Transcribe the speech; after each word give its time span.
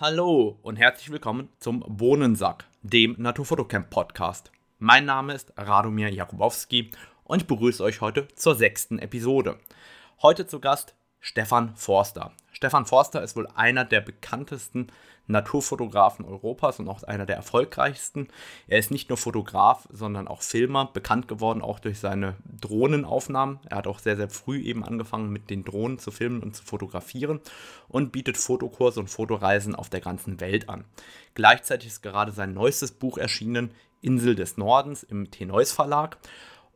Hallo 0.00 0.58
und 0.62 0.76
herzlich 0.76 1.12
willkommen 1.12 1.50
zum 1.58 1.84
Bohnensack, 1.86 2.64
dem 2.80 3.16
Naturfotocamp 3.18 3.90
Podcast. 3.90 4.50
Mein 4.78 5.04
Name 5.04 5.34
ist 5.34 5.52
Radomir 5.58 6.08
Jakubowski 6.08 6.90
und 7.24 7.42
ich 7.42 7.46
begrüße 7.46 7.84
euch 7.84 8.00
heute 8.00 8.26
zur 8.28 8.54
sechsten 8.54 8.98
Episode. 8.98 9.58
Heute 10.22 10.46
zu 10.46 10.58
Gast 10.58 10.94
Stefan 11.20 11.76
Forster. 11.76 12.32
Stefan 12.60 12.84
Forster 12.84 13.22
ist 13.22 13.36
wohl 13.36 13.48
einer 13.54 13.86
der 13.86 14.02
bekanntesten 14.02 14.88
Naturfotografen 15.26 16.26
Europas 16.26 16.78
und 16.78 16.90
auch 16.90 17.02
einer 17.04 17.24
der 17.24 17.36
erfolgreichsten. 17.36 18.28
Er 18.68 18.78
ist 18.78 18.90
nicht 18.90 19.08
nur 19.08 19.16
Fotograf, 19.16 19.88
sondern 19.90 20.28
auch 20.28 20.42
Filmer, 20.42 20.90
bekannt 20.92 21.26
geworden 21.26 21.62
auch 21.62 21.78
durch 21.78 21.98
seine 21.98 22.36
Drohnenaufnahmen. 22.60 23.60
Er 23.70 23.78
hat 23.78 23.86
auch 23.86 23.98
sehr, 23.98 24.18
sehr 24.18 24.28
früh 24.28 24.60
eben 24.60 24.84
angefangen 24.84 25.30
mit 25.30 25.48
den 25.48 25.64
Drohnen 25.64 25.98
zu 25.98 26.10
filmen 26.10 26.42
und 26.42 26.54
zu 26.54 26.62
fotografieren 26.62 27.40
und 27.88 28.12
bietet 28.12 28.36
Fotokurse 28.36 29.00
und 29.00 29.08
Fotoreisen 29.08 29.74
auf 29.74 29.88
der 29.88 30.02
ganzen 30.02 30.38
Welt 30.40 30.68
an. 30.68 30.84
Gleichzeitig 31.32 31.88
ist 31.88 32.02
gerade 32.02 32.32
sein 32.32 32.52
neuestes 32.52 32.92
Buch 32.92 33.16
erschienen, 33.16 33.70
Insel 34.02 34.34
des 34.34 34.58
Nordens 34.58 35.02
im 35.02 35.30
Tenois 35.30 35.72
Verlag. 35.72 36.18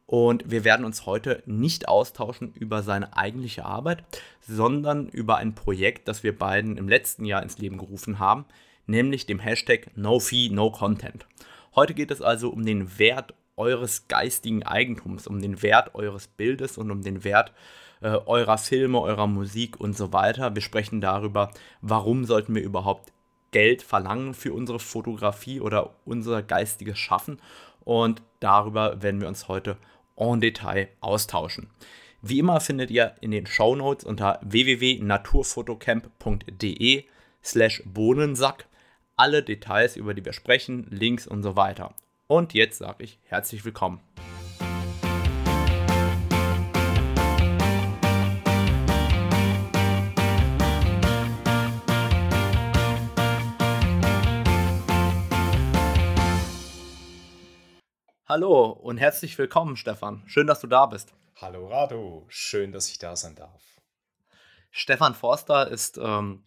Und 0.07 0.51
wir 0.51 0.65
werden 0.65 0.85
uns 0.85 1.07
heute 1.07 1.43
nicht 1.47 1.89
austauschen 1.89 2.53
über 2.55 2.83
seine 2.83 3.17
eigentliche 3.17 3.65
Arbeit, 3.65 4.05
sondern 4.41 5.09
über 5.09 5.37
ein 5.37 5.55
Projekt, 5.55 6.09
das 6.09 6.23
wir 6.23 6.37
beiden 6.37 6.77
im 6.77 6.89
letzten 6.89 7.25
Jahr 7.25 7.43
ins 7.43 7.59
Leben 7.59 7.79
gerufen 7.79 8.19
haben, 8.19 8.45
nämlich 8.87 9.27
dem 9.27 9.39
Hashtag 9.39 9.91
NoFee-NoContent. 9.97 11.27
Heute 11.75 11.95
geht 11.95 12.11
es 12.11 12.21
also 12.21 12.51
um 12.51 12.65
den 12.65 12.99
Wert 12.99 13.35
eures 13.57 14.09
geistigen 14.09 14.63
Eigentums, 14.63 15.27
um 15.27 15.41
den 15.41 15.63
Wert 15.63 15.95
eures 15.95 16.27
Bildes 16.27 16.77
und 16.77 16.91
um 16.91 17.03
den 17.03 17.25
Wert 17.25 17.53
äh, 18.01 18.19
eurer 18.27 18.59
Filme, 18.59 19.01
eurer 19.01 19.27
Musik 19.27 19.81
und 19.81 19.97
so 19.97 20.13
weiter. 20.13 20.55
Wir 20.55 20.63
sprechen 20.63 21.01
darüber, 21.01 21.51
warum 21.81 22.25
sollten 22.25 22.55
wir 22.55 22.63
überhaupt 22.63 23.13
Geld 23.53 23.83
verlangen 23.83 24.35
für 24.35 24.53
unsere 24.53 24.81
Fotografie 24.81 25.61
oder 25.61 25.95
unser 26.05 26.43
geistiges 26.43 26.99
Schaffen. 26.99 27.41
Und 27.85 28.21
darüber 28.41 29.01
werden 29.01 29.21
wir 29.21 29.29
uns 29.29 29.47
heute 29.47 29.77
en 30.17 30.41
Detail 30.41 30.89
austauschen. 31.01 31.69
Wie 32.23 32.39
immer 32.39 32.61
findet 32.61 32.91
ihr 32.91 33.15
in 33.21 33.33
den 33.33 33.47
Show 33.47 33.77
Notes 33.77 34.05
unter 34.05 34.41
www.naturfotocamp.de 34.43 37.05
slash 37.43 37.83
Bohnensack 37.85 38.67
alle 39.17 39.43
Details, 39.43 39.97
über 39.97 40.15
die 40.15 40.25
wir 40.25 40.33
sprechen, 40.33 40.87
Links 40.91 41.27
und 41.27 41.43
so 41.43 41.57
weiter. 41.57 41.95
Und 42.27 42.55
jetzt 42.55 42.79
sage 42.79 43.05
ich 43.05 43.19
herzlich 43.25 43.65
willkommen. 43.65 44.01
Hallo 58.37 58.71
und 58.71 58.97
herzlich 58.99 59.39
willkommen, 59.39 59.77
Stefan. 59.77 60.25
Schön, 60.27 60.49
dass 60.49 60.59
du 60.59 60.67
da 60.67 60.87
bist. 60.87 61.15
Hallo 61.37 61.69
Rado, 61.69 62.27
schön, 62.27 62.73
dass 62.73 62.89
ich 62.89 62.99
da 62.99 63.15
sein 63.15 63.37
darf. 63.37 63.63
Stefan 64.73 65.15
Forster 65.15 65.69
ist 65.69 65.99
ähm, 66.03 66.43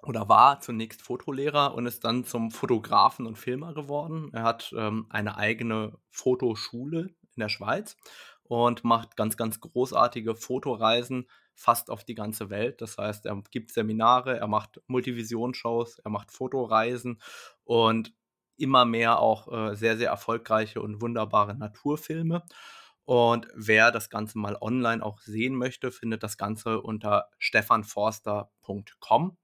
oder 0.00 0.30
war 0.30 0.62
zunächst 0.62 1.02
Fotolehrer 1.02 1.74
und 1.74 1.84
ist 1.84 2.04
dann 2.04 2.24
zum 2.24 2.50
Fotografen 2.50 3.26
und 3.26 3.36
Filmer 3.36 3.74
geworden. 3.74 4.30
Er 4.32 4.44
hat 4.44 4.74
ähm, 4.78 5.08
eine 5.10 5.36
eigene 5.36 5.98
Fotoschule 6.08 7.00
in 7.00 7.40
der 7.40 7.50
Schweiz 7.50 7.98
und 8.44 8.82
macht 8.82 9.14
ganz, 9.14 9.36
ganz 9.36 9.60
großartige 9.60 10.36
Fotoreisen 10.36 11.28
fast 11.54 11.90
auf 11.90 12.02
die 12.02 12.14
ganze 12.14 12.48
Welt. 12.48 12.80
Das 12.80 12.96
heißt, 12.96 13.26
er 13.26 13.42
gibt 13.50 13.72
Seminare, 13.72 14.38
er 14.38 14.48
macht 14.48 14.80
Multivision-Shows, 14.86 15.98
er 15.98 16.10
macht 16.10 16.32
Fotoreisen 16.32 17.20
und 17.64 18.14
immer 18.56 18.84
mehr 18.84 19.20
auch 19.20 19.52
äh, 19.52 19.76
sehr, 19.76 19.96
sehr 19.96 20.10
erfolgreiche 20.10 20.80
und 20.80 21.00
wunderbare 21.00 21.54
Naturfilme. 21.54 22.42
Und 23.04 23.46
wer 23.54 23.92
das 23.92 24.10
Ganze 24.10 24.38
mal 24.38 24.56
online 24.60 25.04
auch 25.04 25.20
sehen 25.20 25.54
möchte, 25.54 25.92
findet 25.92 26.24
das 26.24 26.36
Ganze 26.36 26.82
unter 26.82 27.28
stefanforster.com. 27.38 29.36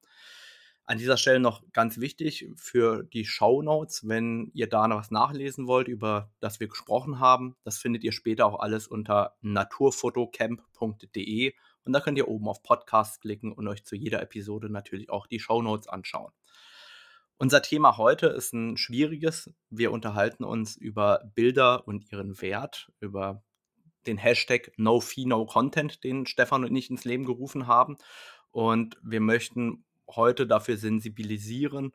An 0.85 0.99
dieser 0.99 1.17
Stelle 1.17 1.39
noch 1.39 1.63
ganz 1.73 2.01
wichtig 2.01 2.49
für 2.57 3.05
die 3.05 3.25
Show 3.25 3.63
Notes, 3.63 4.09
wenn 4.09 4.51
ihr 4.53 4.69
da 4.69 4.89
noch 4.89 4.99
was 4.99 5.13
nachlesen 5.13 5.69
wollt, 5.69 5.87
über 5.87 6.33
das 6.41 6.59
wir 6.59 6.67
gesprochen 6.67 7.21
haben, 7.21 7.55
das 7.63 7.79
findet 7.79 8.03
ihr 8.03 8.11
später 8.11 8.47
auch 8.47 8.59
alles 8.59 8.89
unter 8.89 9.37
naturfotocamp.de 9.43 11.55
und 11.85 11.93
da 11.93 12.01
könnt 12.01 12.19
ihr 12.19 12.27
oben 12.27 12.49
auf 12.49 12.65
Podcast 12.65 13.21
klicken 13.21 13.53
und 13.53 13.69
euch 13.69 13.85
zu 13.85 13.95
jeder 13.95 14.21
Episode 14.23 14.71
natürlich 14.71 15.09
auch 15.09 15.29
die 15.29 15.39
Show 15.39 15.63
Notes 15.63 15.87
anschauen. 15.89 16.33
Unser 17.39 17.63
Thema 17.63 17.97
heute 17.97 18.29
ist 18.29 18.53
ein 18.53 18.77
schwieriges. 18.77 19.51
Wir 19.69 19.91
unterhalten 19.91 20.45
uns 20.45 20.77
über 20.77 21.23
Bilder 21.35 21.87
und 21.89 22.11
ihren 22.13 22.41
Wert, 22.41 22.91
über 23.01 23.43
den 24.07 24.19
Hashtag 24.19 24.73
NoFeeNoContent, 24.77 26.05
den 26.05 26.27
Stefan 26.27 26.65
und 26.65 26.75
ich 26.75 26.91
ins 26.91 27.05
Leben 27.05 27.25
gerufen 27.25 27.67
haben. 27.67 27.97
Und 28.51 28.97
wir 29.03 29.21
möchten 29.21 29.85
heute 30.09 30.47
dafür 30.47 30.77
sensibilisieren, 30.77 31.93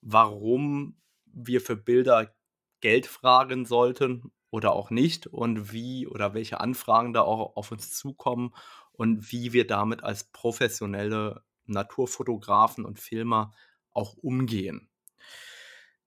warum 0.00 0.96
wir 1.26 1.60
für 1.60 1.76
Bilder 1.76 2.34
Geld 2.80 3.06
fragen 3.06 3.66
sollten 3.66 4.32
oder 4.50 4.72
auch 4.72 4.90
nicht 4.90 5.26
und 5.26 5.72
wie 5.72 6.06
oder 6.06 6.34
welche 6.34 6.60
Anfragen 6.60 7.12
da 7.12 7.22
auch 7.22 7.56
auf 7.56 7.72
uns 7.72 7.90
zukommen 7.92 8.54
und 8.92 9.30
wie 9.32 9.52
wir 9.52 9.66
damit 9.66 10.02
als 10.02 10.24
professionelle 10.24 11.42
Naturfotografen 11.66 12.84
und 12.84 12.98
Filmer 12.98 13.52
auch 13.98 14.16
umgehen. 14.16 14.88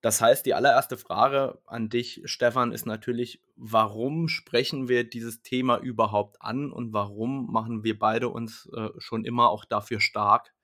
Das 0.01 0.19
heißt, 0.19 0.47
die 0.47 0.55
allererste 0.55 0.97
Frage 0.97 1.61
an 1.67 1.89
dich, 1.89 2.21
Stefan, 2.25 2.71
ist 2.71 2.87
natürlich, 2.87 3.43
warum 3.55 4.27
sprechen 4.27 4.87
wir 4.87 5.07
dieses 5.07 5.43
Thema 5.43 5.77
überhaupt 5.77 6.41
an 6.41 6.71
und 6.71 6.91
warum 6.91 7.51
machen 7.51 7.83
wir 7.83 7.99
beide 7.99 8.29
uns 8.29 8.67
äh, 8.75 8.89
schon 8.97 9.25
immer 9.25 9.51
auch 9.51 9.63
dafür 9.63 9.99
stark, 9.99 10.55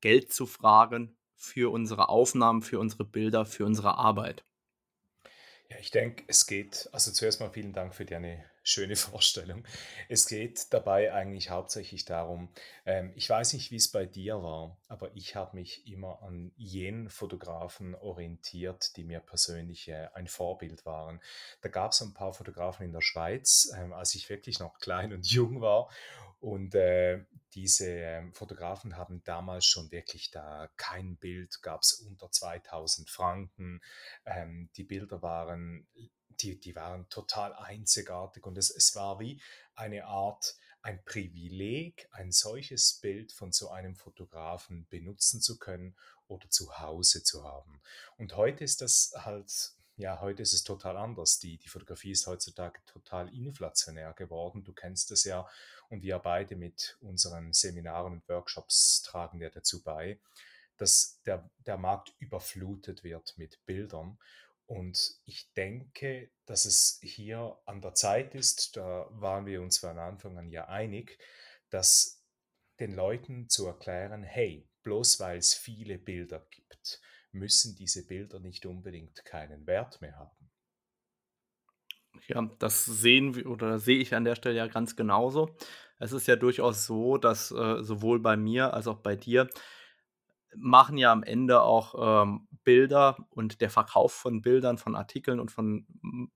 Geld 0.00 0.32
zu 0.32 0.46
fragen 0.46 1.18
für 1.36 1.70
unsere 1.70 2.08
Aufnahmen, 2.08 2.62
für 2.62 2.78
unsere 2.78 3.04
Bilder, 3.04 3.44
für 3.44 3.66
unsere 3.66 3.98
Arbeit? 3.98 4.42
Ja, 5.68 5.76
ich 5.78 5.90
denke, 5.90 6.24
es 6.26 6.46
geht, 6.46 6.88
also 6.92 7.10
zuerst 7.12 7.40
mal 7.40 7.50
vielen 7.50 7.74
Dank 7.74 7.94
für 7.94 8.06
deine 8.06 8.42
schöne 8.62 8.96
Vorstellung. 8.96 9.64
Es 10.08 10.26
geht 10.26 10.72
dabei 10.72 11.12
eigentlich 11.12 11.50
hauptsächlich 11.50 12.04
darum, 12.04 12.48
ähm, 12.86 13.12
ich 13.16 13.28
weiß 13.28 13.52
nicht, 13.54 13.70
wie 13.70 13.76
es 13.76 13.90
bei 13.90 14.06
dir 14.06 14.42
war, 14.42 14.76
aber 14.88 15.14
ich 15.14 15.36
habe 15.36 15.56
mich 15.56 15.86
immer 15.86 16.22
an 16.22 16.52
jenen 16.56 17.08
Fotografen 17.08 17.94
orientiert, 17.94 18.96
die 18.96 19.04
mir 19.04 19.20
persönlich 19.20 19.88
äh, 19.88 20.08
ein 20.14 20.26
Vorbild 20.26 20.84
waren. 20.86 21.20
Da 21.60 21.68
gab 21.68 21.92
es 21.92 22.00
ein 22.00 22.14
paar 22.14 22.32
Fotografen 22.32 22.84
in 22.84 22.92
der 22.92 23.00
Schweiz, 23.00 23.72
ähm, 23.76 23.92
als 23.92 24.14
ich 24.14 24.28
wirklich 24.28 24.58
noch 24.58 24.78
klein 24.78 25.12
und 25.12 25.26
jung 25.26 25.60
war. 25.60 25.88
Und 26.40 26.74
äh, 26.74 27.24
diese 27.54 27.86
ähm, 27.88 28.34
Fotografen 28.34 28.96
haben 28.96 29.22
damals 29.22 29.64
schon 29.64 29.92
wirklich 29.92 30.32
da 30.32 30.68
kein 30.76 31.16
Bild, 31.16 31.62
gab 31.62 31.82
es 31.82 31.92
unter 31.92 32.32
2000 32.32 33.08
Franken. 33.08 33.80
Ähm, 34.26 34.68
die 34.76 34.82
Bilder 34.82 35.22
waren 35.22 35.86
die, 36.42 36.58
die 36.58 36.74
waren 36.74 37.08
total 37.08 37.54
einzigartig 37.54 38.44
und 38.46 38.58
es, 38.58 38.70
es 38.70 38.94
war 38.94 39.20
wie 39.20 39.40
eine 39.74 40.06
Art, 40.06 40.56
ein 40.82 41.02
Privileg, 41.04 42.08
ein 42.10 42.32
solches 42.32 42.94
Bild 42.94 43.32
von 43.32 43.52
so 43.52 43.70
einem 43.70 43.94
Fotografen 43.94 44.86
benutzen 44.90 45.40
zu 45.40 45.58
können 45.58 45.94
oder 46.26 46.50
zu 46.50 46.80
Hause 46.80 47.22
zu 47.22 47.44
haben. 47.44 47.80
Und 48.16 48.36
heute 48.36 48.64
ist 48.64 48.80
das 48.82 49.12
halt, 49.16 49.72
ja, 49.96 50.20
heute 50.20 50.42
ist 50.42 50.52
es 50.52 50.64
total 50.64 50.96
anders. 50.96 51.38
Die, 51.38 51.58
die 51.58 51.68
Fotografie 51.68 52.10
ist 52.10 52.26
heutzutage 52.26 52.80
total 52.86 53.32
inflationär 53.32 54.12
geworden. 54.14 54.64
Du 54.64 54.72
kennst 54.72 55.12
es 55.12 55.22
ja 55.22 55.48
und 55.88 56.02
wir 56.02 56.18
beide 56.18 56.56
mit 56.56 56.96
unseren 57.00 57.52
Seminaren 57.52 58.14
und 58.14 58.28
Workshops 58.28 59.02
tragen 59.02 59.40
ja 59.40 59.50
dazu 59.50 59.82
bei, 59.82 60.18
dass 60.78 61.20
der, 61.26 61.48
der 61.64 61.76
Markt 61.76 62.12
überflutet 62.18 63.04
wird 63.04 63.34
mit 63.36 63.64
Bildern 63.66 64.18
und 64.72 65.20
ich 65.26 65.52
denke, 65.52 66.30
dass 66.46 66.64
es 66.64 66.98
hier 67.02 67.58
an 67.66 67.82
der 67.82 67.92
Zeit 67.92 68.34
ist, 68.34 68.74
da 68.78 69.06
waren 69.10 69.44
wir 69.44 69.60
uns 69.60 69.76
von 69.76 69.98
Anfang 69.98 70.38
an 70.38 70.48
ja 70.48 70.66
einig, 70.66 71.18
dass 71.68 72.24
den 72.80 72.94
Leuten 72.94 73.50
zu 73.50 73.66
erklären, 73.66 74.22
hey, 74.22 74.66
bloß 74.82 75.20
weil 75.20 75.36
es 75.36 75.52
viele 75.52 75.98
Bilder 75.98 76.46
gibt, 76.50 77.02
müssen 77.32 77.76
diese 77.76 78.06
Bilder 78.06 78.40
nicht 78.40 78.64
unbedingt 78.64 79.26
keinen 79.26 79.66
Wert 79.66 80.00
mehr 80.00 80.16
haben. 80.16 80.50
Ja, 82.28 82.50
das 82.58 82.86
sehen 82.86 83.34
wir 83.34 83.50
oder 83.50 83.78
sehe 83.78 83.98
ich 83.98 84.14
an 84.14 84.24
der 84.24 84.36
Stelle 84.36 84.56
ja 84.56 84.68
ganz 84.68 84.96
genauso. 84.96 85.54
Es 85.98 86.12
ist 86.12 86.26
ja 86.26 86.36
durchaus 86.36 86.86
so, 86.86 87.18
dass 87.18 87.50
äh, 87.50 87.82
sowohl 87.82 88.20
bei 88.20 88.38
mir 88.38 88.72
als 88.72 88.86
auch 88.86 89.00
bei 89.00 89.16
dir 89.16 89.50
machen 90.56 90.96
ja 90.98 91.12
am 91.12 91.22
Ende 91.22 91.62
auch 91.62 92.22
ähm, 92.24 92.48
Bilder 92.64 93.16
und 93.30 93.60
der 93.60 93.70
Verkauf 93.70 94.12
von 94.12 94.42
Bildern, 94.42 94.78
von 94.78 94.94
Artikeln 94.94 95.40
und 95.40 95.50
von 95.50 95.86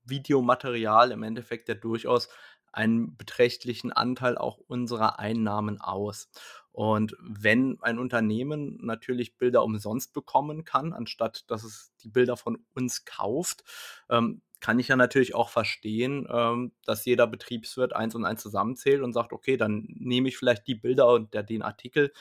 Videomaterial 0.04 1.12
im 1.12 1.22
Endeffekt 1.22 1.68
ja 1.68 1.74
durchaus 1.74 2.28
einen 2.72 3.16
beträchtlichen 3.16 3.90
Anteil 3.90 4.36
auch 4.36 4.58
unserer 4.58 5.18
Einnahmen 5.18 5.80
aus. 5.80 6.28
Und 6.72 7.16
wenn 7.20 7.78
ein 7.80 7.98
Unternehmen 7.98 8.78
natürlich 8.82 9.38
Bilder 9.38 9.64
umsonst 9.64 10.12
bekommen 10.12 10.64
kann, 10.64 10.92
anstatt 10.92 11.50
dass 11.50 11.64
es 11.64 11.92
die 12.02 12.10
Bilder 12.10 12.36
von 12.36 12.58
uns 12.74 13.06
kauft, 13.06 13.64
ähm, 14.10 14.42
kann 14.60 14.78
ich 14.78 14.88
ja 14.88 14.96
natürlich 14.96 15.34
auch 15.34 15.48
verstehen, 15.48 16.26
ähm, 16.30 16.72
dass 16.84 17.04
jeder 17.04 17.26
Betriebswirt 17.26 17.94
eins 17.94 18.14
und 18.14 18.24
eins 18.24 18.42
zusammenzählt 18.42 19.00
und 19.00 19.12
sagt, 19.12 19.32
okay, 19.32 19.56
dann 19.56 19.86
nehme 19.88 20.28
ich 20.28 20.36
vielleicht 20.36 20.66
die 20.66 20.74
Bilder 20.74 21.08
und 21.08 21.32
der, 21.32 21.42
den 21.42 21.62
Artikel, 21.62 22.12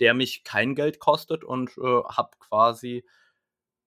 der 0.00 0.14
mich 0.14 0.44
kein 0.44 0.74
Geld 0.74 0.98
kostet 0.98 1.44
und 1.44 1.76
äh, 1.78 2.02
habe 2.04 2.30
quasi 2.38 3.04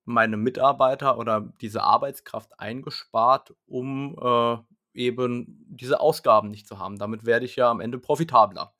meine 0.04 0.36
Mitarbeiter 0.36 1.18
oder 1.18 1.52
diese 1.60 1.82
Arbeitskraft 1.82 2.58
eingespart, 2.58 3.54
um 3.66 4.16
äh, 4.20 4.56
eben 4.94 5.64
diese 5.68 6.00
Ausgaben 6.00 6.50
nicht 6.50 6.66
zu 6.66 6.78
haben. 6.78 6.98
Damit 6.98 7.26
werde 7.26 7.44
ich 7.44 7.56
ja 7.56 7.70
am 7.70 7.80
Ende 7.80 7.98
profitabler. 7.98 8.74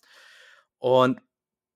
Und 0.78 1.20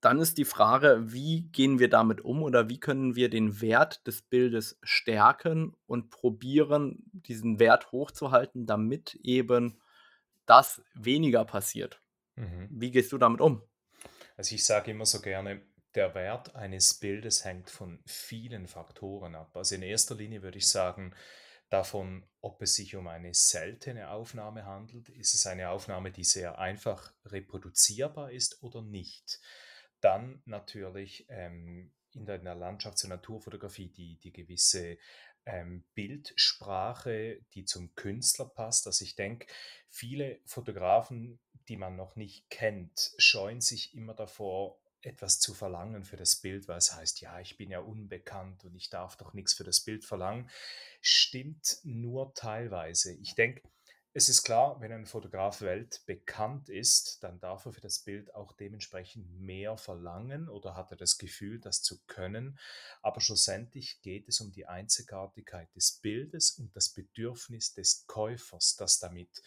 dann 0.00 0.18
ist 0.18 0.36
die 0.36 0.44
Frage, 0.44 1.00
wie 1.12 1.42
gehen 1.52 1.78
wir 1.78 1.88
damit 1.88 2.22
um 2.22 2.42
oder 2.42 2.68
wie 2.68 2.80
können 2.80 3.14
wir 3.14 3.30
den 3.30 3.60
Wert 3.60 4.04
des 4.06 4.22
Bildes 4.22 4.78
stärken 4.82 5.76
und 5.86 6.10
probieren, 6.10 7.04
diesen 7.12 7.60
Wert 7.60 7.92
hochzuhalten, 7.92 8.66
damit 8.66 9.14
eben 9.22 9.80
das 10.44 10.82
weniger 10.94 11.44
passiert. 11.44 12.02
Mhm. 12.34 12.66
Wie 12.70 12.90
gehst 12.90 13.12
du 13.12 13.18
damit 13.18 13.40
um? 13.40 13.62
Also 14.36 14.54
ich 14.54 14.64
sage 14.64 14.90
immer 14.90 15.06
so 15.06 15.20
gerne, 15.20 15.62
der 15.94 16.14
Wert 16.14 16.54
eines 16.54 16.94
Bildes 16.94 17.44
hängt 17.44 17.70
von 17.70 18.02
vielen 18.06 18.66
Faktoren 18.66 19.34
ab. 19.34 19.56
Also 19.56 19.74
in 19.74 19.82
erster 19.82 20.14
Linie 20.14 20.42
würde 20.42 20.58
ich 20.58 20.68
sagen, 20.68 21.14
davon, 21.72 22.24
ob 22.40 22.60
es 22.62 22.74
sich 22.74 22.96
um 22.96 23.08
eine 23.08 23.32
seltene 23.32 24.10
Aufnahme 24.10 24.66
handelt, 24.66 25.08
ist 25.08 25.34
es 25.34 25.46
eine 25.46 25.70
Aufnahme, 25.70 26.10
die 26.10 26.24
sehr 26.24 26.58
einfach 26.58 27.14
reproduzierbar 27.24 28.30
ist 28.30 28.62
oder 28.62 28.82
nicht. 28.82 29.40
Dann 30.00 30.42
natürlich 30.44 31.26
ähm, 31.28 31.92
in 32.12 32.26
der, 32.26 32.42
Landschafts- 32.42 33.04
und 33.04 33.10
Naturfotografie 33.10 33.88
die, 33.88 34.18
die 34.18 34.32
gewisse 34.32 34.98
ähm, 35.46 35.84
Bildsprache, 35.94 37.40
die 37.54 37.64
zum 37.64 37.94
Künstler 37.94 38.46
passt. 38.46 38.86
Also 38.86 39.04
ich 39.04 39.16
denke, 39.16 39.46
viele 39.88 40.40
Fotografen, 40.44 41.40
die 41.68 41.76
man 41.76 41.96
noch 41.96 42.16
nicht 42.16 42.48
kennt, 42.50 43.12
scheuen 43.18 43.60
sich 43.60 43.94
immer 43.94 44.14
davor, 44.14 44.78
etwas 45.04 45.40
zu 45.40 45.52
verlangen 45.52 46.04
für 46.04 46.16
das 46.16 46.36
Bild, 46.36 46.68
weil 46.68 46.78
es 46.78 46.94
heißt, 46.94 47.20
ja, 47.20 47.40
ich 47.40 47.56
bin 47.56 47.70
ja 47.70 47.80
unbekannt 47.80 48.64
und 48.64 48.74
ich 48.76 48.88
darf 48.88 49.16
doch 49.16 49.34
nichts 49.34 49.52
für 49.52 49.64
das 49.64 49.80
Bild 49.80 50.04
verlangen, 50.04 50.48
stimmt 51.00 51.78
nur 51.82 52.34
teilweise. 52.34 53.12
Ich 53.14 53.34
denke, 53.34 53.62
es 54.14 54.28
ist 54.28 54.42
klar, 54.42 54.78
wenn 54.80 54.92
ein 54.92 55.06
Fotograf 55.06 55.62
weltbekannt 55.62 56.68
ist, 56.68 57.22
dann 57.22 57.40
darf 57.40 57.64
er 57.64 57.72
für 57.72 57.80
das 57.80 58.00
Bild 58.00 58.34
auch 58.34 58.52
dementsprechend 58.52 59.40
mehr 59.40 59.78
verlangen 59.78 60.50
oder 60.50 60.76
hat 60.76 60.90
er 60.90 60.98
das 60.98 61.16
Gefühl, 61.16 61.58
das 61.58 61.82
zu 61.82 62.02
können. 62.06 62.58
Aber 63.00 63.22
schlussendlich 63.22 64.02
geht 64.02 64.28
es 64.28 64.40
um 64.40 64.52
die 64.52 64.66
Einzigartigkeit 64.66 65.74
des 65.74 65.92
Bildes 65.92 66.50
und 66.58 66.76
das 66.76 66.90
Bedürfnis 66.90 67.72
des 67.72 68.06
Käufers, 68.06 68.76
das 68.76 68.98
damit 68.98 69.42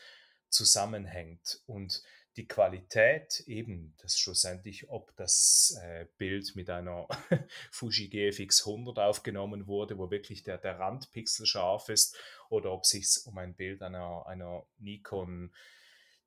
zusammenhängt. 0.50 1.62
Und 1.67 2.01
die 2.37 2.47
Qualität 2.47 3.41
eben, 3.47 3.93
das 4.01 4.17
schlussendlich, 4.17 4.89
ob 4.89 5.15
das 5.15 5.77
äh, 5.81 6.05
Bild 6.17 6.55
mit 6.55 6.69
einer 6.69 7.07
Fuji 7.71 8.09
GFX 8.09 8.65
100 8.67 8.99
aufgenommen 8.99 9.67
wurde, 9.67 9.97
wo 9.97 10.11
wirklich 10.11 10.43
der, 10.43 10.57
der 10.57 10.79
Rand 10.79 11.11
pixelscharf 11.11 11.89
ist, 11.89 12.17
oder 12.49 12.71
ob 12.71 12.83
es 12.83 12.89
sich 12.89 13.25
um 13.25 13.37
ein 13.37 13.55
Bild 13.55 13.81
einer, 13.81 14.25
einer 14.27 14.65
Nikon 14.77 15.51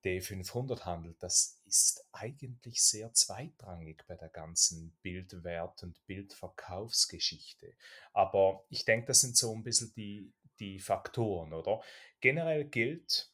D500 0.05 0.84
handelt, 0.84 1.22
das 1.22 1.60
ist 1.66 2.06
eigentlich 2.12 2.82
sehr 2.82 3.12
zweitrangig 3.12 4.04
bei 4.06 4.14
der 4.14 4.28
ganzen 4.28 4.96
Bildwert- 5.02 5.82
und 5.82 6.06
Bildverkaufsgeschichte. 6.06 7.75
Aber 8.12 8.64
ich 8.70 8.84
denke, 8.84 9.06
das 9.06 9.20
sind 9.20 9.37
so 9.37 9.52
ein 9.54 9.64
bisschen 9.64 9.93
die, 9.94 10.32
die 10.61 10.78
Faktoren, 10.78 11.52
oder? 11.52 11.82
Generell 12.20 12.64
gilt, 12.64 13.31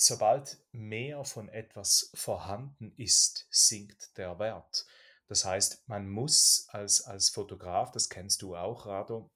sobald 0.00 0.58
mehr 0.72 1.24
von 1.24 1.48
etwas 1.48 2.10
vorhanden 2.14 2.92
ist, 2.96 3.46
sinkt 3.50 4.16
der 4.16 4.38
Wert. 4.38 4.86
Das 5.26 5.44
heißt, 5.44 5.88
man 5.88 6.08
muss 6.08 6.68
als, 6.70 7.02
als 7.02 7.28
Fotograf, 7.28 7.90
das 7.90 8.08
kennst 8.08 8.40
du 8.42 8.56
auch, 8.56 8.86
Rado, 8.86 9.30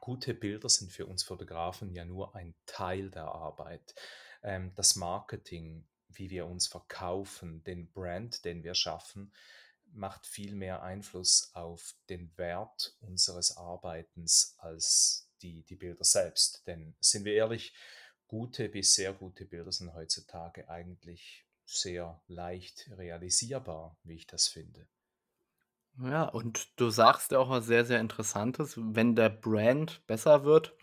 gute 0.00 0.34
Bilder 0.34 0.68
sind 0.68 0.90
für 0.90 1.06
uns 1.06 1.22
Fotografen 1.22 1.94
ja 1.94 2.04
nur 2.04 2.34
ein 2.34 2.54
Teil 2.66 3.10
der 3.10 3.26
Arbeit. 3.26 3.94
Ähm, 4.42 4.72
das 4.74 4.96
Marketing, 4.96 5.86
wie 6.08 6.30
wir 6.30 6.46
uns 6.46 6.66
verkaufen, 6.66 7.62
den 7.64 7.92
Brand, 7.92 8.44
den 8.44 8.64
wir 8.64 8.74
schaffen, 8.74 9.32
macht 9.92 10.26
viel 10.26 10.54
mehr 10.54 10.82
Einfluss 10.82 11.50
auf 11.54 11.94
den 12.08 12.36
Wert 12.36 12.96
unseres 13.00 13.56
Arbeitens 13.56 14.56
als 14.58 15.30
die, 15.42 15.62
die 15.62 15.76
Bilder 15.76 16.04
selbst. 16.04 16.66
Denn 16.66 16.96
sind 17.00 17.24
wir 17.24 17.34
ehrlich, 17.34 17.74
gute 18.26 18.68
bis 18.68 18.94
sehr 18.94 19.12
gute 19.12 19.44
Bilder 19.44 19.72
sind 19.72 19.94
heutzutage 19.94 20.68
eigentlich 20.68 21.46
sehr 21.66 22.20
leicht 22.26 22.90
realisierbar, 22.96 23.96
wie 24.04 24.14
ich 24.14 24.26
das 24.26 24.48
finde. 24.48 24.86
Ja, 26.02 26.24
und 26.24 26.68
du 26.80 26.90
sagst 26.90 27.30
ja 27.32 27.38
auch 27.38 27.50
was 27.50 27.66
sehr, 27.66 27.84
sehr 27.84 28.00
Interessantes. 28.00 28.74
Wenn 28.76 29.14
der 29.14 29.28
Brand 29.30 30.04
besser 30.06 30.44
wird, 30.44 30.74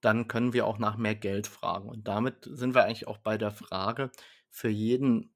dann 0.00 0.26
können 0.26 0.52
wir 0.52 0.66
auch 0.66 0.78
nach 0.78 0.96
mehr 0.96 1.14
Geld 1.14 1.46
fragen. 1.46 1.88
Und 1.88 2.08
damit 2.08 2.48
sind 2.50 2.74
wir 2.74 2.84
eigentlich 2.84 3.06
auch 3.06 3.18
bei 3.18 3.36
der 3.36 3.50
Frage 3.50 4.10
für 4.50 4.68
jeden 4.68 5.34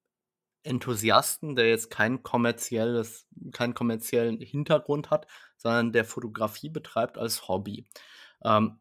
Enthusiasten, 0.62 1.56
der 1.56 1.68
jetzt 1.68 1.90
kein 1.90 2.22
kommerzielles, 2.22 3.26
keinen 3.52 3.74
kommerziellen 3.74 4.40
Hintergrund 4.40 5.10
hat, 5.10 5.26
sondern 5.56 5.92
der 5.92 6.04
Fotografie 6.04 6.68
betreibt 6.68 7.18
als 7.18 7.48
Hobby. 7.48 7.86
Ähm, 8.44 8.80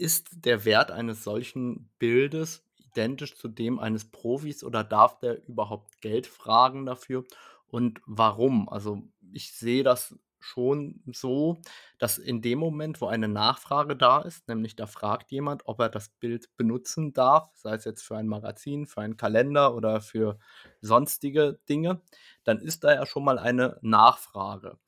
ist 0.00 0.30
der 0.44 0.64
Wert 0.64 0.90
eines 0.90 1.22
solchen 1.22 1.90
Bildes 1.98 2.64
identisch 2.78 3.36
zu 3.36 3.48
dem 3.48 3.78
eines 3.78 4.10
Profis 4.10 4.64
oder 4.64 4.82
darf 4.82 5.18
der 5.18 5.46
überhaupt 5.46 6.00
Geld 6.00 6.26
fragen 6.26 6.86
dafür? 6.86 7.24
Und 7.68 8.00
warum? 8.06 8.68
Also 8.68 9.02
ich 9.32 9.52
sehe 9.52 9.84
das 9.84 10.16
schon 10.40 11.02
so, 11.12 11.60
dass 11.98 12.16
in 12.16 12.40
dem 12.40 12.58
Moment, 12.58 13.00
wo 13.02 13.06
eine 13.06 13.28
Nachfrage 13.28 13.94
da 13.94 14.22
ist, 14.22 14.48
nämlich 14.48 14.74
da 14.74 14.86
fragt 14.86 15.30
jemand, 15.30 15.66
ob 15.66 15.80
er 15.80 15.90
das 15.90 16.08
Bild 16.08 16.56
benutzen 16.56 17.12
darf, 17.12 17.50
sei 17.54 17.74
es 17.74 17.84
jetzt 17.84 18.02
für 18.02 18.16
ein 18.16 18.26
Magazin, 18.26 18.86
für 18.86 19.02
einen 19.02 19.18
Kalender 19.18 19.74
oder 19.74 20.00
für 20.00 20.38
sonstige 20.80 21.60
Dinge, 21.68 22.00
dann 22.42 22.58
ist 22.58 22.84
da 22.84 22.94
ja 22.94 23.04
schon 23.04 23.24
mal 23.24 23.38
eine 23.38 23.78
Nachfrage. 23.82 24.78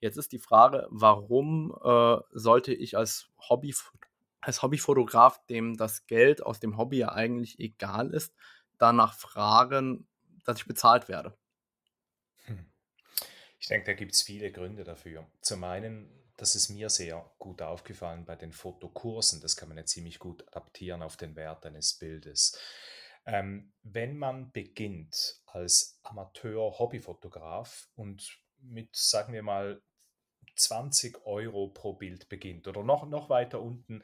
Jetzt 0.00 0.16
ist 0.16 0.32
die 0.32 0.38
Frage, 0.38 0.86
warum 0.90 1.76
äh, 1.84 2.16
sollte 2.32 2.72
ich 2.72 2.96
als 2.96 3.28
Hobby 3.48 3.74
als 4.40 4.62
Hobbyfotograf, 4.62 5.44
dem 5.46 5.76
das 5.76 6.06
Geld 6.06 6.42
aus 6.42 6.60
dem 6.60 6.76
Hobby 6.76 6.98
ja 6.98 7.12
eigentlich 7.12 7.58
egal 7.58 8.10
ist, 8.10 8.34
danach 8.78 9.14
fragen, 9.14 10.08
dass 10.44 10.58
ich 10.58 10.66
bezahlt 10.66 11.08
werde? 11.08 11.36
Hm. 12.44 12.70
Ich 13.58 13.66
denke, 13.68 13.86
da 13.86 13.92
gibt 13.92 14.12
es 14.12 14.22
viele 14.22 14.50
Gründe 14.50 14.84
dafür. 14.84 15.26
Zum 15.42 15.64
einen, 15.64 16.10
das 16.36 16.54
ist 16.54 16.70
mir 16.70 16.88
sehr 16.88 17.30
gut 17.38 17.60
aufgefallen 17.60 18.24
bei 18.24 18.36
den 18.36 18.52
Fotokursen, 18.52 19.40
das 19.40 19.56
kann 19.56 19.68
man 19.68 19.76
ja 19.76 19.84
ziemlich 19.84 20.18
gut 20.18 20.46
adaptieren 20.48 21.02
auf 21.02 21.16
den 21.16 21.36
Wert 21.36 21.66
eines 21.66 21.94
Bildes. 21.94 22.58
Ähm, 23.26 23.74
wenn 23.82 24.16
man 24.16 24.50
beginnt 24.50 25.42
als 25.44 26.00
Amateur-Hobbyfotograf 26.02 27.90
und 27.94 28.38
mit, 28.62 28.96
sagen 28.96 29.34
wir 29.34 29.42
mal, 29.42 29.82
20 30.60 31.26
Euro 31.26 31.68
pro 31.68 31.94
Bild 31.94 32.28
beginnt 32.28 32.68
oder 32.68 32.82
noch, 32.82 33.06
noch 33.08 33.28
weiter 33.28 33.60
unten, 33.60 34.02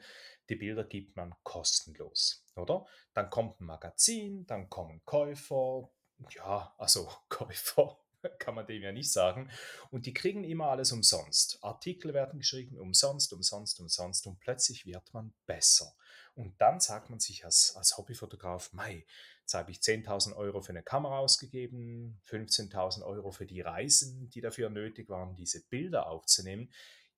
die 0.49 0.55
Bilder 0.55 0.83
gibt 0.83 1.15
man 1.15 1.35
kostenlos, 1.43 2.45
oder? 2.55 2.85
Dann 3.13 3.29
kommt 3.29 3.59
ein 3.59 3.65
Magazin, 3.65 4.45
dann 4.45 4.69
kommen 4.69 5.01
Käufer, 5.05 5.89
ja, 6.31 6.73
also 6.77 7.09
Käufer 7.29 7.99
kann 8.39 8.55
man 8.55 8.65
dem 8.65 8.81
ja 8.81 8.91
nicht 8.91 9.11
sagen. 9.11 9.49
Und 9.91 10.05
die 10.05 10.13
kriegen 10.13 10.43
immer 10.43 10.69
alles 10.69 10.91
umsonst. 10.91 11.59
Artikel 11.63 12.13
werden 12.13 12.39
geschrieben, 12.39 12.77
umsonst, 12.77 13.33
umsonst, 13.33 13.79
umsonst. 13.79 14.27
Und 14.27 14.39
plötzlich 14.39 14.85
wird 14.85 15.13
man 15.13 15.33
besser. 15.45 15.93
Und 16.35 16.59
dann 16.61 16.79
sagt 16.79 17.09
man 17.09 17.19
sich 17.19 17.45
als, 17.45 17.75
als 17.75 17.97
Hobbyfotograf, 17.97 18.71
Mai, 18.73 19.05
Jetzt 19.47 19.53
habe 19.53 19.71
ich 19.71 19.77
10.000 19.77 20.35
Euro 20.35 20.59
für 20.59 20.73
eine 20.73 20.83
Kamera 20.83 21.19
ausgegeben, 21.19 22.19
15.000 22.25 23.01
Euro 23.05 23.31
für 23.31 23.45
die 23.45 23.61
Reisen, 23.61 24.29
die 24.29 24.41
dafür 24.41 24.69
nötig 24.69 25.07
waren, 25.07 25.35
diese 25.35 25.65
Bilder 25.69 26.07
aufzunehmen. 26.07 26.69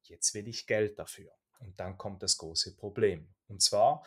Jetzt 0.03 0.35
will 0.35 0.47
ich 0.47 0.67
Geld 0.67 0.99
dafür. 0.99 1.31
Und 1.57 1.79
dann 1.79 1.97
kommt 1.97 2.21
das 2.21 2.37
große 2.37 2.75
Problem. 2.75 3.33
Und 3.47 3.63
zwar 3.63 4.05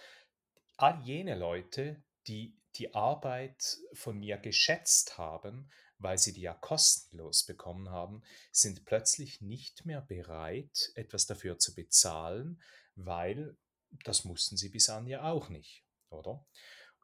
all 0.76 1.02
jene 1.02 1.34
Leute, 1.34 2.00
die 2.28 2.56
die 2.76 2.94
Arbeit 2.94 3.78
von 3.92 4.20
mir 4.20 4.38
geschätzt 4.38 5.18
haben, 5.18 5.68
weil 5.98 6.16
sie 6.16 6.32
die 6.32 6.42
ja 6.42 6.54
kostenlos 6.54 7.44
bekommen 7.44 7.90
haben, 7.90 8.22
sind 8.52 8.84
plötzlich 8.84 9.40
nicht 9.40 9.84
mehr 9.84 10.00
bereit, 10.00 10.92
etwas 10.94 11.26
dafür 11.26 11.58
zu 11.58 11.74
bezahlen, 11.74 12.62
weil 12.94 13.56
das 14.04 14.24
mussten 14.24 14.56
sie 14.56 14.68
bis 14.68 14.88
an 14.90 15.08
ja 15.08 15.24
auch 15.24 15.48
nicht, 15.48 15.84
oder? 16.08 16.46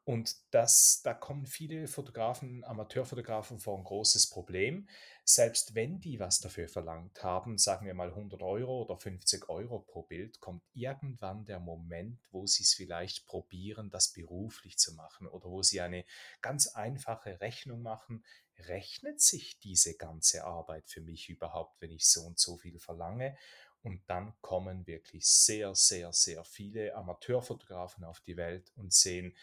Und 0.09 0.37
das, 0.49 1.01
da 1.03 1.13
kommen 1.13 1.45
viele 1.45 1.87
Fotografen, 1.87 2.63
Amateurfotografen 2.63 3.59
vor 3.59 3.77
ein 3.77 3.83
großes 3.83 4.31
Problem. 4.31 4.89
Selbst 5.23 5.75
wenn 5.75 5.99
die 5.99 6.19
was 6.19 6.39
dafür 6.39 6.67
verlangt 6.67 7.21
haben, 7.21 7.59
sagen 7.59 7.85
wir 7.85 7.93
mal 7.93 8.09
100 8.09 8.41
Euro 8.41 8.81
oder 8.81 8.97
50 8.97 9.49
Euro 9.49 9.81
pro 9.81 10.01
Bild, 10.01 10.39
kommt 10.39 10.63
irgendwann 10.73 11.45
der 11.45 11.59
Moment, 11.59 12.19
wo 12.31 12.47
sie 12.47 12.63
es 12.63 12.73
vielleicht 12.73 13.27
probieren, 13.27 13.91
das 13.91 14.11
beruflich 14.11 14.79
zu 14.79 14.95
machen 14.95 15.27
oder 15.27 15.47
wo 15.47 15.61
sie 15.61 15.79
eine 15.79 16.05
ganz 16.41 16.69
einfache 16.69 17.39
Rechnung 17.39 17.83
machen. 17.83 18.25
Rechnet 18.57 19.21
sich 19.21 19.59
diese 19.59 19.95
ganze 19.95 20.43
Arbeit 20.43 20.89
für 20.89 21.01
mich 21.01 21.29
überhaupt, 21.29 21.79
wenn 21.81 21.91
ich 21.91 22.07
so 22.07 22.21
und 22.21 22.39
so 22.39 22.57
viel 22.57 22.79
verlange? 22.79 23.37
Und 23.83 24.01
dann 24.07 24.33
kommen 24.41 24.87
wirklich 24.87 25.27
sehr, 25.27 25.75
sehr, 25.75 26.11
sehr 26.13 26.43
viele 26.45 26.95
Amateurfotografen 26.95 28.03
auf 28.05 28.21
die 28.21 28.37
Welt 28.37 28.73
und 28.75 28.91
sehen, 28.91 29.35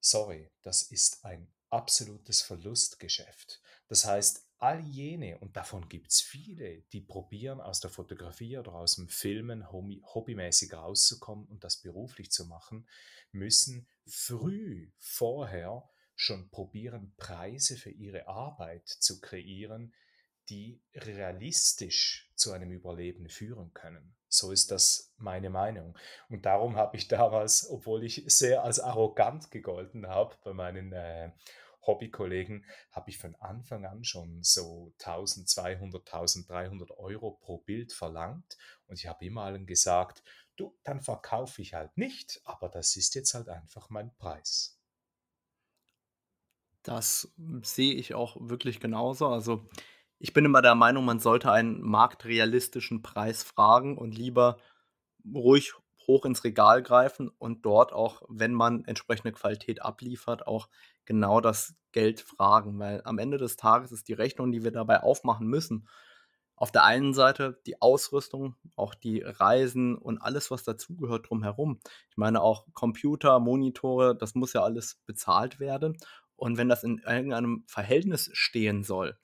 sorry, 0.00 0.50
das 0.62 0.82
ist 0.82 1.24
ein 1.24 1.52
absolutes 1.70 2.42
Verlustgeschäft. 2.42 3.60
Das 3.88 4.04
heißt, 4.04 4.46
all 4.58 4.80
jene, 4.80 5.38
und 5.38 5.56
davon 5.56 5.88
gibt 5.88 6.10
es 6.10 6.20
viele, 6.20 6.82
die 6.92 7.00
probieren 7.00 7.60
aus 7.60 7.80
der 7.80 7.90
Fotografie 7.90 8.58
oder 8.58 8.74
aus 8.74 8.96
dem 8.96 9.08
Filmen 9.08 9.70
hobbymäßig 9.70 10.72
rauszukommen 10.74 11.46
und 11.46 11.64
das 11.64 11.80
beruflich 11.80 12.30
zu 12.30 12.46
machen, 12.46 12.88
müssen 13.32 13.88
früh 14.06 14.90
vorher 14.98 15.88
schon 16.14 16.50
probieren, 16.50 17.14
Preise 17.16 17.76
für 17.76 17.90
ihre 17.90 18.26
Arbeit 18.26 18.88
zu 18.88 19.20
kreieren, 19.20 19.94
die 20.48 20.80
realistisch 20.94 22.30
zu 22.34 22.52
einem 22.52 22.70
Überleben 22.70 23.28
führen 23.28 23.72
können. 23.74 24.14
So 24.28 24.52
ist 24.52 24.70
das 24.70 25.12
meine 25.16 25.50
Meinung. 25.50 25.96
Und 26.28 26.44
darum 26.46 26.76
habe 26.76 26.96
ich 26.96 27.08
damals, 27.08 27.68
obwohl 27.68 28.04
ich 28.04 28.24
sehr 28.26 28.62
als 28.62 28.78
arrogant 28.78 29.50
gegolten 29.50 30.06
habe 30.06 30.36
bei 30.44 30.52
meinen 30.52 30.92
äh, 30.92 31.32
Hobbykollegen, 31.82 32.66
habe 32.90 33.10
ich 33.10 33.18
von 33.18 33.34
Anfang 33.36 33.86
an 33.86 34.04
schon 34.04 34.42
so 34.42 34.92
1200, 35.00 36.06
1300 36.06 36.90
Euro 36.98 37.32
pro 37.32 37.58
Bild 37.58 37.92
verlangt. 37.92 38.58
Und 38.86 38.98
ich 38.98 39.06
habe 39.06 39.24
immer 39.24 39.42
allen 39.42 39.66
gesagt, 39.66 40.22
du, 40.56 40.76
dann 40.84 41.00
verkaufe 41.00 41.62
ich 41.62 41.74
halt 41.74 41.96
nicht, 41.96 42.40
aber 42.44 42.68
das 42.68 42.96
ist 42.96 43.14
jetzt 43.14 43.32
halt 43.34 43.48
einfach 43.48 43.88
mein 43.88 44.14
Preis. 44.16 44.78
Das 46.82 47.32
sehe 47.62 47.94
ich 47.94 48.14
auch 48.14 48.36
wirklich 48.40 48.80
genauso. 48.80 49.28
Also 49.28 49.68
ich 50.18 50.32
bin 50.32 50.44
immer 50.44 50.62
der 50.62 50.74
Meinung, 50.74 51.04
man 51.04 51.20
sollte 51.20 51.52
einen 51.52 51.80
marktrealistischen 51.80 53.02
Preis 53.02 53.42
fragen 53.42 53.96
und 53.96 54.16
lieber 54.16 54.58
ruhig 55.32 55.74
hoch 56.06 56.24
ins 56.24 56.42
Regal 56.42 56.82
greifen 56.82 57.30
und 57.38 57.64
dort 57.64 57.92
auch, 57.92 58.22
wenn 58.28 58.54
man 58.54 58.84
entsprechende 58.84 59.32
Qualität 59.32 59.82
abliefert, 59.82 60.46
auch 60.46 60.68
genau 61.04 61.40
das 61.40 61.74
Geld 61.92 62.20
fragen, 62.20 62.78
weil 62.78 63.02
am 63.04 63.18
Ende 63.18 63.38
des 63.38 63.56
Tages 63.56 63.92
ist 63.92 64.08
die 64.08 64.14
Rechnung, 64.14 64.50
die 64.50 64.64
wir 64.64 64.72
dabei 64.72 65.02
aufmachen 65.02 65.46
müssen, 65.46 65.86
auf 66.56 66.72
der 66.72 66.84
einen 66.84 67.14
Seite 67.14 67.60
die 67.66 67.80
Ausrüstung, 67.80 68.56
auch 68.74 68.94
die 68.94 69.20
Reisen 69.20 69.96
und 69.96 70.18
alles, 70.18 70.50
was 70.50 70.64
dazugehört 70.64 71.30
drumherum. 71.30 71.78
Ich 72.10 72.16
meine 72.16 72.42
auch 72.42 72.66
Computer, 72.72 73.38
Monitore, 73.38 74.16
das 74.16 74.34
muss 74.34 74.54
ja 74.54 74.62
alles 74.64 75.00
bezahlt 75.06 75.60
werden. 75.60 75.96
Und 76.34 76.56
wenn 76.56 76.68
das 76.68 76.82
in 76.82 76.98
irgendeinem 76.98 77.64
Verhältnis 77.68 78.30
stehen 78.32 78.82
soll, 78.82 79.16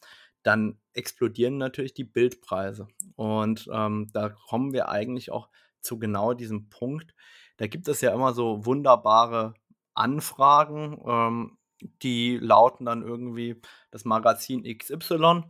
dann 0.44 0.78
explodieren 0.92 1.58
natürlich 1.58 1.94
die 1.94 2.04
Bildpreise. 2.04 2.86
Und 3.16 3.68
ähm, 3.72 4.10
da 4.12 4.28
kommen 4.28 4.72
wir 4.72 4.88
eigentlich 4.88 5.32
auch 5.32 5.48
zu 5.80 5.98
genau 5.98 6.34
diesem 6.34 6.68
Punkt. 6.68 7.14
Da 7.56 7.66
gibt 7.66 7.88
es 7.88 8.00
ja 8.00 8.12
immer 8.14 8.32
so 8.32 8.64
wunderbare 8.64 9.54
Anfragen, 9.94 11.00
ähm, 11.06 11.58
die 12.02 12.38
lauten 12.38 12.86
dann 12.86 13.02
irgendwie 13.02 13.60
das 13.90 14.04
Magazin 14.04 14.64
XY. 14.64 15.42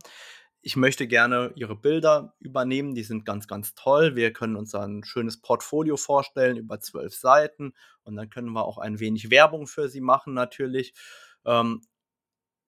Ich 0.61 0.75
möchte 0.75 1.07
gerne 1.07 1.51
Ihre 1.55 1.75
Bilder 1.75 2.35
übernehmen, 2.39 2.95
die 2.95 3.03
sind 3.03 3.25
ganz, 3.25 3.47
ganz 3.47 3.75
toll. 3.75 4.15
Wir 4.15 4.33
können 4.33 4.55
uns 4.55 4.73
ein 4.73 5.03
schönes 5.03 5.41
Portfolio 5.41 5.97
vorstellen 5.97 6.57
über 6.57 6.79
zwölf 6.79 7.13
Seiten 7.15 7.73
und 8.03 8.15
dann 8.15 8.29
können 8.29 8.51
wir 8.51 8.65
auch 8.65 8.77
ein 8.77 8.99
wenig 8.99 9.29
Werbung 9.29 9.67
für 9.67 9.89
Sie 9.89 10.01
machen 10.01 10.33
natürlich. 10.33 10.93
Ähm, 11.45 11.81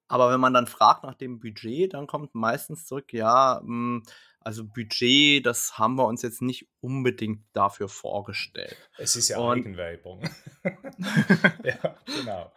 aber 0.07 0.31
wenn 0.31 0.39
man 0.39 0.53
dann 0.53 0.67
fragt 0.67 1.03
nach 1.03 1.15
dem 1.15 1.39
Budget, 1.39 1.93
dann 1.93 2.07
kommt 2.07 2.33
meistens 2.35 2.85
zurück, 2.85 3.13
ja, 3.13 3.59
hm, 3.61 4.03
also 4.39 4.63
Budget, 4.65 5.45
das 5.45 5.77
haben 5.77 5.95
wir 5.95 6.05
uns 6.05 6.21
jetzt 6.21 6.41
nicht 6.41 6.67
unbedingt 6.79 7.43
dafür 7.53 7.89
vorgestellt. 7.89 8.77
Es 8.97 9.15
ist 9.15 9.27
ja 9.27 9.39
Und, 9.39 9.57
Eigenwerbung. 9.57 10.21
ja, 11.63 11.97
genau. 12.05 12.51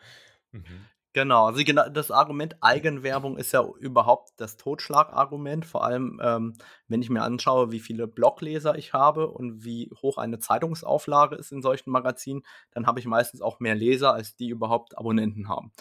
Mhm. 0.52 0.86
Genau, 1.12 1.46
also 1.46 1.60
das 1.90 2.12
Argument 2.12 2.56
Eigenwerbung 2.60 3.36
ist 3.36 3.50
ja 3.50 3.64
überhaupt 3.80 4.30
das 4.36 4.56
Totschlagargument, 4.56 5.66
vor 5.66 5.82
allem 5.82 6.20
ähm, 6.22 6.54
wenn 6.86 7.02
ich 7.02 7.10
mir 7.10 7.22
anschaue, 7.22 7.72
wie 7.72 7.80
viele 7.80 8.06
Blogleser 8.06 8.76
ich 8.76 8.92
habe 8.92 9.26
und 9.28 9.64
wie 9.64 9.90
hoch 10.00 10.18
eine 10.18 10.38
Zeitungsauflage 10.38 11.34
ist 11.34 11.50
in 11.50 11.62
solchen 11.62 11.90
Magazinen, 11.90 12.44
dann 12.70 12.86
habe 12.86 13.00
ich 13.00 13.06
meistens 13.06 13.42
auch 13.42 13.58
mehr 13.58 13.74
Leser, 13.74 14.14
als 14.14 14.36
die 14.36 14.50
überhaupt 14.50 14.96
Abonnenten 14.96 15.48
haben. 15.48 15.72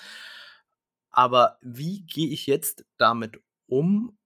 Aber 1.12 1.58
wie 1.62 2.02
gehe 2.06 2.30
ich 2.30 2.48
jetzt 2.48 2.86
damit 2.98 3.42
um, 3.68 4.18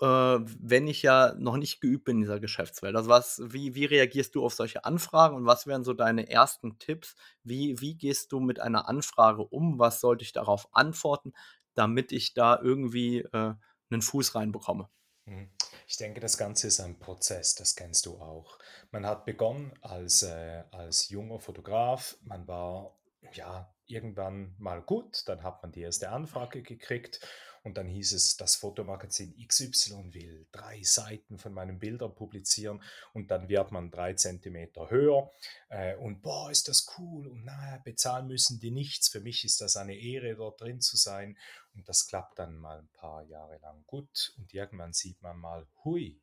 äh, 0.00 0.04
wenn 0.06 0.86
ich 0.86 1.02
ja 1.02 1.34
noch 1.34 1.56
nicht 1.56 1.80
geübt 1.80 2.04
bin 2.04 2.16
in 2.16 2.22
dieser 2.22 2.40
Geschäftswelt? 2.40 2.96
Also 2.96 3.08
was, 3.08 3.40
wie, 3.44 3.74
wie 3.74 3.84
reagierst 3.84 4.34
du 4.34 4.44
auf 4.44 4.54
solche 4.54 4.84
Anfragen 4.84 5.36
und 5.36 5.46
was 5.46 5.66
wären 5.66 5.84
so 5.84 5.94
deine 5.94 6.30
ersten 6.30 6.78
Tipps? 6.78 7.16
Wie, 7.42 7.80
wie 7.80 7.96
gehst 7.96 8.32
du 8.32 8.40
mit 8.40 8.60
einer 8.60 8.88
Anfrage 8.88 9.42
um? 9.42 9.78
Was 9.78 10.00
sollte 10.00 10.24
ich 10.24 10.32
darauf 10.32 10.68
antworten, 10.72 11.32
damit 11.74 12.12
ich 12.12 12.34
da 12.34 12.58
irgendwie 12.60 13.20
äh, 13.20 13.54
einen 13.90 14.02
Fuß 14.02 14.34
reinbekomme? 14.34 14.88
Mhm. 15.26 15.50
Ich 15.86 15.96
denke, 15.96 16.20
das 16.20 16.36
Ganze 16.36 16.66
ist 16.66 16.80
ein 16.80 16.98
Prozess, 16.98 17.54
das 17.54 17.74
kennst 17.74 18.04
du 18.06 18.18
auch. 18.18 18.58
Man 18.90 19.06
hat 19.06 19.24
begonnen 19.24 19.72
als, 19.80 20.22
äh, 20.22 20.64
als 20.70 21.08
junger 21.08 21.40
Fotograf, 21.40 22.18
man 22.22 22.46
war 22.46 22.98
ja, 23.32 23.74
irgendwann 23.88 24.54
mal 24.58 24.82
gut, 24.82 25.26
dann 25.26 25.42
hat 25.42 25.62
man 25.62 25.72
die 25.72 25.82
erste 25.82 26.10
Anfrage 26.10 26.62
gekriegt 26.62 27.20
und 27.64 27.76
dann 27.76 27.88
hieß 27.88 28.12
es, 28.12 28.36
das 28.36 28.56
Fotomagazin 28.56 29.34
XY 29.46 30.14
will 30.14 30.46
drei 30.52 30.82
Seiten 30.82 31.38
von 31.38 31.52
meinen 31.52 31.78
Bildern 31.78 32.14
publizieren 32.14 32.82
und 33.12 33.30
dann 33.30 33.48
wird 33.48 33.72
man 33.72 33.90
drei 33.90 34.14
Zentimeter 34.14 34.90
höher 34.90 35.30
äh, 35.68 35.96
und 35.96 36.22
boah, 36.22 36.50
ist 36.50 36.68
das 36.68 36.86
cool 36.98 37.26
und 37.26 37.44
naja, 37.44 37.78
bezahlen 37.84 38.28
müssen 38.28 38.60
die 38.60 38.70
nichts. 38.70 39.08
Für 39.08 39.20
mich 39.20 39.44
ist 39.44 39.60
das 39.60 39.76
eine 39.76 39.96
Ehre, 39.96 40.34
dort 40.36 40.60
drin 40.60 40.80
zu 40.80 40.96
sein 40.96 41.36
und 41.74 41.88
das 41.88 42.06
klappt 42.06 42.38
dann 42.38 42.56
mal 42.56 42.78
ein 42.78 42.88
paar 42.92 43.22
Jahre 43.24 43.58
lang 43.58 43.84
gut 43.86 44.34
und 44.38 44.54
irgendwann 44.54 44.92
sieht 44.92 45.20
man 45.22 45.36
mal, 45.38 45.66
hui, 45.84 46.20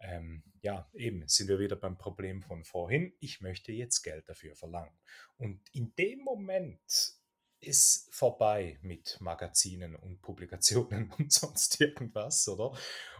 ähm, 0.00 0.42
ja, 0.60 0.88
eben 0.94 1.26
sind 1.28 1.48
wir 1.48 1.58
wieder 1.58 1.76
beim 1.76 1.96
Problem 1.96 2.42
von 2.42 2.64
vorhin. 2.64 3.14
Ich 3.20 3.40
möchte 3.40 3.72
jetzt 3.72 4.02
Geld 4.02 4.28
dafür 4.28 4.54
verlangen. 4.54 4.96
Und 5.36 5.60
in 5.72 5.94
dem 5.96 6.20
Moment 6.20 7.16
ist 7.60 8.12
vorbei 8.14 8.78
mit 8.82 9.18
Magazinen 9.20 9.96
und 9.96 10.20
Publikationen 10.20 11.10
und 11.18 11.32
sonst 11.32 11.80
irgendwas, 11.80 12.46
oder? 12.48 12.72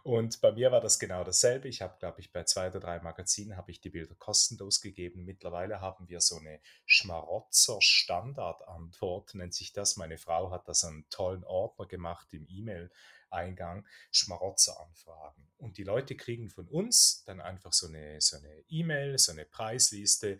Und 0.02 0.40
bei 0.40 0.52
mir 0.52 0.70
war 0.70 0.80
das 0.80 0.98
genau 0.98 1.24
dasselbe. 1.24 1.68
Ich 1.68 1.80
habe, 1.82 1.98
glaube 1.98 2.20
ich, 2.20 2.32
bei 2.32 2.44
zwei 2.44 2.68
oder 2.68 2.80
drei 2.80 3.00
Magazinen 3.00 3.56
habe 3.56 3.70
ich 3.72 3.80
die 3.80 3.90
Bilder 3.90 4.14
kostenlos 4.14 4.80
gegeben. 4.80 5.24
Mittlerweile 5.24 5.80
haben 5.80 6.08
wir 6.08 6.20
so 6.20 6.38
eine 6.38 6.60
Schmarotzer-Standardantwort, 6.84 9.34
nennt 9.34 9.54
sich 9.54 9.72
das. 9.72 9.96
Meine 9.96 10.18
Frau 10.18 10.52
hat 10.52 10.68
das 10.68 10.84
einen 10.84 11.08
tollen 11.08 11.42
Ordner 11.44 11.86
gemacht 11.86 12.32
im 12.32 12.46
E-Mail 12.48 12.92
Eingang 13.30 13.86
Schmarotzer-Anfragen. 14.10 15.48
Und 15.58 15.78
die 15.78 15.84
Leute 15.84 16.16
kriegen 16.16 16.50
von 16.50 16.68
uns 16.68 17.22
dann 17.24 17.40
einfach 17.40 17.72
so 17.72 17.86
eine 17.88 18.20
so 18.20 18.36
eine 18.36 18.64
E-Mail, 18.68 19.18
so 19.18 19.32
eine 19.32 19.44
Preisliste, 19.44 20.38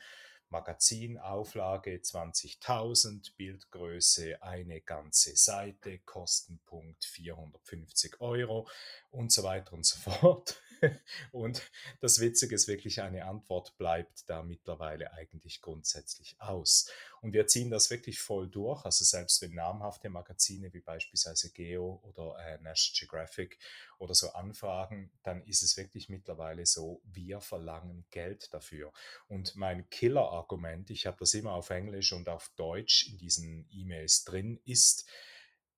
Magazinauflage 0.50 1.96
20.000, 1.96 3.34
Bildgröße 3.36 4.42
eine 4.42 4.80
ganze 4.80 5.36
Seite, 5.36 5.98
Kostenpunkt 6.00 7.04
450 7.04 8.20
Euro 8.20 8.68
und 9.10 9.32
so 9.32 9.42
weiter 9.42 9.72
und 9.72 9.84
so 9.84 9.98
fort. 10.10 10.60
Und 11.32 11.62
das 12.00 12.20
Witzige 12.20 12.54
ist 12.54 12.68
wirklich, 12.68 13.00
eine 13.02 13.24
Antwort 13.26 13.76
bleibt 13.78 14.28
da 14.28 14.42
mittlerweile 14.42 15.12
eigentlich 15.12 15.60
grundsätzlich 15.60 16.36
aus. 16.38 16.90
Und 17.20 17.32
wir 17.32 17.46
ziehen 17.46 17.70
das 17.70 17.90
wirklich 17.90 18.20
voll 18.20 18.48
durch. 18.48 18.84
Also 18.84 19.04
selbst 19.04 19.42
wenn 19.42 19.54
namhafte 19.54 20.08
Magazine 20.10 20.72
wie 20.72 20.80
beispielsweise 20.80 21.50
Geo 21.50 22.00
oder 22.04 22.36
äh, 22.38 22.58
National 22.62 22.98
Geographic 22.98 23.58
oder 23.98 24.14
so 24.14 24.30
anfragen, 24.32 25.10
dann 25.22 25.42
ist 25.44 25.62
es 25.62 25.76
wirklich 25.76 26.08
mittlerweile 26.08 26.66
so, 26.66 27.00
wir 27.04 27.40
verlangen 27.40 28.04
Geld 28.10 28.52
dafür. 28.52 28.92
Und 29.28 29.56
mein 29.56 29.88
Killer-Argument, 29.90 30.90
ich 30.90 31.06
habe 31.06 31.16
das 31.18 31.34
immer 31.34 31.52
auf 31.52 31.70
Englisch 31.70 32.12
und 32.12 32.28
auf 32.28 32.50
Deutsch 32.56 33.08
in 33.08 33.18
diesen 33.18 33.66
E-Mails 33.70 34.24
drin, 34.24 34.60
ist, 34.64 35.06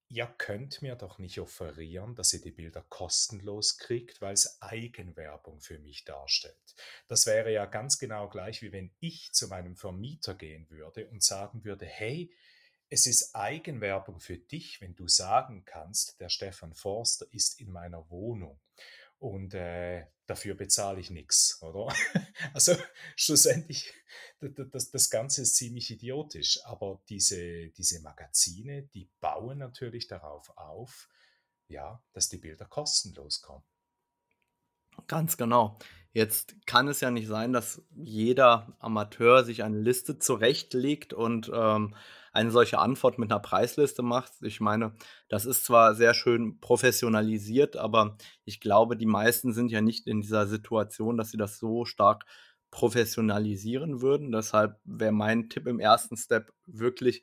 ihr 0.09 0.27
könnt 0.39 0.81
mir 0.83 0.97
doch 0.97 1.19
nicht 1.19 1.39
offerieren, 1.39 2.15
dass 2.15 2.33
ihr 2.33 2.41
die 2.41 2.51
Bilder 2.51 2.83
kostenlos 2.89 3.79
kriegt, 3.79 4.21
weil 4.21 4.33
es 4.33 4.61
Eigenwerbung 4.63 5.61
für 5.61 5.79
mich 5.79 6.05
darstellt. 6.05 6.57
Das 7.09 7.27
wäre 7.27 7.53
ja 7.53 7.67
ganz 7.67 7.99
genau 7.99 8.29
gleich, 8.29 8.63
wie 8.63 8.73
wenn 8.73 8.91
ich 9.01 9.33
zu 9.33 9.49
meinem 9.49 9.77
Vermieter 9.77 10.35
gehen 10.35 10.69
würde 10.71 11.07
und 11.09 11.23
sagen 11.23 11.65
würde, 11.65 11.87
hey, 11.87 12.31
es 12.91 13.07
ist 13.07 13.35
Eigenwerbung 13.35 14.19
für 14.19 14.39
dich, 14.39 14.81
wenn 14.81 14.95
du 14.95 15.09
sagen 15.09 15.65
kannst, 15.67 16.19
der 16.21 16.31
Stefan 16.31 16.75
Forster 16.75 17.27
ist 17.33 17.61
in 17.61 17.71
meiner 17.71 18.09
Wohnung 18.09 18.59
und 19.19 19.55
äh, 19.55 20.07
dafür 20.27 20.55
bezahle 20.55 21.01
ich 21.01 21.11
nichts, 21.11 21.61
oder? 21.63 21.93
Also 22.55 22.77
schlussendlich, 23.17 23.93
das, 24.41 24.91
das 24.91 25.11
Ganze 25.11 25.43
ist 25.43 25.57
ziemlich 25.57 25.91
idiotisch, 25.91 26.65
aber 26.65 27.03
diese, 27.09 27.69
diese 27.71 28.01
Magazine, 28.01 28.83
die 28.95 29.11
bauen 29.21 29.59
natürlich 29.59 30.07
darauf 30.07 30.57
auf, 30.57 31.09
ja, 31.67 32.03
dass 32.13 32.29
die 32.29 32.39
Bilder 32.39 32.65
kostenlos 32.67 33.43
kommen. 33.43 33.65
Ganz 35.07 35.37
genau. 35.37 35.79
Jetzt 36.19 36.57
kann 36.67 36.89
es 36.89 37.01
ja 37.01 37.13
nicht 37.13 37.29
sein, 37.29 37.53
dass 37.53 37.81
jeder 37.95 38.77
Amateur 38.81 39.45
sich 39.45 39.63
eine 39.63 39.79
Liste 39.79 40.19
zurechtlegt 40.19 41.13
und 41.15 41.49
ähm, 41.55 41.95
eine 42.33 42.51
solche 42.51 42.81
Antwort 42.81 43.21
mit 43.21 43.31
einer 43.31 43.39
Preisliste 43.39 44.03
macht. 44.03 44.33
Ich 44.41 44.59
meine, 44.59 44.95
das 45.29 45.47
ist 45.47 45.65
zwar 45.65 45.95
sehr 45.95 46.15
schön 46.15 46.59
professionalisiert, 46.59 47.77
aber 47.77 48.17
ich 48.45 48.59
glaube, 48.59 48.97
die 48.97 49.07
meisten 49.07 49.53
sind 49.53 49.71
ja 49.71 49.81
nicht 49.81 50.09
in 50.09 50.21
dieser 50.21 50.49
Situation, 50.49 51.17
dass 51.17 51.31
sie 51.31 51.37
das 51.37 51.61
so 51.61 51.85
stark 51.85 52.25
professionalisieren 52.73 54.03
würden. 54.03 54.33
Deshalb 54.33 54.81
wäre 54.83 55.13
mein 55.13 55.49
Tipp 55.49 55.69
im 55.69 55.79
ersten 55.79 56.17
Step 56.17 56.53
wirklich 56.67 57.23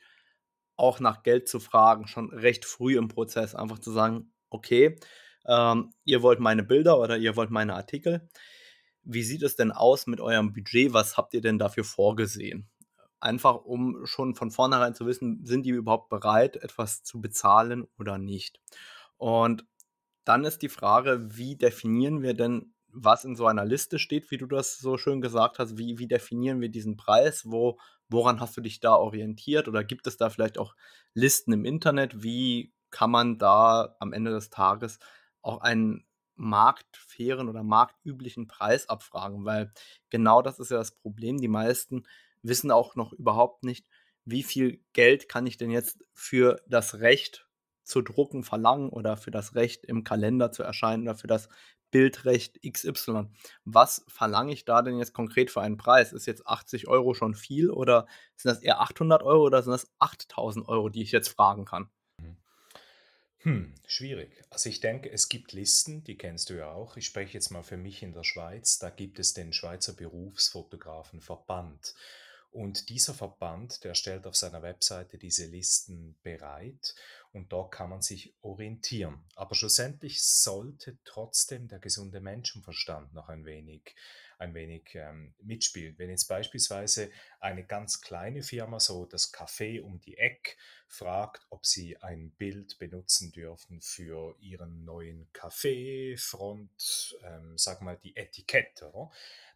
auch 0.77 1.01
nach 1.01 1.21
Geld 1.23 1.49
zu 1.49 1.59
fragen, 1.59 2.07
schon 2.07 2.29
recht 2.29 2.63
früh 2.63 2.97
im 2.97 3.09
Prozess, 3.09 3.55
einfach 3.55 3.79
zu 3.79 3.91
sagen, 3.91 4.31
okay, 4.49 4.97
ähm, 5.45 5.91
ihr 6.05 6.21
wollt 6.21 6.39
meine 6.39 6.63
Bilder 6.63 6.97
oder 6.97 7.17
ihr 7.17 7.35
wollt 7.35 7.51
meine 7.51 7.75
Artikel. 7.75 8.29
Wie 9.05 9.23
sieht 9.23 9.43
es 9.43 9.55
denn 9.55 9.71
aus 9.71 10.07
mit 10.07 10.19
eurem 10.19 10.51
Budget? 10.51 10.93
Was 10.93 11.17
habt 11.17 11.33
ihr 11.33 11.41
denn 11.41 11.59
dafür 11.59 11.83
vorgesehen? 11.83 12.67
Einfach 13.19 13.63
um 13.63 14.05
schon 14.05 14.35
von 14.35 14.51
vornherein 14.51 14.95
zu 14.95 15.05
wissen, 15.05 15.45
sind 15.45 15.65
die 15.65 15.69
überhaupt 15.69 16.09
bereit, 16.09 16.57
etwas 16.57 17.03
zu 17.03 17.21
bezahlen 17.21 17.87
oder 17.97 18.17
nicht. 18.17 18.59
Und 19.17 19.65
dann 20.25 20.43
ist 20.43 20.61
die 20.61 20.69
Frage, 20.69 21.25
wie 21.37 21.55
definieren 21.55 22.21
wir 22.21 22.33
denn, 22.33 22.73
was 22.87 23.25
in 23.25 23.35
so 23.35 23.45
einer 23.45 23.65
Liste 23.65 23.99
steht, 23.99 24.31
wie 24.31 24.37
du 24.37 24.47
das 24.47 24.77
so 24.77 24.97
schön 24.97 25.21
gesagt 25.21 25.59
hast? 25.59 25.77
Wie, 25.77 25.99
wie 25.99 26.07
definieren 26.07 26.61
wir 26.61 26.69
diesen 26.69 26.97
Preis? 26.97 27.43
Wo, 27.45 27.77
woran 28.09 28.39
hast 28.39 28.57
du 28.57 28.61
dich 28.61 28.79
da 28.79 28.95
orientiert? 28.95 29.67
Oder 29.67 29.83
gibt 29.83 30.07
es 30.07 30.17
da 30.17 30.29
vielleicht 30.29 30.57
auch 30.57 30.75
Listen 31.13 31.53
im 31.53 31.65
Internet? 31.65 32.23
Wie 32.23 32.73
kann 32.89 33.11
man 33.11 33.37
da 33.37 33.95
am 33.99 34.13
Ende 34.13 34.31
des 34.31 34.49
Tages 34.49 34.99
auch 35.41 35.59
einen 35.61 36.05
marktfairen 36.35 37.49
oder 37.49 37.63
marktüblichen 37.63 38.47
Preis 38.47 38.89
abfragen, 38.89 39.45
weil 39.45 39.71
genau 40.09 40.41
das 40.41 40.59
ist 40.59 40.71
ja 40.71 40.77
das 40.77 40.91
Problem. 40.91 41.37
Die 41.37 41.47
meisten 41.47 42.03
wissen 42.41 42.71
auch 42.71 42.95
noch 42.95 43.13
überhaupt 43.13 43.63
nicht, 43.63 43.85
wie 44.25 44.43
viel 44.43 44.81
Geld 44.93 45.29
kann 45.29 45.47
ich 45.47 45.57
denn 45.57 45.71
jetzt 45.71 46.03
für 46.13 46.61
das 46.67 46.99
Recht 46.99 47.47
zu 47.83 48.01
drucken 48.01 48.43
verlangen 48.43 48.89
oder 48.89 49.15
für 49.17 49.31
das 49.31 49.55
Recht 49.55 49.85
im 49.85 50.03
Kalender 50.03 50.51
zu 50.51 50.63
erscheinen 50.63 51.03
oder 51.03 51.15
für 51.15 51.27
das 51.27 51.49
Bildrecht 51.91 52.59
XY. 52.67 53.27
Was 53.63 54.03
verlange 54.07 54.51
ich 54.51 54.65
da 54.65 54.81
denn 54.81 54.97
jetzt 54.97 55.13
konkret 55.13 55.51
für 55.51 55.61
einen 55.61 55.77
Preis? 55.77 56.11
Ist 56.11 56.25
jetzt 56.25 56.47
80 56.47 56.87
Euro 56.87 57.13
schon 57.13 57.35
viel 57.35 57.69
oder 57.69 58.07
sind 58.35 58.49
das 58.49 58.61
eher 58.61 58.81
800 58.81 59.23
Euro 59.23 59.43
oder 59.45 59.61
sind 59.63 59.71
das 59.71 59.91
8000 59.99 60.67
Euro, 60.67 60.89
die 60.89 61.03
ich 61.03 61.11
jetzt 61.11 61.29
fragen 61.29 61.65
kann? 61.65 61.89
Hm, 63.45 63.73
schwierig. 63.85 64.43
Also 64.49 64.69
ich 64.69 64.79
denke, 64.79 65.11
es 65.11 65.29
gibt 65.29 65.53
Listen, 65.53 66.03
die 66.03 66.17
kennst 66.17 66.49
du 66.49 66.55
ja 66.55 66.71
auch. 66.71 66.97
Ich 66.97 67.05
spreche 67.05 67.35
jetzt 67.35 67.51
mal 67.51 67.61
für 67.61 67.77
mich 67.77 68.01
in 68.01 68.11
der 68.11 68.23
Schweiz. 68.23 68.79
Da 68.79 68.89
gibt 68.89 69.19
es 69.19 69.35
den 69.35 69.53
Schweizer 69.53 69.93
Berufsfotografenverband. 69.93 71.93
Und 72.49 72.89
dieser 72.89 73.13
Verband, 73.13 73.83
der 73.83 73.93
stellt 73.93 74.25
auf 74.25 74.35
seiner 74.35 74.63
Webseite 74.63 75.19
diese 75.19 75.45
Listen 75.45 76.17
bereit 76.23 76.95
und 77.33 77.51
dort 77.51 77.71
kann 77.71 77.91
man 77.91 78.01
sich 78.01 78.33
orientieren. 78.41 79.23
Aber 79.35 79.53
schlussendlich 79.53 80.23
sollte 80.23 80.97
trotzdem 81.03 81.67
der 81.67 81.77
gesunde 81.77 82.21
Menschenverstand 82.21 83.13
noch 83.13 83.29
ein 83.29 83.45
wenig 83.45 83.93
ein 84.39 84.53
wenig 84.53 84.95
ähm, 84.95 85.33
mitspielt. 85.41 85.97
Wenn 85.99 86.09
jetzt 86.09 86.27
beispielsweise 86.27 87.11
eine 87.39 87.65
ganz 87.65 88.01
kleine 88.01 88.43
Firma, 88.43 88.79
so 88.79 89.05
das 89.05 89.33
Café 89.33 89.81
um 89.81 89.99
die 89.99 90.17
Eck, 90.17 90.57
fragt, 90.87 91.45
ob 91.49 91.65
sie 91.65 91.97
ein 92.01 92.31
Bild 92.31 92.77
benutzen 92.77 93.31
dürfen 93.31 93.81
für 93.81 94.35
ihren 94.39 94.85
neuen 94.85 95.27
Café, 95.33 96.17
Front, 96.19 97.17
ähm, 97.23 97.57
sag 97.57 97.81
mal 97.81 97.97
die 97.97 98.15
Etikette, 98.15 98.91
oder? 98.91 99.11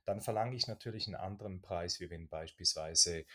dann 0.09 0.21
verlange 0.21 0.55
ich 0.55 0.67
natürlich 0.67 1.05
einen 1.05 1.15
anderen 1.15 1.61
Preis, 1.61 1.99
wie 1.99 2.09
wenn 2.09 2.27
beispielsweise 2.27 3.25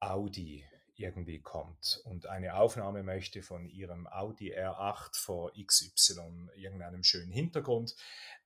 Audi 0.00 0.66
irgendwie 0.98 1.40
kommt 1.40 2.00
und 2.04 2.26
eine 2.26 2.54
Aufnahme 2.54 3.02
möchte 3.02 3.42
von 3.42 3.68
ihrem 3.68 4.06
Audi 4.06 4.54
R8 4.54 5.16
vor 5.16 5.52
XY, 5.52 6.50
irgendeinem 6.56 7.02
schönen 7.02 7.32
Hintergrund, 7.32 7.94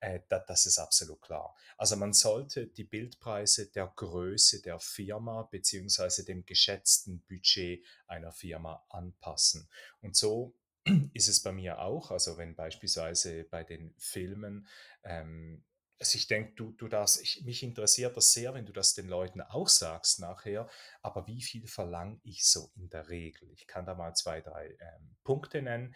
äh, 0.01 0.21
da, 0.29 0.41
das 0.41 0.67
ist 0.67 0.79
absolut 0.79 1.21
klar. 1.23 1.55
Also 1.77 1.97
man 1.97 2.13
sollte 2.13 2.67
die 2.67 2.85
Bildpreise 2.85 3.71
der 3.71 3.93
Größe 3.95 4.63
der 4.63 4.79
Firma 4.79 5.43
beziehungsweise 5.43 6.25
dem 6.25 6.45
geschätzten 6.45 7.23
Budget 7.29 7.85
einer 8.07 8.33
Firma 8.33 8.85
anpassen. 8.89 9.69
Und 10.01 10.17
so 10.17 10.55
ist 11.15 11.29
es 11.29 11.43
bei 11.43 11.53
mir 11.53 11.81
auch. 11.81 12.11
Also 12.11 12.37
wenn 12.37 12.55
beispielsweise 12.55 13.45
bei 13.45 13.65
den 13.65 13.95
Filmen 13.99 14.67
ähm, 15.05 15.65
also 16.01 16.17
ich 16.17 16.27
denke, 16.27 16.55
du, 16.55 16.73
du 16.73 16.89
das, 16.89 17.21
ich, 17.21 17.45
mich 17.45 17.63
interessiert 17.63 18.17
das 18.17 18.33
sehr, 18.33 18.55
wenn 18.55 18.65
du 18.65 18.73
das 18.73 18.95
den 18.95 19.07
Leuten 19.07 19.43
auch 19.43 19.69
sagst 19.69 20.19
nachher, 20.19 20.67
aber 21.03 21.27
wie 21.27 21.43
viel 21.43 21.67
verlange 21.67 22.19
ich 22.25 22.47
so 22.47 22.71
in 22.75 22.89
der 22.89 23.11
Regel? 23.11 23.51
Ich 23.53 23.67
kann 23.67 23.85
da 23.85 23.95
mal 23.95 24.15
zwei, 24.15 24.41
drei 24.41 24.71
ähm, 24.81 25.17
Punkte 25.25 25.61
nennen, 25.61 25.95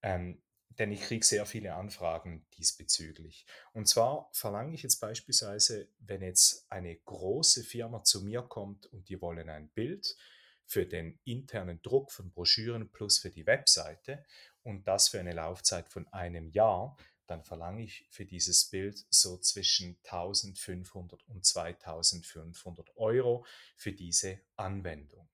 ähm, 0.00 0.42
denn 0.78 0.90
ich 0.90 1.02
kriege 1.02 1.24
sehr 1.24 1.44
viele 1.44 1.74
Anfragen 1.74 2.46
diesbezüglich. 2.56 3.44
Und 3.74 3.86
zwar 3.88 4.30
verlange 4.32 4.74
ich 4.74 4.82
jetzt 4.82 5.00
beispielsweise, 5.00 5.86
wenn 5.98 6.22
jetzt 6.22 6.64
eine 6.70 6.96
große 6.96 7.62
Firma 7.62 8.02
zu 8.04 8.22
mir 8.22 8.40
kommt 8.40 8.86
und 8.86 9.10
die 9.10 9.20
wollen 9.20 9.50
ein 9.50 9.68
Bild 9.68 10.16
für 10.64 10.86
den 10.86 11.20
internen 11.24 11.82
Druck 11.82 12.10
von 12.10 12.32
Broschüren 12.32 12.90
plus 12.90 13.18
für 13.18 13.30
die 13.30 13.46
Webseite 13.46 14.24
und 14.62 14.88
das 14.88 15.08
für 15.08 15.20
eine 15.20 15.32
Laufzeit 15.32 15.90
von 15.90 16.08
einem 16.08 16.48
Jahr, 16.48 16.96
dann 17.32 17.44
verlange 17.44 17.82
ich 17.82 18.06
für 18.10 18.26
dieses 18.26 18.66
Bild 18.66 19.06
so 19.08 19.38
zwischen 19.38 19.96
1500 20.04 21.26
und 21.28 21.46
2500 21.46 22.94
Euro 22.96 23.46
für 23.74 23.92
diese 23.92 24.40
Anwendung. 24.56 25.26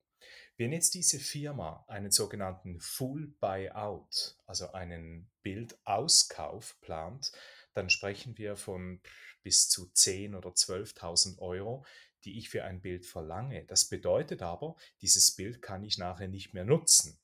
Wenn 0.57 0.73
jetzt 0.73 0.95
diese 0.95 1.19
Firma 1.19 1.85
einen 1.89 2.13
sogenannten 2.13 2.81
Full 2.81 3.35
Buyout, 3.41 4.37
also 4.47 4.71
einen 4.73 5.29
Bildauskauf 5.43 6.81
plant, 6.81 7.33
dann 7.75 7.91
sprechen 7.91 8.39
wir 8.39 8.57
von 8.57 9.01
bis 9.43 9.69
zu 9.69 9.87
10.000 9.87 10.37
oder 10.37 10.51
12.000 10.51 11.39
Euro, 11.41 11.85
die 12.25 12.39
ich 12.39 12.49
für 12.49 12.63
ein 12.63 12.81
Bild 12.81 13.07
verlange. 13.07 13.65
Das 13.65 13.87
bedeutet 13.87 14.43
aber, 14.43 14.77
dieses 15.01 15.35
Bild 15.35 15.63
kann 15.63 15.83
ich 15.83 15.99
nachher 15.99 16.29
nicht 16.29 16.55
mehr 16.55 16.65
nutzen. 16.65 17.19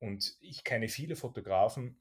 Und 0.00 0.36
ich 0.40 0.64
kenne 0.64 0.88
viele 0.88 1.16
Fotografen, 1.16 1.98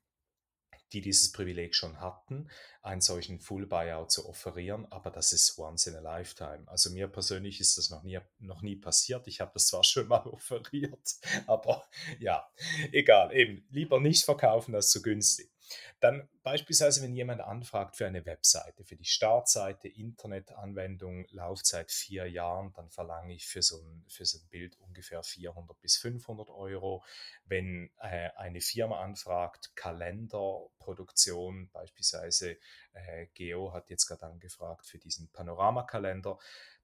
die 0.93 1.01
dieses 1.01 1.31
Privileg 1.31 1.75
schon 1.75 1.99
hatten, 1.99 2.49
einen 2.81 3.01
solchen 3.01 3.39
Full 3.39 3.65
Buyout 3.67 4.11
zu 4.11 4.27
offerieren, 4.27 4.85
aber 4.91 5.11
das 5.11 5.33
ist 5.33 5.57
once 5.57 5.87
in 5.87 5.95
a 5.95 5.99
lifetime. 5.99 6.63
Also 6.67 6.89
mir 6.91 7.07
persönlich 7.07 7.59
ist 7.59 7.77
das 7.77 7.89
noch 7.89 8.03
nie, 8.03 8.19
noch 8.39 8.61
nie 8.61 8.75
passiert. 8.75 9.27
Ich 9.27 9.41
habe 9.41 9.51
das 9.53 9.67
zwar 9.67 9.83
schon 9.83 10.07
mal 10.07 10.25
offeriert, 10.27 11.15
aber 11.45 11.85
ja, 12.19 12.49
egal, 12.91 13.33
eben 13.35 13.65
lieber 13.69 13.99
nicht 13.99 14.23
verkaufen 14.23 14.75
als 14.75 14.89
zu 14.89 15.01
günstig. 15.01 15.49
Dann 15.99 16.29
beispielsweise, 16.43 17.01
wenn 17.01 17.13
jemand 17.13 17.41
anfragt 17.41 17.95
für 17.95 18.05
eine 18.05 18.25
Webseite, 18.25 18.83
für 18.83 18.95
die 18.95 19.05
Startseite, 19.05 19.87
Internetanwendung, 19.87 21.25
Laufzeit 21.29 21.91
vier 21.91 22.29
Jahren, 22.29 22.73
dann 22.73 22.89
verlange 22.89 23.33
ich 23.33 23.47
für 23.47 23.61
so 23.61 23.81
ein, 23.81 24.05
für 24.07 24.25
so 24.25 24.39
ein 24.39 24.47
Bild 24.49 24.77
ungefähr 24.79 25.23
400 25.23 25.79
bis 25.81 25.97
500 25.97 26.49
Euro. 26.49 27.03
Wenn 27.45 27.91
äh, 27.99 28.29
eine 28.35 28.61
Firma 28.61 29.01
anfragt, 29.01 29.75
Kalenderproduktion, 29.75 31.69
beispielsweise 31.71 32.57
äh, 32.93 33.27
Geo 33.33 33.73
hat 33.73 33.89
jetzt 33.89 34.07
gerade 34.07 34.25
angefragt 34.25 34.85
für 34.85 34.99
diesen 34.99 35.29
Panoramakalender, 35.29 36.37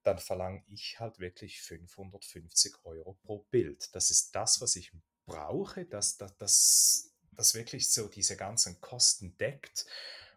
dann 0.04 0.20
verlange 0.20 0.64
ich 0.68 1.00
halt 1.00 1.20
wirklich 1.20 1.62
550 1.62 2.76
Euro 2.84 3.14
pro 3.24 3.40
Bild. 3.50 3.96
Das 3.96 4.12
ist 4.12 4.36
das, 4.36 4.62
was 4.62 4.76
ich 4.76 4.92
brauche, 5.26 5.86
das, 5.86 6.18
das, 6.18 6.38
das 6.38 7.13
das 7.36 7.56
wirklich 7.56 7.90
so 7.92 8.08
diese 8.08 8.38
ganzen 8.38 8.80
Kosten 8.82 9.38
deckt. 9.38 9.86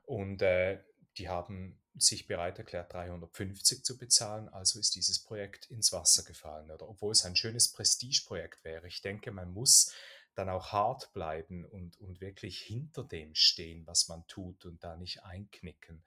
Und 0.05 0.43
äh, 0.43 0.83
die 1.19 1.29
haben 1.29 1.79
sich 1.99 2.27
bereit 2.27 2.59
erklärt, 2.59 2.93
350 2.93 3.85
zu 3.85 3.97
bezahlen, 3.97 4.49
also 4.51 4.79
ist 4.79 4.95
dieses 4.95 5.19
Projekt 5.19 5.71
ins 5.71 5.93
Wasser 5.93 6.23
gefallen. 6.25 6.71
Oder 6.71 6.89
obwohl 6.89 7.13
es 7.13 7.25
ein 7.25 7.37
schönes 7.37 7.69
Prestigeprojekt 7.69 8.65
wäre. 8.65 8.87
Ich 8.87 9.01
denke, 9.01 9.31
man 9.31 9.53
muss 9.53 9.93
dann 10.35 10.51
auch 10.51 10.73
hart 10.73 11.13
bleiben 11.15 11.65
und, 11.65 11.99
und 12.01 12.21
wirklich 12.21 12.61
hinter 12.61 13.05
dem 13.05 13.35
stehen, 13.35 13.87
was 13.87 14.09
man 14.09 14.27
tut 14.27 14.67
und 14.67 14.85
da 14.85 14.97
nicht 14.97 15.25
einknicken. 15.25 16.03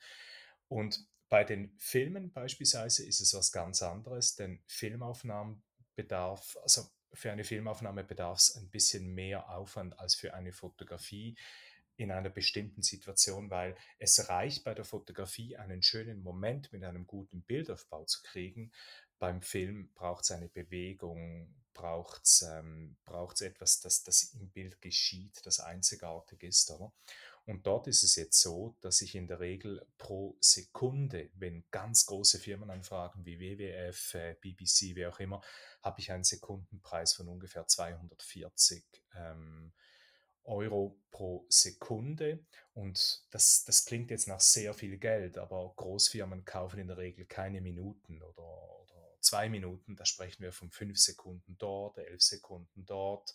Und 0.68 1.04
bei 1.30 1.44
den 1.44 1.76
Filmen 1.78 2.32
beispielsweise 2.32 3.06
ist 3.06 3.22
es 3.22 3.34
was 3.34 3.52
ganz 3.52 3.82
anderes, 3.82 4.36
denn 4.36 4.62
Filmaufnahmen 4.68 5.64
bedarf, 5.96 6.58
also 6.62 6.88
für 7.14 7.32
eine 7.32 7.44
Filmaufnahme 7.44 8.04
bedarf 8.04 8.40
es 8.40 8.56
ein 8.56 8.70
bisschen 8.70 9.14
mehr 9.14 9.50
Aufwand 9.50 10.00
als 10.00 10.16
für 10.16 10.34
eine 10.34 10.54
Fotografie 10.54 11.36
in 12.00 12.12
einer 12.12 12.30
bestimmten 12.30 12.82
Situation, 12.82 13.50
weil 13.50 13.76
es 13.98 14.30
reicht 14.30 14.64
bei 14.64 14.74
der 14.74 14.86
Fotografie 14.86 15.58
einen 15.58 15.84
schönen 15.84 16.24
Moment 16.24 16.72
mit 16.72 16.84
einem 16.84 17.06
guten 17.06 17.42
Bildaufbau 17.42 18.06
zu 18.06 18.22
kriegen. 18.24 18.72
Beim 19.18 19.42
Film 19.42 19.92
braucht 19.96 20.24
es 20.24 20.32
eine 20.32 20.48
Bewegung, 20.48 21.54
braucht 21.74 22.24
es 22.24 22.42
ähm, 22.42 22.96
etwas, 23.06 23.82
das, 23.82 24.04
das 24.04 24.34
im 24.34 24.50
Bild 24.50 24.82
geschieht, 24.82 25.46
das 25.46 25.60
einzigartig 25.60 26.44
ist. 26.44 26.72
Oder? 26.72 26.94
Und 27.50 27.66
dort 27.66 27.88
ist 27.88 28.04
es 28.04 28.16
jetzt 28.16 28.40
so, 28.40 28.76
dass 28.80 29.02
ich 29.02 29.16
in 29.16 29.26
der 29.26 29.40
Regel 29.40 29.84
pro 29.98 30.38
Sekunde, 30.40 31.32
wenn 31.34 31.64
ganz 31.72 32.06
große 32.06 32.38
Firmen 32.38 32.70
anfragen 32.70 33.26
wie 33.26 33.40
WWF, 33.40 34.14
äh, 34.14 34.36
BBC, 34.40 34.96
wie 34.96 35.08
auch 35.08 35.20
immer, 35.20 35.42
habe 35.82 36.00
ich 36.00 36.12
einen 36.12 36.24
Sekundenpreis 36.24 37.14
von 37.14 37.28
ungefähr 37.28 37.66
240 37.66 38.84
ähm, 39.16 39.74
Euro 40.44 41.00
pro 41.10 41.48
Sekunde. 41.50 42.46
Und 42.76 43.26
das, 43.32 43.64
das 43.64 43.84
klingt 43.86 44.12
jetzt 44.12 44.28
nach 44.28 44.42
sehr 44.42 44.76
viel 44.76 45.00
Geld, 45.00 45.40
aber 45.40 45.74
Großfirmen 45.76 46.46
kaufen 46.46 46.80
in 46.80 46.88
der 46.88 46.98
Regel 46.98 47.26
keine 47.26 47.62
Minuten 47.62 48.22
oder, 48.22 48.44
oder 48.82 49.18
zwei 49.22 49.50
Minuten. 49.50 49.96
Da 49.96 50.06
sprechen 50.06 50.44
wir 50.44 50.52
von 50.52 50.70
fünf 50.70 51.00
Sekunden 51.00 51.58
dort, 51.58 51.98
elf 51.98 52.22
Sekunden 52.22 52.86
dort. 52.86 53.34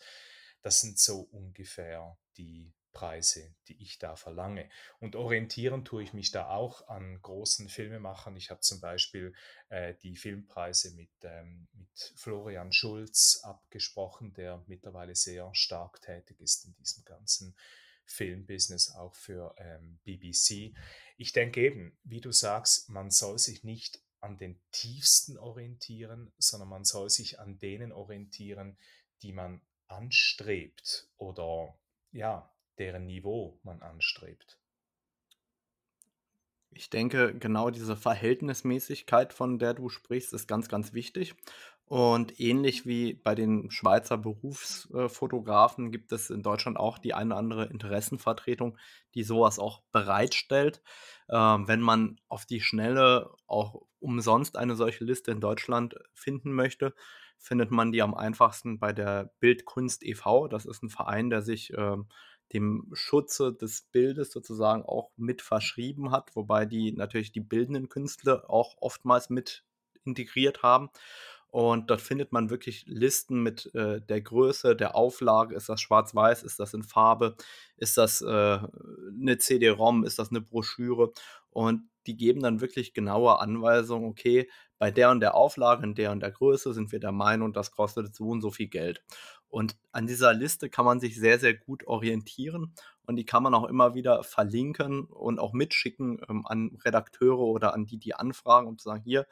Das 0.63 0.83
sind 0.83 1.01
so 1.01 1.23
ungefähr 1.33 2.17
die 2.37 2.73
Preise, 2.95 3.55
die 3.69 3.83
ich 3.83 3.99
da 3.99 4.17
verlange. 4.17 4.71
Und 5.01 5.17
orientieren 5.17 5.85
tue 5.85 6.03
ich 6.03 6.15
mich 6.15 6.31
da 6.31 6.49
auch 6.49 6.89
an 6.89 7.21
großen 7.21 7.69
Filmemachern. 7.69 8.37
Ich 8.37 8.51
habe 8.51 8.61
zum 8.61 8.81
Beispiel 8.81 9.35
äh, 9.69 9.95
die 10.03 10.17
Filmpreise 10.17 10.95
mit, 10.95 11.11
ähm, 11.23 11.69
mit 11.75 12.15
Florian 12.17 12.73
Schulz 12.73 13.41
abgesprochen, 13.43 14.33
der 14.33 14.65
mittlerweile 14.67 15.15
sehr 15.15 15.55
stark 15.55 16.01
tätig 16.01 16.41
ist 16.41 16.65
in 16.65 16.75
diesem 16.77 17.05
ganzen 17.05 17.55
Filmbusiness, 18.07 18.95
auch 18.95 19.15
für 19.15 19.55
ähm, 19.59 19.99
BBC. 20.05 20.75
Ich 21.17 21.33
denke 21.33 21.61
eben, 21.61 21.99
wie 22.05 22.21
du 22.21 22.33
sagst, 22.33 22.89
man 22.89 23.11
soll 23.11 23.39
sich 23.39 23.65
nicht 23.65 24.03
an 24.21 24.39
den 24.39 24.59
tiefsten 24.71 25.37
orientieren, 25.37 26.33
sondern 26.39 26.69
man 26.69 26.85
soll 26.85 27.11
sich 27.11 27.41
an 27.41 27.59
denen 27.59 27.93
orientieren, 27.93 28.79
die 29.23 29.33
man 29.33 29.61
anstrebt 29.87 31.09
oder 31.17 31.77
ja, 32.13 32.54
deren 32.79 33.07
Niveau 33.07 33.59
man 33.63 33.83
anstrebt. 33.83 34.59
Ich 36.77 36.91
denke, 36.91 37.35
genau 37.39 37.71
diese 37.71 37.97
Verhältnismäßigkeit, 37.97 39.33
von 39.33 39.59
der 39.59 39.75
du 39.75 39.89
sprichst, 39.89 40.33
ist 40.33 40.49
ganz, 40.49 40.69
ganz 40.69 40.93
wichtig. 40.93 41.37
Und 41.87 42.41
ähnlich 42.41 42.87
wie 42.87 43.13
bei 43.13 43.35
den 43.35 43.71
Schweizer 43.71 44.17
Berufsfotografen 44.17 45.93
gibt 45.93 46.13
es 46.13 46.31
in 46.31 46.43
Deutschland 46.43 46.79
auch 46.79 46.99
die 46.99 47.13
eine 47.13 47.35
oder 47.35 47.39
andere 47.39 47.67
Interessenvertretung, 47.67 48.79
die 49.15 49.23
sowas 49.23 49.59
auch 49.59 49.83
bereitstellt. 49.93 50.83
Ähm, 51.29 51.69
wenn 51.69 51.81
man 51.81 52.19
auf 52.29 52.47
die 52.47 52.61
Schnelle 52.61 53.31
auch 53.47 53.83
umsonst 54.01 54.57
eine 54.57 54.77
solche 54.77 55.05
Liste 55.05 55.31
in 55.31 55.41
Deutschland 55.41 55.95
finden 56.15 56.53
möchte, 56.53 56.95
findet 57.39 57.71
man 57.71 57.93
die 57.93 58.01
am 58.01 58.15
einfachsten 58.15 58.79
bei 58.79 58.93
der 58.95 59.33
Bildkunst 59.39 60.03
e.V. 60.05 60.49
Das 60.49 60.65
ist 60.65 60.83
ein 60.83 60.89
Verein, 60.89 61.29
der 61.29 61.43
sich 61.43 61.73
ähm, 61.77 62.09
dem 62.53 62.91
Schutze 62.93 63.53
des 63.53 63.83
Bildes 63.83 64.31
sozusagen 64.31 64.83
auch 64.85 65.11
mit 65.17 65.43
verschrieben 65.43 66.11
hat, 66.11 66.37
wobei 66.37 66.67
die 66.67 66.93
natürlich 66.93 67.33
die 67.33 67.41
bildenden 67.41 67.89
Künstler 67.89 68.49
auch 68.49 68.77
oftmals 68.81 69.31
mit 69.31 69.65
integriert 70.05 70.63
haben. 70.63 70.91
Und 71.55 71.89
dort 71.89 72.01
findet 72.01 72.33
man 72.33 72.51
wirklich 72.51 72.85
Listen 72.89 73.41
mit 73.41 73.73
äh, 73.77 74.01
der 74.01 74.21
Größe, 74.21 74.75
der 74.75 74.97
Auflage. 74.97 75.55
Ist 75.55 75.69
das 75.69 75.81
schwarz-weiß? 75.81 76.43
Ist 76.43 76.59
das 76.59 76.75
in 76.75 76.83
Farbe? 76.83 77.37
Ist 77.77 77.97
das 77.97 78.23
äh, 78.23 78.27
eine 78.27 79.39
CD-ROM? 79.39 80.03
Ist 80.03 80.19
das 80.19 80.31
eine 80.31 80.41
Broschüre? 80.41 81.13
Und 81.51 81.89
die 82.09 82.17
geben 82.17 82.43
dann 82.43 82.61
wirklich 82.61 82.93
genaue 82.93 83.39
Anweisungen, 83.39 84.09
okay, 84.09 84.51
bei 84.79 84.91
der 84.91 85.11
und 85.11 85.21
der 85.21 85.37
Auflage, 85.37 85.85
in 85.85 85.95
der 85.95 86.11
und 86.11 86.21
der 86.25 86.33
Größe 86.33 86.75
sind 86.75 86.91
wir 86.91 86.99
der 86.99 87.13
Meinung, 87.13 87.53
das 87.53 87.71
kostet 87.71 88.13
so 88.17 88.31
und 88.31 88.41
so 88.41 88.51
viel 88.51 88.67
Geld. 88.67 89.05
Und 89.49 89.77
an 89.93 90.09
dieser 90.09 90.35
Liste 90.35 90.69
kann 90.69 90.85
man 90.85 90.99
sich 90.99 91.15
sehr, 91.15 91.39
sehr 91.39 91.55
gut 91.55 91.87
orientieren 91.87 92.75
und 93.07 93.15
die 93.15 93.25
kann 93.25 93.45
man 93.45 93.55
auch 93.55 93.69
immer 93.69 93.95
wieder 93.95 94.25
verlinken 94.25 95.05
und 95.05 95.39
auch 95.39 95.53
mitschicken 95.53 96.21
ähm, 96.29 96.45
an 96.47 96.77
Redakteure 96.85 97.39
oder 97.39 97.73
an 97.75 97.87
die, 97.87 97.99
die 97.99 98.17
anfragen, 98.17 98.67
um 98.67 98.77
zu 98.77 98.89
sagen, 98.89 99.05
hier, 99.05 99.27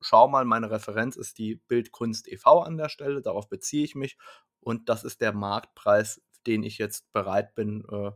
schau 0.00 0.28
mal, 0.28 0.44
meine 0.44 0.70
Referenz 0.70 1.16
ist 1.16 1.38
die 1.38 1.56
Bildkunst 1.68 2.28
e.V. 2.28 2.62
an 2.62 2.76
der 2.76 2.88
Stelle, 2.88 3.22
darauf 3.22 3.48
beziehe 3.48 3.84
ich 3.84 3.94
mich 3.94 4.16
und 4.60 4.88
das 4.88 5.04
ist 5.04 5.20
der 5.20 5.32
Marktpreis, 5.32 6.22
den 6.46 6.62
ich 6.62 6.78
jetzt 6.78 7.12
bereit 7.12 7.54
bin, 7.54 7.84
äh, 7.90 8.10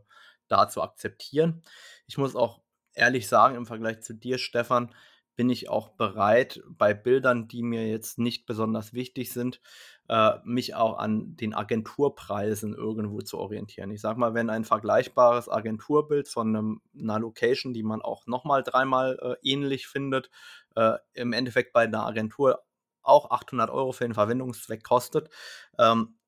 da 0.47 0.67
zu 0.67 0.81
akzeptieren. 0.81 1.63
Ich 2.07 2.17
muss 2.17 2.35
auch 2.35 2.61
ehrlich 2.93 3.27
sagen, 3.27 3.55
im 3.55 3.65
Vergleich 3.65 4.01
zu 4.01 4.13
dir, 4.13 4.37
Stefan, 4.37 4.93
bin 5.41 5.49
ich 5.49 5.71
auch 5.71 5.89
bereit, 5.89 6.61
bei 6.67 6.93
Bildern, 6.93 7.47
die 7.47 7.63
mir 7.63 7.89
jetzt 7.89 8.19
nicht 8.19 8.45
besonders 8.45 8.93
wichtig 8.93 9.33
sind, 9.33 9.59
äh, 10.07 10.33
mich 10.43 10.75
auch 10.75 10.99
an 10.99 11.35
den 11.35 11.55
Agenturpreisen 11.55 12.75
irgendwo 12.75 13.21
zu 13.21 13.39
orientieren. 13.39 13.89
Ich 13.89 14.01
sage 14.01 14.19
mal, 14.19 14.35
wenn 14.35 14.51
ein 14.51 14.65
vergleichbares 14.65 15.49
Agenturbild 15.49 16.27
von 16.27 16.55
einem, 16.55 16.81
einer 16.95 17.17
Location, 17.17 17.73
die 17.73 17.81
man 17.81 18.03
auch 18.03 18.27
nochmal 18.27 18.61
dreimal 18.61 19.17
äh, 19.19 19.35
ähnlich 19.41 19.87
findet, 19.87 20.29
äh, 20.75 20.99
im 21.13 21.33
Endeffekt 21.33 21.73
bei 21.73 21.85
einer 21.85 22.05
Agentur 22.05 22.61
auch 23.01 23.31
800 23.31 23.71
Euro 23.71 23.93
für 23.93 24.03
den 24.03 24.13
Verwendungszweck 24.13 24.83
kostet, 24.83 25.31
ähm, 25.79 26.19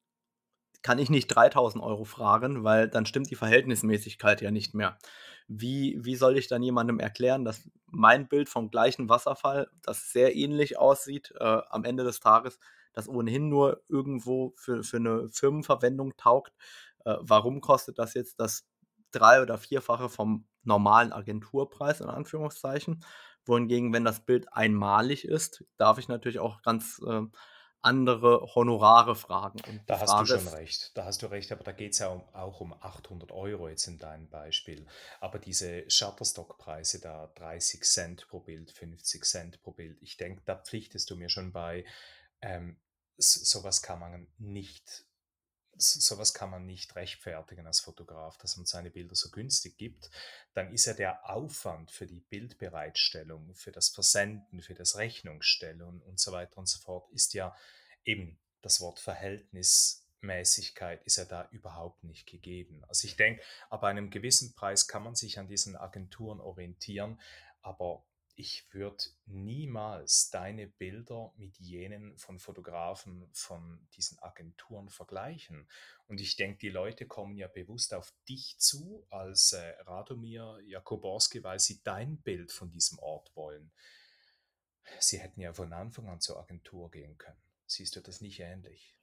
kann 0.84 1.00
ich 1.00 1.10
nicht 1.10 1.28
3000 1.28 1.84
Euro 1.84 2.04
fragen, 2.04 2.64
weil 2.64 2.90
dann 2.90 3.06
stimmt 3.06 3.32
die 3.32 3.36
Verhältnismäßigkeit 3.36 4.42
ja 4.42 4.52
nicht 4.52 4.76
mehr. 4.76 4.98
Wie, 5.48 5.98
wie 6.02 6.16
soll 6.16 6.38
ich 6.38 6.48
dann 6.48 6.62
jemandem 6.62 7.00
erklären, 7.00 7.46
dass 7.46 7.70
mein 7.88 8.28
Bild 8.28 8.50
vom 8.50 8.70
gleichen 8.70 9.10
Wasserfall, 9.10 9.70
das 9.82 10.12
sehr 10.12 10.36
ähnlich 10.36 10.78
aussieht, 10.78 11.34
äh, 11.40 11.62
am 11.70 11.86
Ende 11.86 12.04
des 12.04 12.20
Tages, 12.20 12.60
das 12.92 13.08
ohnehin 13.08 13.50
nur 13.50 13.82
irgendwo 13.88 14.54
für, 14.58 14.84
für 14.84 14.98
eine 14.98 15.30
Firmenverwendung 15.30 16.16
taugt, 16.18 16.54
äh, 17.06 17.16
warum 17.20 17.62
kostet 17.62 17.98
das 17.98 18.14
jetzt 18.14 18.40
das 18.40 18.68
drei- 19.12 19.42
oder 19.42 19.58
vierfache 19.58 20.10
vom 20.10 20.46
normalen 20.64 21.14
Agenturpreis 21.14 22.02
in 22.02 22.10
Anführungszeichen? 22.10 23.04
Wohingegen, 23.46 23.94
wenn 23.94 24.06
das 24.06 24.26
Bild 24.26 24.52
einmalig 24.54 25.26
ist, 25.26 25.64
darf 25.78 25.98
ich 25.98 26.08
natürlich 26.08 26.40
auch 26.40 26.62
ganz 26.62 27.02
äh, 27.06 27.22
andere 27.84 28.56
Honorare 28.56 29.16
fragen. 29.16 29.60
Und 29.70 29.82
da 29.88 30.00
hast 30.00 30.10
Frage 30.10 30.28
du 30.28 30.40
schon 30.40 30.54
recht, 30.54 30.98
da 30.98 31.06
hast 31.06 31.22
du 31.22 31.28
recht, 31.28 31.52
aber 31.52 31.64
da 31.64 31.72
geht 31.72 31.94
es 31.94 32.00
ja 32.00 32.08
um, 32.08 32.24
auch 32.34 32.62
um 32.62 32.74
800 32.74 33.32
Euro 33.32 33.70
jetzt 33.70 33.88
in 33.88 34.00
deinem 34.00 34.30
Beispiel. 34.30 34.86
Aber 35.20 35.40
diese 35.40 35.90
Shutterstock-Preise 35.90 37.02
da 37.02 37.28
30 37.36 37.84
Cent 37.84 38.28
pro 38.28 38.40
Bild, 38.40 38.72
50 38.72 39.26
Cent 39.26 39.62
pro 39.62 39.72
Bild, 39.72 40.02
ich 40.02 40.18
denke, 40.18 40.42
da 40.46 40.56
pflichtest 40.56 41.10
du 41.10 41.16
mir 41.16 41.30
schon 41.30 41.52
bei, 41.52 41.86
ähm, 42.42 42.78
sowas 43.18 43.82
kann 43.82 44.00
man 44.00 44.28
nicht 44.38 45.06
sowas 45.78 46.34
kann 46.34 46.50
man 46.50 46.66
nicht 46.66 46.96
rechtfertigen 46.96 47.68
als 47.68 47.80
Fotograf, 47.80 48.38
dass 48.38 48.58
man 48.58 48.66
seine 48.66 48.90
Bilder 48.90 49.16
so 49.16 49.30
günstig 49.30 49.78
gibt, 49.78 50.10
dann 50.54 50.72
ist 50.72 50.86
ja 50.86 50.94
der 50.94 51.30
Aufwand 51.30 51.92
für 51.92 52.08
die 52.08 52.22
Bildbereitstellung, 52.22 53.54
für 53.56 53.72
das 53.72 53.90
Versenden, 53.90 54.62
für 54.62 54.74
das 54.74 54.98
Rechnungsstellen 54.98 56.02
und 56.02 56.20
so 56.20 56.32
weiter 56.32 56.58
und 56.58 56.68
so 56.68 56.80
fort, 56.80 57.10
ist 57.12 57.34
ja 57.34 57.56
eben 58.06 58.40
das 58.62 58.82
Wort 58.82 59.00
Verhältnismäßigkeit 59.00 61.04
ist 61.04 61.18
ja 61.18 61.26
da 61.26 61.48
überhaupt 61.52 62.04
nicht 62.04 62.26
gegeben. 62.26 62.84
Also 62.88 63.08
ich 63.08 63.18
denke, 63.18 63.44
ab 63.70 63.84
einem 63.84 64.10
gewissen 64.10 64.56
Preis 64.56 64.88
kann 64.88 65.04
man 65.04 65.16
sich 65.16 65.38
an 65.38 65.48
diesen 65.48 65.76
Agenturen 65.76 66.40
orientieren, 66.40 67.20
aber 67.62 68.06
ich 68.36 68.66
würde 68.74 69.04
niemals 69.26 70.30
deine 70.32 70.68
Bilder 70.68 71.32
mit 71.38 71.58
jenen 71.60 72.18
von 72.18 72.40
Fotografen 72.40 73.30
von 73.32 73.88
diesen 73.96 74.18
Agenturen 74.20 74.90
vergleichen. 74.90 75.68
Und 76.08 76.20
ich 76.20 76.36
denke, 76.36 76.58
die 76.58 76.70
Leute 76.70 77.06
kommen 77.06 77.38
ja 77.38 77.48
bewusst 77.48 77.94
auf 77.94 78.12
dich 78.28 78.58
zu 78.58 79.06
als 79.10 79.54
äh, 79.54 79.76
Radomir 79.82 80.60
Jakoborski, 80.66 81.44
weil 81.44 81.60
sie 81.60 81.82
dein 81.84 82.18
Bild 82.18 82.52
von 82.52 82.72
diesem 82.72 82.98
Ort 83.00 83.36
wollen. 83.36 83.72
Sie 85.00 85.20
hätten 85.20 85.40
ja 85.40 85.54
von 85.54 85.72
Anfang 85.72 86.08
an 86.10 86.20
zur 86.20 86.40
Agentur 86.40 86.90
gehen 86.92 87.18
können. 87.18 87.42
Siehst 87.68 87.96
du 87.96 88.02
das 88.02 88.20
nicht 88.22 88.40
ähnlich? 88.40 88.98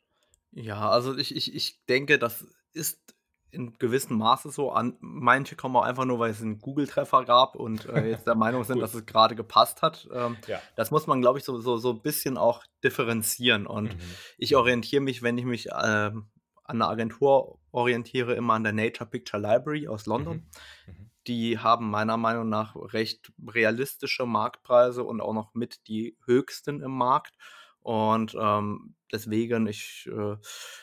Ja, 0.52 0.90
also 0.90 1.16
ich, 1.16 1.34
ich, 1.34 1.54
ich 1.54 1.84
denke, 1.86 2.18
das 2.18 2.44
ist 2.72 3.14
in 3.52 3.76
gewissem 3.78 4.18
Maße 4.18 4.50
so 4.50 4.72
an. 4.72 4.96
Manche 5.00 5.56
kommen 5.56 5.76
auch 5.76 5.82
einfach 5.82 6.04
nur, 6.04 6.18
weil 6.18 6.30
es 6.30 6.40
einen 6.40 6.58
Google-Treffer 6.58 7.24
gab 7.24 7.54
und 7.54 7.86
äh, 7.86 8.10
jetzt 8.10 8.26
der 8.26 8.34
Meinung 8.36 8.64
sind, 8.64 8.80
dass 8.80 8.94
es 8.94 9.06
gerade 9.06 9.34
gepasst 9.34 9.82
hat. 9.82 10.08
Ähm, 10.12 10.36
ja. 10.46 10.60
Das 10.76 10.90
muss 10.90 11.06
man, 11.06 11.20
glaube 11.20 11.38
ich, 11.38 11.44
so, 11.44 11.58
so, 11.58 11.76
so 11.76 11.90
ein 11.90 12.02
bisschen 12.02 12.36
auch 12.36 12.64
differenzieren. 12.84 13.66
Und 13.66 13.94
mhm. 13.94 14.00
ich 14.38 14.56
orientiere 14.56 15.02
mich, 15.02 15.22
wenn 15.22 15.38
ich 15.38 15.44
mich 15.44 15.68
äh, 15.68 15.72
an 15.72 16.24
eine 16.68 16.88
Agentur 16.88 17.58
orientiere, 17.72 18.34
immer 18.34 18.54
an 18.54 18.64
der 18.64 18.72
Nature 18.72 19.08
Picture 19.08 19.42
Library 19.42 19.88
aus 19.88 20.06
London. 20.06 20.48
Mhm. 20.86 20.92
Mhm. 20.92 21.10
Die 21.26 21.58
haben 21.58 21.90
meiner 21.90 22.16
Meinung 22.16 22.48
nach 22.48 22.74
recht 22.76 23.32
realistische 23.46 24.26
Marktpreise 24.26 25.04
und 25.04 25.20
auch 25.20 25.34
noch 25.34 25.54
mit 25.54 25.86
die 25.86 26.16
höchsten 26.24 26.80
im 26.80 26.92
Markt. 26.92 27.34
Und 27.80 28.36
ähm, 28.38 28.94
deswegen, 29.12 29.66
ich 29.66 30.08
äh, 30.12 30.36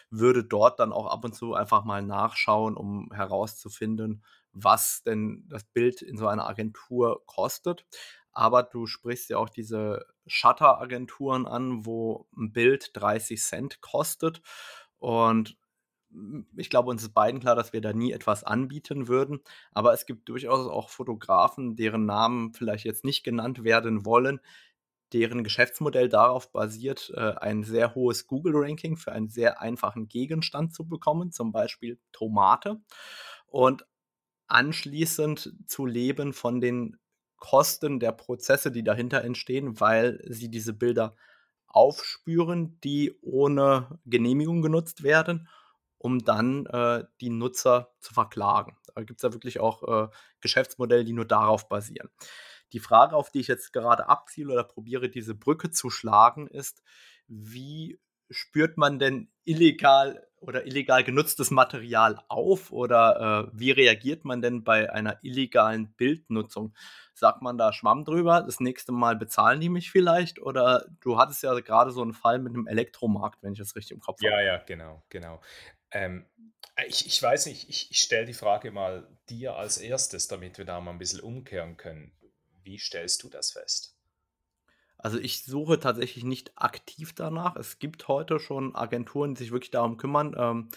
würde 0.10 0.44
dort 0.44 0.80
dann 0.80 0.92
auch 0.92 1.08
ab 1.08 1.24
und 1.24 1.34
zu 1.34 1.54
einfach 1.54 1.84
mal 1.84 2.02
nachschauen, 2.02 2.76
um 2.76 3.12
herauszufinden, 3.14 4.24
was 4.52 5.04
denn 5.04 5.46
das 5.50 5.64
Bild 5.64 6.02
in 6.02 6.18
so 6.18 6.28
einer 6.28 6.48
Agentur 6.48 7.24
kostet. 7.26 7.86
Aber 8.32 8.64
du 8.64 8.86
sprichst 8.86 9.30
ja 9.30 9.38
auch 9.38 9.50
diese 9.50 10.06
Shutter-Agenturen 10.28 11.48
an, 11.48 11.86
wo 11.86 12.28
ein 12.38 12.52
Bild 12.52 12.92
30 12.94 13.42
Cent 13.42 13.82
kostet. 13.82 14.42
Und 15.00 15.58
ich 16.56 16.70
glaube, 16.70 16.90
uns 16.90 17.04
ist 17.04 17.14
beiden 17.14 17.40
klar, 17.40 17.56
dass 17.56 17.74
wir 17.74 17.82
da 17.82 17.94
nie 17.94 18.12
etwas 18.12 18.44
anbieten 18.44 19.08
würden. 19.08 19.42
Aber 19.72 19.94
es 19.94 20.06
gibt 20.06 20.30
durchaus 20.30 20.68
auch 20.68 20.90
Fotografen, 20.90 21.76
deren 21.76 22.06
Namen 22.06 22.54
vielleicht 22.54 22.86
jetzt 22.86 23.04
nicht 23.04 23.24
genannt 23.24 23.64
werden 23.64 24.06
wollen, 24.06 24.40
deren 25.13 25.43
Geschäftsmodell 25.43 26.10
darauf 26.10 26.52
basiert, 26.52 27.12
äh, 27.15 27.34
ein 27.36 27.63
sehr 27.63 27.96
hohes 27.96 28.28
Google-Ranking 28.28 28.98
für 28.98 29.12
einen 29.12 29.30
sehr 29.30 29.62
einfachen 29.62 30.08
Gegenstand 30.08 30.74
zu 30.74 30.88
bekommen, 30.88 31.32
zum 31.32 31.52
Beispiel 31.52 32.00
Tomate. 32.12 32.82
Und 33.48 33.86
anschließend 34.48 35.54
zu 35.67 35.86
leben 35.86 36.34
von 36.34 36.62
den 36.62 36.98
Kosten 37.38 38.00
der 38.00 38.12
Prozesse, 38.12 38.72
die 38.72 38.84
dahinter 38.84 39.24
entstehen, 39.24 39.80
weil 39.80 40.20
sie 40.28 40.50
diese 40.50 40.74
Bilder 40.74 41.15
aufspüren, 41.67 42.80
die 42.82 43.15
ohne 43.22 44.00
Genehmigung 44.06 44.62
genutzt 44.62 45.04
werden, 45.04 45.48
um 46.00 46.24
dann 46.24 46.65
äh, 46.67 47.04
die 47.22 47.30
Nutzer 47.30 47.93
zu 48.00 48.13
verklagen. 48.13 48.78
Da 48.96 49.04
gibt 49.04 49.20
es 49.20 49.24
ja 49.24 49.34
wirklich 49.34 49.60
auch 49.60 49.84
äh, 49.84 50.08
Geschäftsmodelle, 50.41 51.04
die 51.04 51.13
nur 51.13 51.26
darauf 51.26 51.70
basieren. 51.70 52.10
Die 52.74 52.80
Frage, 52.80 53.16
auf 53.16 53.32
die 53.32 53.40
ich 53.40 53.48
jetzt 53.48 53.74
gerade 53.74 54.10
abziele 54.10 54.54
oder 54.54 54.64
probiere, 54.64 55.10
diese 55.10 55.36
Brücke 55.36 55.72
zu 55.72 55.90
schlagen, 55.90 56.48
ist, 56.48 56.82
wie 57.28 58.00
spürt 58.30 58.78
man 58.78 59.00
denn 59.00 59.30
illegal 59.44 60.28
oder 60.40 60.66
illegal 60.66 61.04
genutztes 61.04 61.50
Material 61.50 62.20
auf 62.28 62.72
oder 62.72 63.50
äh, 63.50 63.60
wie 63.60 63.72
reagiert 63.72 64.24
man 64.24 64.42
denn 64.42 64.64
bei 64.64 64.92
einer 64.92 65.18
illegalen 65.24 65.94
Bildnutzung? 65.94 66.76
Sagt 67.14 67.42
man 67.42 67.58
da 67.58 67.74
Schwamm 67.74 68.06
drüber, 68.06 68.42
das 68.42 68.60
nächste 68.60 68.92
Mal 68.92 69.16
bezahlen 69.16 69.60
die 69.60 69.70
mich 69.70 69.90
vielleicht 69.90 70.40
oder 70.40 70.86
du 71.02 71.18
hattest 71.18 71.42
ja 71.42 71.60
gerade 71.60 71.92
so 71.92 72.02
einen 72.02 72.14
Fall 72.14 72.40
mit 72.40 72.54
einem 72.54 72.68
Elektromarkt, 72.68 73.42
wenn 73.42 73.54
ich 73.54 73.60
das 73.60 73.76
richtig 73.76 73.96
im 73.96 74.00
Kopf 74.00 74.20
habe. 74.20 74.32
Ja, 74.32 74.42
ja, 74.42 74.58
genau, 74.58 75.04
genau. 75.10 75.42
Ähm, 75.92 76.26
ich, 76.86 77.08
ich 77.08 77.22
weiß 77.22 77.48
nicht, 77.48 77.70
ich, 77.70 77.90
ich 77.90 78.00
stelle 78.00 78.26
die 78.26 78.34
Frage 78.34 78.72
mal 78.72 79.08
dir 79.30 79.56
als 79.56 79.78
erstes, 79.78 80.28
damit 80.28 80.60
wir 80.60 80.66
da 80.66 80.80
mal 80.80 80.92
ein 80.92 81.00
bisschen 81.00 81.22
umkehren 81.22 81.78
können. 81.78 82.12
Wie 82.68 82.78
stellst 82.78 83.24
du 83.24 83.30
das 83.30 83.52
fest? 83.52 83.96
Also 84.98 85.18
ich 85.20 85.46
suche 85.46 85.80
tatsächlich 85.80 86.26
nicht 86.26 86.52
aktiv 86.58 87.14
danach. 87.16 87.56
Es 87.56 87.80
gibt 87.80 88.10
heute 88.10 88.40
schon 88.40 88.76
Agenturen, 88.76 89.36
die 89.36 89.44
sich 89.44 89.52
wirklich 89.54 89.72
darum 89.72 89.96
kümmern. 89.96 90.36
Ähm, 90.38 90.70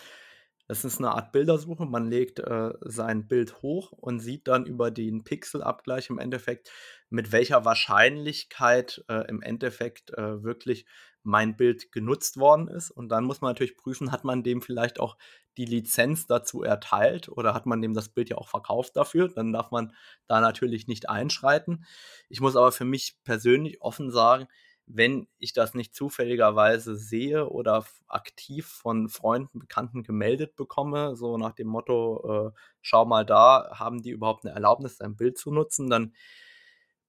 das 0.68 0.84
ist 0.84 0.98
eine 0.98 1.10
Art 1.10 1.32
Bildersuche. 1.32 1.86
Man 1.86 2.08
legt 2.08 2.38
äh, 2.38 2.70
sein 2.82 3.26
Bild 3.26 3.60
hoch 3.60 3.90
und 3.90 4.20
sieht 4.20 4.46
dann 4.46 4.66
über 4.66 4.92
den 4.92 5.24
Pixelabgleich 5.24 6.10
im 6.10 6.20
Endeffekt, 6.20 6.70
mit 7.08 7.32
welcher 7.32 7.64
Wahrscheinlichkeit 7.64 9.04
äh, 9.08 9.28
im 9.28 9.42
Endeffekt 9.42 10.12
äh, 10.16 10.44
wirklich 10.44 10.86
mein 11.24 11.56
Bild 11.56 11.90
genutzt 11.90 12.36
worden 12.36 12.68
ist. 12.68 12.92
Und 12.92 13.08
dann 13.08 13.24
muss 13.24 13.40
man 13.40 13.50
natürlich 13.50 13.76
prüfen, 13.76 14.12
hat 14.12 14.22
man 14.22 14.44
dem 14.44 14.62
vielleicht 14.62 15.00
auch 15.00 15.16
die 15.60 15.66
Lizenz 15.66 16.26
dazu 16.26 16.62
erteilt 16.62 17.28
oder 17.28 17.52
hat 17.52 17.66
man 17.66 17.82
dem 17.82 17.92
das 17.92 18.08
Bild 18.08 18.30
ja 18.30 18.38
auch 18.38 18.48
verkauft 18.48 18.96
dafür? 18.96 19.28
Dann 19.28 19.52
darf 19.52 19.70
man 19.70 19.92
da 20.26 20.40
natürlich 20.40 20.88
nicht 20.88 21.10
einschreiten. 21.10 21.84
Ich 22.30 22.40
muss 22.40 22.56
aber 22.56 22.72
für 22.72 22.86
mich 22.86 23.18
persönlich 23.24 23.82
offen 23.82 24.10
sagen, 24.10 24.48
wenn 24.86 25.28
ich 25.38 25.52
das 25.52 25.74
nicht 25.74 25.94
zufälligerweise 25.94 26.96
sehe 26.96 27.46
oder 27.46 27.84
aktiv 28.08 28.66
von 28.66 29.10
Freunden, 29.10 29.58
Bekannten 29.58 30.02
gemeldet 30.02 30.56
bekomme, 30.56 31.14
so 31.14 31.36
nach 31.36 31.52
dem 31.52 31.68
Motto, 31.68 32.48
äh, 32.48 32.58
schau 32.80 33.04
mal 33.04 33.26
da, 33.26 33.70
haben 33.78 34.00
die 34.00 34.10
überhaupt 34.10 34.46
eine 34.46 34.54
Erlaubnis, 34.54 34.96
dein 34.96 35.14
Bild 35.14 35.36
zu 35.36 35.52
nutzen, 35.52 35.90
dann 35.90 36.14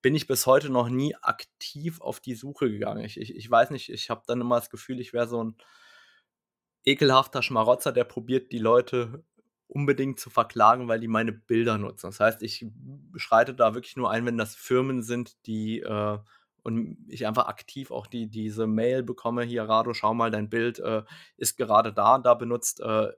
bin 0.01 0.13
ich 0.13 0.27
bis 0.27 0.45
heute 0.45 0.69
noch 0.69 0.89
nie 0.89 1.15
aktiv 1.21 2.01
auf 2.01 2.19
die 2.19 2.35
Suche 2.35 2.69
gegangen. 2.69 3.05
Ich, 3.05 3.17
ich, 3.17 3.33
ich 3.33 3.49
weiß 3.49 3.69
nicht, 3.69 3.89
ich 3.89 4.09
habe 4.09 4.23
dann 4.27 4.41
immer 4.41 4.55
das 4.55 4.69
Gefühl, 4.69 4.99
ich 4.99 5.13
wäre 5.13 5.27
so 5.27 5.41
ein 5.41 5.55
ekelhafter 6.85 7.41
Schmarotzer, 7.43 7.91
der 7.91 8.03
probiert, 8.03 8.51
die 8.51 8.59
Leute 8.59 9.23
unbedingt 9.67 10.19
zu 10.19 10.29
verklagen, 10.29 10.87
weil 10.87 10.99
die 10.99 11.07
meine 11.07 11.31
Bilder 11.31 11.77
nutzen. 11.77 12.07
Das 12.07 12.19
heißt, 12.19 12.43
ich 12.43 12.65
schreite 13.15 13.53
da 13.53 13.73
wirklich 13.73 13.95
nur 13.95 14.11
ein, 14.11 14.25
wenn 14.25 14.37
das 14.37 14.55
Firmen 14.55 15.01
sind, 15.01 15.45
die 15.45 15.79
äh, 15.79 16.17
und 16.63 16.97
ich 17.07 17.25
einfach 17.25 17.47
aktiv 17.47 17.89
auch 17.91 18.05
die, 18.05 18.27
diese 18.27 18.67
Mail 18.67 19.03
bekomme, 19.03 19.43
hier 19.43 19.63
Rado, 19.63 19.93
schau 19.93 20.13
mal, 20.13 20.29
dein 20.29 20.49
Bild 20.49 20.79
äh, 20.79 21.03
ist 21.37 21.57
gerade 21.57 21.93
da 21.93 22.19
da 22.19 22.33
benutzt. 22.35 22.81
Äh, 22.81 23.11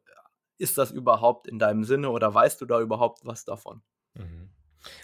ist 0.57 0.77
das 0.77 0.91
überhaupt 0.91 1.47
in 1.47 1.59
deinem 1.59 1.83
Sinne 1.83 2.09
oder 2.09 2.33
weißt 2.33 2.61
du 2.61 2.65
da 2.65 2.79
überhaupt 2.79 3.25
was 3.25 3.43
davon? 3.43 3.81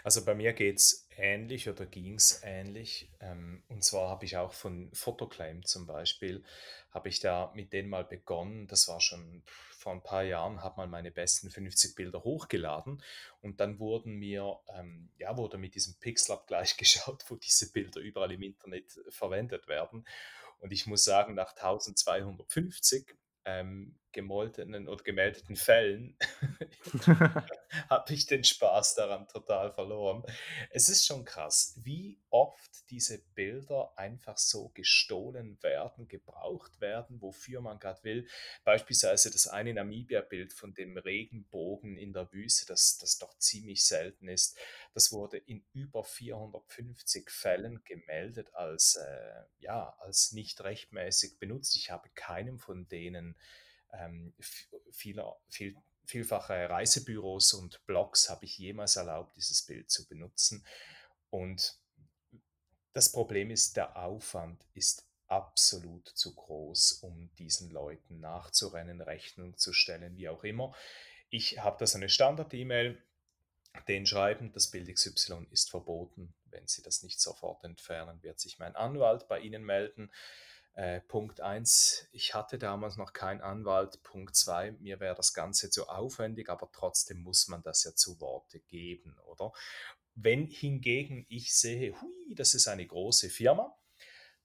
Also 0.03 0.25
bei 0.25 0.35
mir 0.35 0.53
geht 0.53 0.77
es 0.77 1.07
ähnlich 1.17 1.69
oder 1.69 1.85
ging 1.85 2.15
es 2.15 2.41
ähnlich. 2.43 3.11
Ähm, 3.19 3.63
und 3.67 3.83
zwar 3.83 4.09
habe 4.09 4.25
ich 4.25 4.37
auch 4.37 4.53
von 4.53 4.89
Photoclaim 4.93 5.65
zum 5.65 5.85
Beispiel, 5.85 6.43
habe 6.91 7.09
ich 7.09 7.19
da 7.19 7.51
mit 7.55 7.73
denen 7.73 7.89
mal 7.89 8.03
begonnen. 8.03 8.67
Das 8.67 8.87
war 8.87 9.01
schon 9.01 9.43
vor 9.79 9.93
ein 9.93 10.03
paar 10.03 10.23
Jahren, 10.23 10.61
habe 10.61 10.77
mal 10.77 10.87
meine 10.87 11.11
besten 11.11 11.49
50 11.49 11.95
Bilder 11.95 12.23
hochgeladen 12.23 13.01
und 13.41 13.61
dann 13.61 13.79
wurden 13.79 14.15
mir, 14.15 14.59
ähm, 14.75 15.09
ja, 15.17 15.37
wurde 15.37 15.57
mit 15.57 15.75
diesem 15.75 15.95
Pixelabgleich 15.95 16.75
geschaut, 16.77 17.23
wo 17.29 17.35
diese 17.35 17.71
Bilder 17.71 18.01
überall 18.01 18.31
im 18.31 18.41
Internet 18.41 18.99
verwendet 19.09 19.67
werden. 19.67 20.05
Und 20.59 20.73
ich 20.73 20.85
muss 20.85 21.05
sagen, 21.05 21.33
nach 21.35 21.51
1250 21.51 23.15
ähm, 23.45 23.95
gemoltenen 24.11 24.87
oder 24.87 25.03
gemeldeten 25.03 25.55
Fällen 25.55 26.17
habe 27.89 28.13
ich 28.13 28.25
den 28.25 28.43
Spaß 28.43 28.95
daran 28.95 29.27
total 29.27 29.71
verloren. 29.71 30.23
Es 30.71 30.89
ist 30.89 31.05
schon 31.05 31.25
krass, 31.25 31.79
wie 31.83 32.19
oft 32.29 32.89
diese 32.89 33.19
Bilder 33.35 33.93
einfach 33.97 34.37
so 34.37 34.69
gestohlen 34.69 35.61
werden, 35.61 36.07
gebraucht 36.07 36.81
werden, 36.81 37.21
wofür 37.21 37.61
man 37.61 37.79
gerade 37.79 38.03
will. 38.03 38.27
Beispielsweise 38.63 39.31
das 39.31 39.47
eine 39.47 39.73
Namibia-Bild 39.73 40.53
von 40.53 40.73
dem 40.73 40.97
Regenbogen 40.97 41.97
in 41.97 42.13
der 42.13 42.31
Wüste, 42.33 42.65
das, 42.65 42.97
das 42.97 43.17
doch 43.17 43.37
ziemlich 43.37 43.85
selten 43.85 44.27
ist. 44.27 44.57
Das 44.93 45.11
wurde 45.11 45.37
in 45.37 45.63
über 45.73 46.03
450 46.03 47.29
Fällen 47.29 47.83
gemeldet 47.83 48.53
als, 48.53 48.95
äh, 48.95 49.43
ja, 49.59 49.95
als 49.99 50.31
nicht 50.31 50.63
rechtmäßig 50.63 51.37
benutzt. 51.39 51.75
Ich 51.75 51.91
habe 51.91 52.09
keinem 52.15 52.59
von 52.59 52.87
denen 52.87 53.35
ähm, 53.93 54.33
vieler, 54.91 55.37
viel, 55.49 55.75
vielfache 56.05 56.69
Reisebüros 56.69 57.53
und 57.53 57.85
Blogs 57.85 58.29
habe 58.29 58.45
ich 58.45 58.57
jemals 58.57 58.95
erlaubt, 58.95 59.35
dieses 59.35 59.61
Bild 59.61 59.89
zu 59.89 60.07
benutzen. 60.07 60.65
Und 61.29 61.77
das 62.93 63.11
Problem 63.11 63.51
ist, 63.51 63.77
der 63.77 63.95
Aufwand 63.97 64.65
ist 64.73 65.05
absolut 65.27 66.07
zu 66.09 66.33
groß, 66.33 66.93
um 67.03 67.29
diesen 67.37 67.69
Leuten 67.69 68.19
nachzurennen, 68.19 69.01
Rechnung 69.01 69.57
zu 69.57 69.73
stellen, 69.73 70.17
wie 70.17 70.27
auch 70.27 70.43
immer. 70.43 70.75
Ich 71.29 71.59
habe 71.59 71.77
das 71.79 71.95
eine 71.95 72.09
Standard-E-Mail, 72.09 73.01
den 73.87 74.07
schreiben, 74.07 74.51
das 74.51 74.71
Bild 74.71 74.93
XY 74.93 75.47
ist 75.51 75.69
verboten. 75.69 76.33
Wenn 76.45 76.67
Sie 76.67 76.81
das 76.81 77.03
nicht 77.03 77.21
sofort 77.21 77.63
entfernen, 77.63 78.23
wird 78.23 78.39
sich 78.39 78.57
mein 78.57 78.75
Anwalt 78.75 79.27
bei 79.27 79.39
Ihnen 79.39 79.63
melden. 79.63 80.11
Äh, 80.73 81.01
Punkt 81.01 81.41
1, 81.41 82.07
ich 82.11 82.33
hatte 82.33 82.57
damals 82.57 82.97
noch 82.97 83.13
keinen 83.13 83.41
Anwalt. 83.41 84.01
Punkt 84.03 84.35
2, 84.35 84.71
mir 84.73 84.99
wäre 84.99 85.15
das 85.15 85.33
Ganze 85.33 85.69
zu 85.69 85.89
aufwendig, 85.89 86.49
aber 86.49 86.69
trotzdem 86.71 87.21
muss 87.21 87.47
man 87.47 87.61
das 87.63 87.83
ja 87.83 87.93
zu 87.95 88.19
Worte 88.21 88.59
geben, 88.61 89.17
oder? 89.25 89.51
Wenn 90.15 90.47
hingegen 90.47 91.25
ich 91.29 91.53
sehe, 91.53 91.93
hui, 92.01 92.35
das 92.35 92.53
ist 92.53 92.67
eine 92.67 92.85
große 92.85 93.29
Firma, 93.29 93.75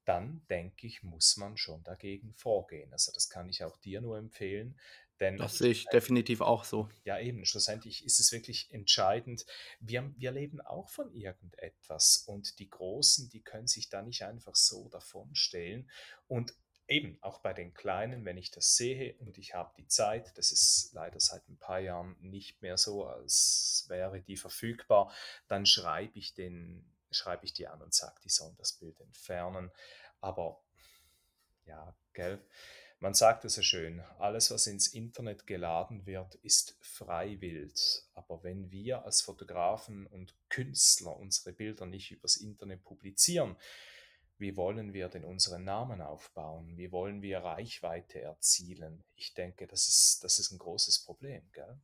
dann 0.04 0.44
denke 0.50 0.86
ich, 0.86 1.02
muss 1.02 1.36
man 1.36 1.56
schon 1.56 1.82
dagegen 1.82 2.34
vorgehen. 2.34 2.92
Also 2.92 3.10
das 3.12 3.28
kann 3.28 3.48
ich 3.48 3.64
auch 3.64 3.76
dir 3.78 4.00
nur 4.00 4.18
empfehlen. 4.18 4.78
Denn 5.20 5.36
das 5.36 5.58
sehe 5.58 5.70
ich 5.70 5.86
definitiv 5.86 6.40
auch 6.40 6.64
so. 6.64 6.88
Ja, 7.04 7.18
eben, 7.20 7.44
schlussendlich 7.46 8.04
ist 8.04 8.18
es 8.18 8.32
wirklich 8.32 8.72
entscheidend. 8.72 9.46
Wir, 9.80 10.12
wir 10.16 10.32
leben 10.32 10.60
auch 10.60 10.88
von 10.88 11.12
irgendetwas 11.12 12.24
und 12.26 12.58
die 12.58 12.68
Großen, 12.68 13.28
die 13.30 13.42
können 13.42 13.68
sich 13.68 13.88
da 13.88 14.02
nicht 14.02 14.24
einfach 14.24 14.56
so 14.56 14.88
davonstellen. 14.88 15.88
Und 16.26 16.54
eben 16.88 17.16
auch 17.22 17.38
bei 17.38 17.52
den 17.52 17.74
Kleinen, 17.74 18.24
wenn 18.24 18.36
ich 18.36 18.50
das 18.50 18.76
sehe 18.76 19.14
und 19.18 19.38
ich 19.38 19.54
habe 19.54 19.72
die 19.78 19.86
Zeit, 19.86 20.36
das 20.36 20.50
ist 20.50 20.90
leider 20.92 21.20
seit 21.20 21.48
ein 21.48 21.58
paar 21.58 21.80
Jahren 21.80 22.16
nicht 22.20 22.60
mehr 22.60 22.76
so, 22.76 23.06
als 23.06 23.86
wäre 23.88 24.20
die 24.20 24.36
verfügbar, 24.36 25.12
dann 25.46 25.64
schreibe 25.64 26.18
ich 26.18 26.34
den, 26.34 26.92
schreibe 27.10 27.46
ich 27.46 27.54
die 27.54 27.68
an 27.68 27.80
und 27.80 27.94
sage, 27.94 28.20
die 28.24 28.30
sollen 28.30 28.56
das 28.56 28.74
Bild 28.74 29.00
entfernen. 29.00 29.70
Aber 30.20 30.60
ja, 31.64 31.96
gell 32.12 32.44
man 33.04 33.12
sagt 33.12 33.44
es 33.44 33.56
so 33.56 33.60
schön, 33.60 34.00
alles, 34.18 34.50
was 34.50 34.66
ins 34.66 34.86
Internet 34.86 35.46
geladen 35.46 36.06
wird, 36.06 36.36
ist 36.36 36.78
freiwillig. 36.80 38.02
Aber 38.14 38.42
wenn 38.42 38.70
wir 38.70 39.04
als 39.04 39.20
Fotografen 39.20 40.06
und 40.06 40.34
Künstler 40.48 41.14
unsere 41.18 41.52
Bilder 41.54 41.84
nicht 41.84 42.12
übers 42.12 42.36
Internet 42.38 42.82
publizieren, 42.82 43.56
wie 44.38 44.56
wollen 44.56 44.94
wir 44.94 45.10
denn 45.10 45.22
unseren 45.22 45.64
Namen 45.64 46.00
aufbauen? 46.00 46.78
Wie 46.78 46.92
wollen 46.92 47.20
wir 47.20 47.40
Reichweite 47.40 48.22
erzielen? 48.22 49.04
Ich 49.16 49.34
denke, 49.34 49.66
das 49.66 49.86
ist, 49.86 50.24
das 50.24 50.38
ist 50.38 50.50
ein 50.52 50.58
großes 50.58 51.04
Problem, 51.04 51.42
gell? 51.52 51.78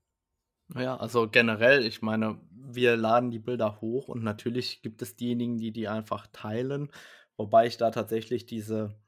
Ja, 0.75 0.97
also 0.97 1.29
generell, 1.29 1.85
ich 1.85 2.01
meine, 2.01 2.41
wir 2.51 2.97
laden 2.97 3.31
die 3.31 3.41
Bilder 3.41 3.83
hoch 3.83 4.09
und 4.09 4.23
natürlich 4.23 4.81
gibt 4.81 5.03
es 5.03 5.17
diejenigen, 5.17 5.59
die 5.59 5.71
die 5.71 5.87
einfach 5.87 6.29
teilen, 6.29 6.91
wobei 7.37 7.67
ich 7.67 7.77
da 7.77 7.91
tatsächlich 7.91 8.47
diese 8.47 8.99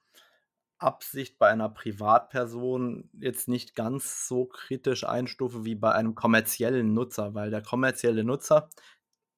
Absicht 0.83 1.39
bei 1.39 1.49
einer 1.49 1.69
Privatperson 1.69 3.11
jetzt 3.15 3.49
nicht 3.49 3.75
ganz 3.75 4.27
so 4.29 4.47
kritisch 4.47 5.05
einstufe 5.05 5.65
wie 5.65 5.75
bei 5.75 5.93
einem 5.93 6.15
kommerziellen 6.15 6.93
Nutzer, 6.95 7.35
weil 7.35 7.51
der 7.51 7.63
kommerzielle 7.63 8.25
Nutzer, 8.25 8.69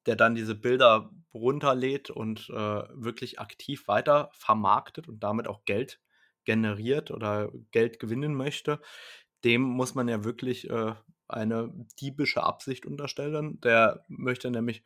der 0.06 0.16
dann 0.16 0.34
diese 0.34 0.54
Bilder 0.54 1.10
runterlädt 1.32 2.10
und, 2.10 2.48
äh, 2.50 2.54
wirklich 2.54 3.40
aktiv 3.40 3.88
weiter 3.88 4.30
vermarktet 4.32 5.08
und 5.08 5.20
damit 5.22 5.48
auch 5.48 5.64
Geld 5.64 6.00
generiert 6.44 7.10
oder 7.10 7.50
Geld 7.70 7.98
gewinnen 8.00 8.34
möchte, 8.34 8.80
dem 9.44 9.62
muss 9.62 9.94
man 9.94 10.08
ja 10.08 10.24
wirklich, 10.24 10.68
äh, 10.70 10.94
eine 11.28 11.72
diebische 12.00 12.42
Absicht 12.42 12.86
unterstellen. 12.86 13.60
Der 13.60 14.04
möchte 14.08 14.50
nämlich 14.50 14.82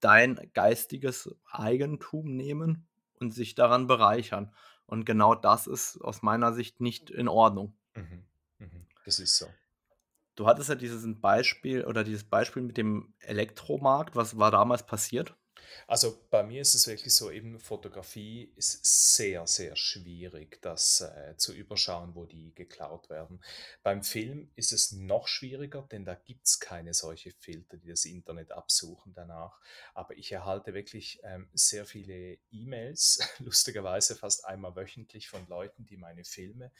dein 0.00 0.50
geistiges 0.54 1.34
Eigentum 1.50 2.34
nehmen 2.36 2.86
und 3.20 3.32
sich 3.32 3.54
daran 3.54 3.86
bereichern. 3.86 4.54
Und 4.86 5.04
genau 5.04 5.34
das 5.34 5.66
ist 5.66 5.98
aus 6.00 6.22
meiner 6.22 6.52
Sicht 6.52 6.80
nicht 6.80 7.10
in 7.10 7.28
Ordnung. 7.28 7.74
Mhm. 7.94 8.24
Mhm. 8.58 8.86
Das 9.04 9.18
ist 9.18 9.36
so. 9.36 9.46
Du 10.36 10.46
hattest 10.46 10.68
ja 10.68 10.74
dieses 10.74 11.04
Beispiel 11.20 11.84
oder 11.84 12.04
dieses 12.04 12.24
Beispiel 12.24 12.62
mit 12.62 12.76
dem 12.76 13.14
Elektromarkt. 13.20 14.16
Was 14.16 14.38
war 14.38 14.50
damals 14.50 14.84
passiert? 14.84 15.34
Also 15.86 16.18
bei 16.30 16.42
mir 16.42 16.60
ist 16.60 16.74
es 16.74 16.86
wirklich 16.86 17.14
so, 17.14 17.30
eben 17.30 17.58
Fotografie 17.60 18.52
ist 18.56 18.84
sehr, 19.16 19.46
sehr 19.46 19.76
schwierig, 19.76 20.60
das 20.62 21.00
äh, 21.00 21.36
zu 21.36 21.52
überschauen, 21.52 22.14
wo 22.14 22.26
die 22.26 22.54
geklaut 22.54 23.10
werden. 23.10 23.42
Beim 23.82 24.02
Film 24.02 24.50
ist 24.54 24.72
es 24.72 24.92
noch 24.92 25.28
schwieriger, 25.28 25.82
denn 25.82 26.04
da 26.04 26.14
gibt 26.14 26.46
es 26.46 26.60
keine 26.60 26.94
solche 26.94 27.32
Filter, 27.32 27.76
die 27.76 27.88
das 27.88 28.04
Internet 28.04 28.52
absuchen 28.52 29.14
danach. 29.14 29.60
Aber 29.94 30.16
ich 30.16 30.32
erhalte 30.32 30.74
wirklich 30.74 31.20
ähm, 31.22 31.48
sehr 31.52 31.86
viele 31.86 32.38
E-Mails, 32.50 33.20
lustigerweise 33.38 34.16
fast 34.16 34.44
einmal 34.44 34.76
wöchentlich 34.76 35.28
von 35.28 35.46
Leuten, 35.48 35.86
die 35.86 35.96
meine 35.96 36.24
Filme 36.24 36.72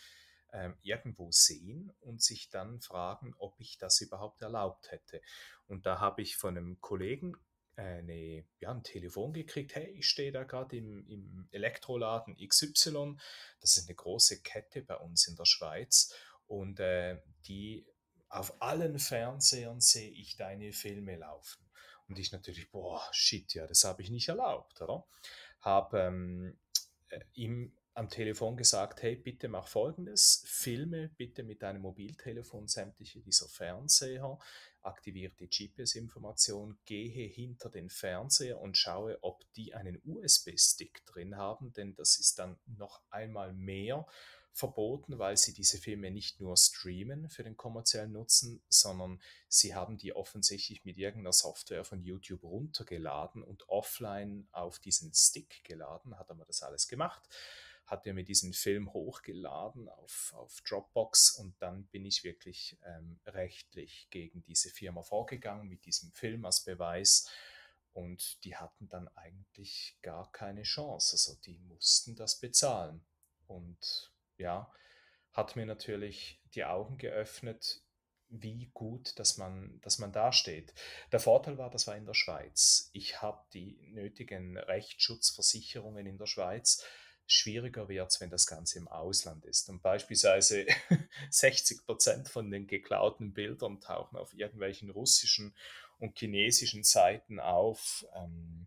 ähm, 0.52 0.74
irgendwo 0.82 1.30
sehen 1.32 1.92
und 2.00 2.22
sich 2.22 2.50
dann 2.50 2.80
fragen, 2.80 3.34
ob 3.38 3.58
ich 3.58 3.78
das 3.78 4.00
überhaupt 4.00 4.42
erlaubt 4.42 4.90
hätte. 4.90 5.20
Und 5.66 5.86
da 5.86 6.00
habe 6.00 6.22
ich 6.22 6.36
von 6.36 6.56
einem 6.56 6.80
Kollegen 6.80 7.36
eine, 7.76 8.44
ja, 8.60 8.70
ein 8.70 8.82
Telefon 8.82 9.32
gekriegt, 9.32 9.74
hey, 9.74 9.90
ich 9.90 10.08
stehe 10.08 10.32
da 10.32 10.44
gerade 10.44 10.76
im, 10.76 11.06
im 11.08 11.48
Elektroladen 11.52 12.36
XY, 12.36 13.16
das 13.60 13.76
ist 13.76 13.88
eine 13.88 13.94
große 13.94 14.42
Kette 14.42 14.82
bei 14.82 14.96
uns 14.96 15.28
in 15.28 15.36
der 15.36 15.44
Schweiz 15.44 16.14
und 16.46 16.80
äh, 16.80 17.20
die 17.46 17.86
auf 18.28 18.60
allen 18.60 18.98
Fernsehern 18.98 19.80
sehe 19.80 20.10
ich 20.10 20.36
deine 20.36 20.72
Filme 20.72 21.16
laufen. 21.16 21.64
Und 22.08 22.18
ich 22.18 22.32
natürlich, 22.32 22.70
boah, 22.70 23.02
shit, 23.12 23.54
ja, 23.54 23.66
das 23.66 23.84
habe 23.84 24.02
ich 24.02 24.10
nicht 24.10 24.28
erlaubt, 24.28 24.80
oder? 24.80 25.06
Habe 25.60 26.00
ähm, 26.00 26.58
äh, 27.08 27.20
ihm 27.34 27.75
am 27.96 28.10
Telefon 28.10 28.58
gesagt, 28.58 29.02
hey, 29.02 29.16
bitte 29.16 29.48
mach 29.48 29.68
folgendes, 29.68 30.42
filme 30.44 31.08
bitte 31.16 31.42
mit 31.42 31.62
deinem 31.62 31.80
Mobiltelefon 31.80 32.68
sämtliche 32.68 33.20
dieser 33.20 33.48
Fernseher, 33.48 34.38
aktiviere 34.82 35.32
die 35.40 35.48
GPS-Information, 35.48 36.78
gehe 36.84 37.26
hinter 37.26 37.70
den 37.70 37.88
Fernseher 37.88 38.60
und 38.60 38.76
schaue, 38.76 39.18
ob 39.22 39.50
die 39.54 39.74
einen 39.74 39.98
USB-Stick 40.04 41.06
drin 41.06 41.36
haben, 41.38 41.72
denn 41.72 41.94
das 41.94 42.18
ist 42.18 42.38
dann 42.38 42.58
noch 42.66 43.00
einmal 43.08 43.54
mehr 43.54 44.06
verboten, 44.52 45.18
weil 45.18 45.38
sie 45.38 45.54
diese 45.54 45.78
Filme 45.78 46.10
nicht 46.10 46.38
nur 46.38 46.56
streamen 46.58 47.30
für 47.30 47.44
den 47.44 47.56
kommerziellen 47.56 48.12
Nutzen, 48.12 48.62
sondern 48.68 49.20
sie 49.48 49.74
haben 49.74 49.96
die 49.96 50.14
offensichtlich 50.14 50.84
mit 50.84 50.98
irgendeiner 50.98 51.32
Software 51.32 51.84
von 51.84 52.02
YouTube 52.02 52.42
runtergeladen 52.42 53.42
und 53.42 53.68
offline 53.70 54.48
auf 54.52 54.78
diesen 54.78 55.14
Stick 55.14 55.64
geladen, 55.64 56.18
hat 56.18 56.28
er 56.28 56.34
mir 56.36 56.46
das 56.46 56.62
alles 56.62 56.88
gemacht 56.88 57.22
hat 57.86 58.06
er 58.06 58.14
mir 58.14 58.24
diesen 58.24 58.52
Film 58.52 58.92
hochgeladen 58.92 59.88
auf, 59.88 60.32
auf 60.36 60.60
Dropbox 60.62 61.30
und 61.30 61.54
dann 61.62 61.86
bin 61.86 62.04
ich 62.04 62.24
wirklich 62.24 62.76
ähm, 62.84 63.20
rechtlich 63.26 64.08
gegen 64.10 64.42
diese 64.42 64.70
Firma 64.70 65.02
vorgegangen 65.02 65.68
mit 65.68 65.84
diesem 65.86 66.12
Film 66.12 66.44
als 66.44 66.64
Beweis 66.64 67.30
und 67.92 68.44
die 68.44 68.56
hatten 68.56 68.88
dann 68.88 69.08
eigentlich 69.08 69.96
gar 70.02 70.30
keine 70.32 70.64
Chance. 70.64 71.14
Also 71.14 71.40
die 71.42 71.58
mussten 71.60 72.16
das 72.16 72.40
bezahlen 72.40 73.04
und 73.46 74.12
ja, 74.36 74.70
hat 75.32 75.54
mir 75.54 75.66
natürlich 75.66 76.42
die 76.54 76.64
Augen 76.64 76.98
geöffnet, 76.98 77.82
wie 78.28 78.70
gut, 78.74 79.18
dass 79.18 79.36
man, 79.36 79.80
dass 79.82 79.98
man 79.98 80.12
dasteht. 80.12 80.74
Der 81.12 81.20
Vorteil 81.20 81.58
war, 81.58 81.70
das 81.70 81.86
war 81.86 81.96
in 81.96 82.06
der 82.06 82.14
Schweiz. 82.14 82.90
Ich 82.92 83.22
habe 83.22 83.44
die 83.52 83.78
nötigen 83.92 84.58
Rechtsschutzversicherungen 84.58 86.06
in 86.06 86.18
der 86.18 86.26
Schweiz 86.26 86.84
schwieriger 87.26 87.88
wird 87.88 88.10
es, 88.10 88.20
wenn 88.20 88.30
das 88.30 88.46
Ganze 88.46 88.78
im 88.78 88.88
Ausland 88.88 89.44
ist. 89.44 89.68
Und 89.68 89.82
beispielsweise 89.82 90.66
60 91.30 91.84
Prozent 91.84 92.28
von 92.28 92.50
den 92.50 92.66
geklauten 92.66 93.32
Bildern 93.32 93.80
tauchen 93.80 94.16
auf 94.16 94.34
irgendwelchen 94.34 94.90
russischen 94.90 95.54
und 95.98 96.18
chinesischen 96.18 96.84
Seiten 96.84 97.40
auf. 97.40 98.06
Ähm, 98.14 98.66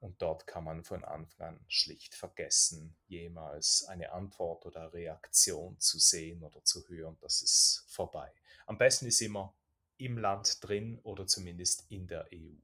und 0.00 0.22
dort 0.22 0.46
kann 0.46 0.62
man 0.62 0.84
von 0.84 1.04
Anfang 1.04 1.56
an 1.56 1.64
schlicht 1.66 2.14
vergessen, 2.14 2.96
jemals 3.08 3.84
eine 3.88 4.12
Antwort 4.12 4.64
oder 4.64 4.92
Reaktion 4.92 5.78
zu 5.80 5.98
sehen 5.98 6.44
oder 6.44 6.62
zu 6.64 6.88
hören. 6.88 7.16
Das 7.20 7.42
ist 7.42 7.84
vorbei. 7.88 8.32
Am 8.66 8.78
besten 8.78 9.06
ist 9.06 9.20
immer 9.20 9.54
im 9.96 10.18
Land 10.18 10.58
drin 10.62 11.00
oder 11.02 11.26
zumindest 11.26 11.84
in 11.90 12.06
der 12.06 12.28
EU. 12.32 12.54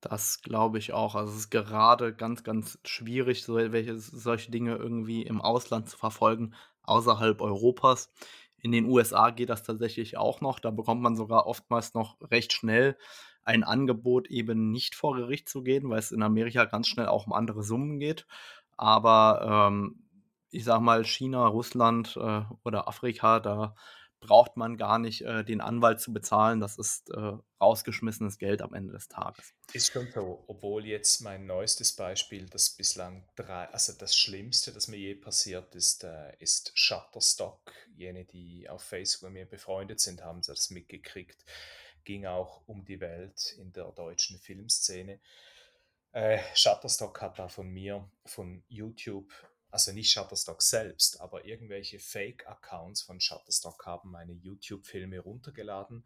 Das 0.00 0.40
glaube 0.42 0.78
ich 0.78 0.92
auch. 0.92 1.14
Also, 1.14 1.32
es 1.32 1.38
ist 1.40 1.50
gerade 1.50 2.14
ganz, 2.14 2.42
ganz 2.42 2.78
schwierig, 2.84 3.42
so 3.44 3.56
welche 3.56 3.98
solche 3.98 4.50
Dinge 4.50 4.76
irgendwie 4.76 5.22
im 5.22 5.40
Ausland 5.42 5.88
zu 5.90 5.98
verfolgen, 5.98 6.54
außerhalb 6.84 7.40
Europas. 7.42 8.10
In 8.58 8.72
den 8.72 8.86
USA 8.86 9.30
geht 9.30 9.50
das 9.50 9.62
tatsächlich 9.62 10.16
auch 10.16 10.40
noch. 10.40 10.58
Da 10.58 10.70
bekommt 10.70 11.02
man 11.02 11.16
sogar 11.16 11.46
oftmals 11.46 11.94
noch 11.94 12.16
recht 12.30 12.52
schnell 12.52 12.96
ein 13.44 13.64
Angebot, 13.64 14.28
eben 14.28 14.70
nicht 14.70 14.94
vor 14.94 15.16
Gericht 15.16 15.48
zu 15.48 15.62
gehen, 15.62 15.88
weil 15.90 15.98
es 15.98 16.12
in 16.12 16.22
Amerika 16.22 16.64
ganz 16.66 16.88
schnell 16.88 17.06
auch 17.08 17.26
um 17.26 17.32
andere 17.32 17.62
Summen 17.62 17.98
geht. 17.98 18.26
Aber, 18.76 19.68
ähm, 19.70 20.04
ich 20.50 20.64
sage 20.64 20.82
mal, 20.82 21.04
China, 21.04 21.46
Russland, 21.46 22.16
äh, 22.16 22.42
oder 22.64 22.88
Afrika, 22.88 23.40
da 23.40 23.74
braucht 24.20 24.56
man 24.56 24.76
gar 24.76 24.98
nicht 24.98 25.22
äh, 25.22 25.44
den 25.44 25.60
Anwalt 25.60 26.00
zu 26.00 26.12
bezahlen. 26.12 26.60
Das 26.60 26.78
ist 26.78 27.10
äh, 27.10 27.32
rausgeschmissenes 27.60 28.38
Geld 28.38 28.62
am 28.62 28.74
Ende 28.74 28.92
des 28.92 29.08
Tages. 29.08 29.54
Ist 29.72 29.92
schon 29.92 30.10
so, 30.12 30.44
obwohl 30.46 30.86
jetzt 30.86 31.20
mein 31.22 31.46
neuestes 31.46 31.92
Beispiel, 31.96 32.46
das 32.46 32.70
bislang 32.70 33.26
drei, 33.34 33.66
also 33.70 33.92
das 33.94 34.16
Schlimmste, 34.16 34.72
das 34.72 34.88
mir 34.88 34.98
je 34.98 35.14
passiert 35.14 35.74
ist, 35.74 36.04
äh, 36.04 36.36
ist 36.38 36.72
Shutterstock. 36.74 37.72
Jene, 37.96 38.24
die 38.24 38.68
auf 38.68 38.82
Facebook 38.82 39.30
mit 39.30 39.42
mir 39.42 39.46
befreundet 39.46 40.00
sind, 40.00 40.22
haben 40.22 40.42
das 40.46 40.70
mitgekriegt. 40.70 41.44
Ging 42.04 42.26
auch 42.26 42.62
um 42.66 42.84
die 42.84 43.00
Welt 43.00 43.56
in 43.58 43.72
der 43.72 43.90
deutschen 43.92 44.38
Filmszene. 44.38 45.20
Äh, 46.12 46.38
Shutterstock 46.54 47.22
hat 47.22 47.38
da 47.38 47.48
von 47.48 47.68
mir, 47.68 48.08
von 48.26 48.62
YouTube 48.68 49.32
also 49.70 49.92
nicht 49.92 50.10
Shutterstock 50.10 50.62
selbst, 50.62 51.20
aber 51.20 51.44
irgendwelche 51.44 51.98
Fake-Accounts 51.98 53.02
von 53.02 53.20
Shutterstock 53.20 53.86
haben 53.86 54.10
meine 54.10 54.32
YouTube-Filme 54.32 55.20
runtergeladen, 55.20 56.04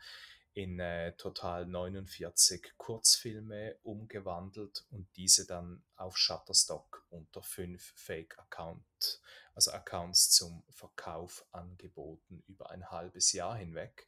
in 0.54 0.78
äh, 0.78 1.12
total 1.16 1.66
49 1.66 2.74
Kurzfilme 2.76 3.76
umgewandelt 3.82 4.84
und 4.90 5.08
diese 5.16 5.46
dann 5.46 5.82
auf 5.96 6.16
Shutterstock 6.16 7.04
unter 7.10 7.42
fünf 7.42 7.92
Fake-Accounts, 7.96 9.20
also 9.54 9.72
Accounts 9.72 10.30
zum 10.30 10.62
Verkauf 10.70 11.44
angeboten 11.50 12.44
über 12.46 12.70
ein 12.70 12.90
halbes 12.90 13.32
Jahr 13.32 13.56
hinweg. 13.56 14.06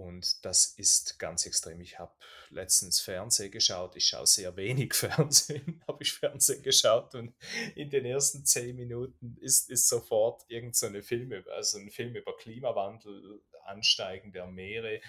Und 0.00 0.44
das 0.46 0.66
ist 0.78 1.18
ganz 1.18 1.44
extrem. 1.44 1.80
Ich 1.82 1.98
habe 1.98 2.12
letztens 2.48 3.00
Fernsehen 3.00 3.50
geschaut. 3.50 3.96
Ich 3.96 4.06
schaue 4.06 4.26
sehr 4.26 4.56
wenig 4.56 4.94
Fernsehen, 4.94 5.82
habe 5.86 6.02
ich 6.02 6.12
Fernsehen 6.12 6.62
geschaut 6.62 7.14
und 7.14 7.34
in 7.74 7.90
den 7.90 8.06
ersten 8.06 8.44
zehn 8.46 8.76
Minuten 8.76 9.36
ist, 9.40 9.70
ist 9.70 9.88
sofort 9.88 10.44
irgend 10.48 10.74
so 10.74 10.88
Film, 11.02 11.44
also 11.54 11.78
ein 11.78 11.90
Film 11.90 12.14
über 12.16 12.34
Klimawandel, 12.36 13.42
Ansteigen 13.64 14.32
der 14.32 14.46
Meere, 14.46 15.00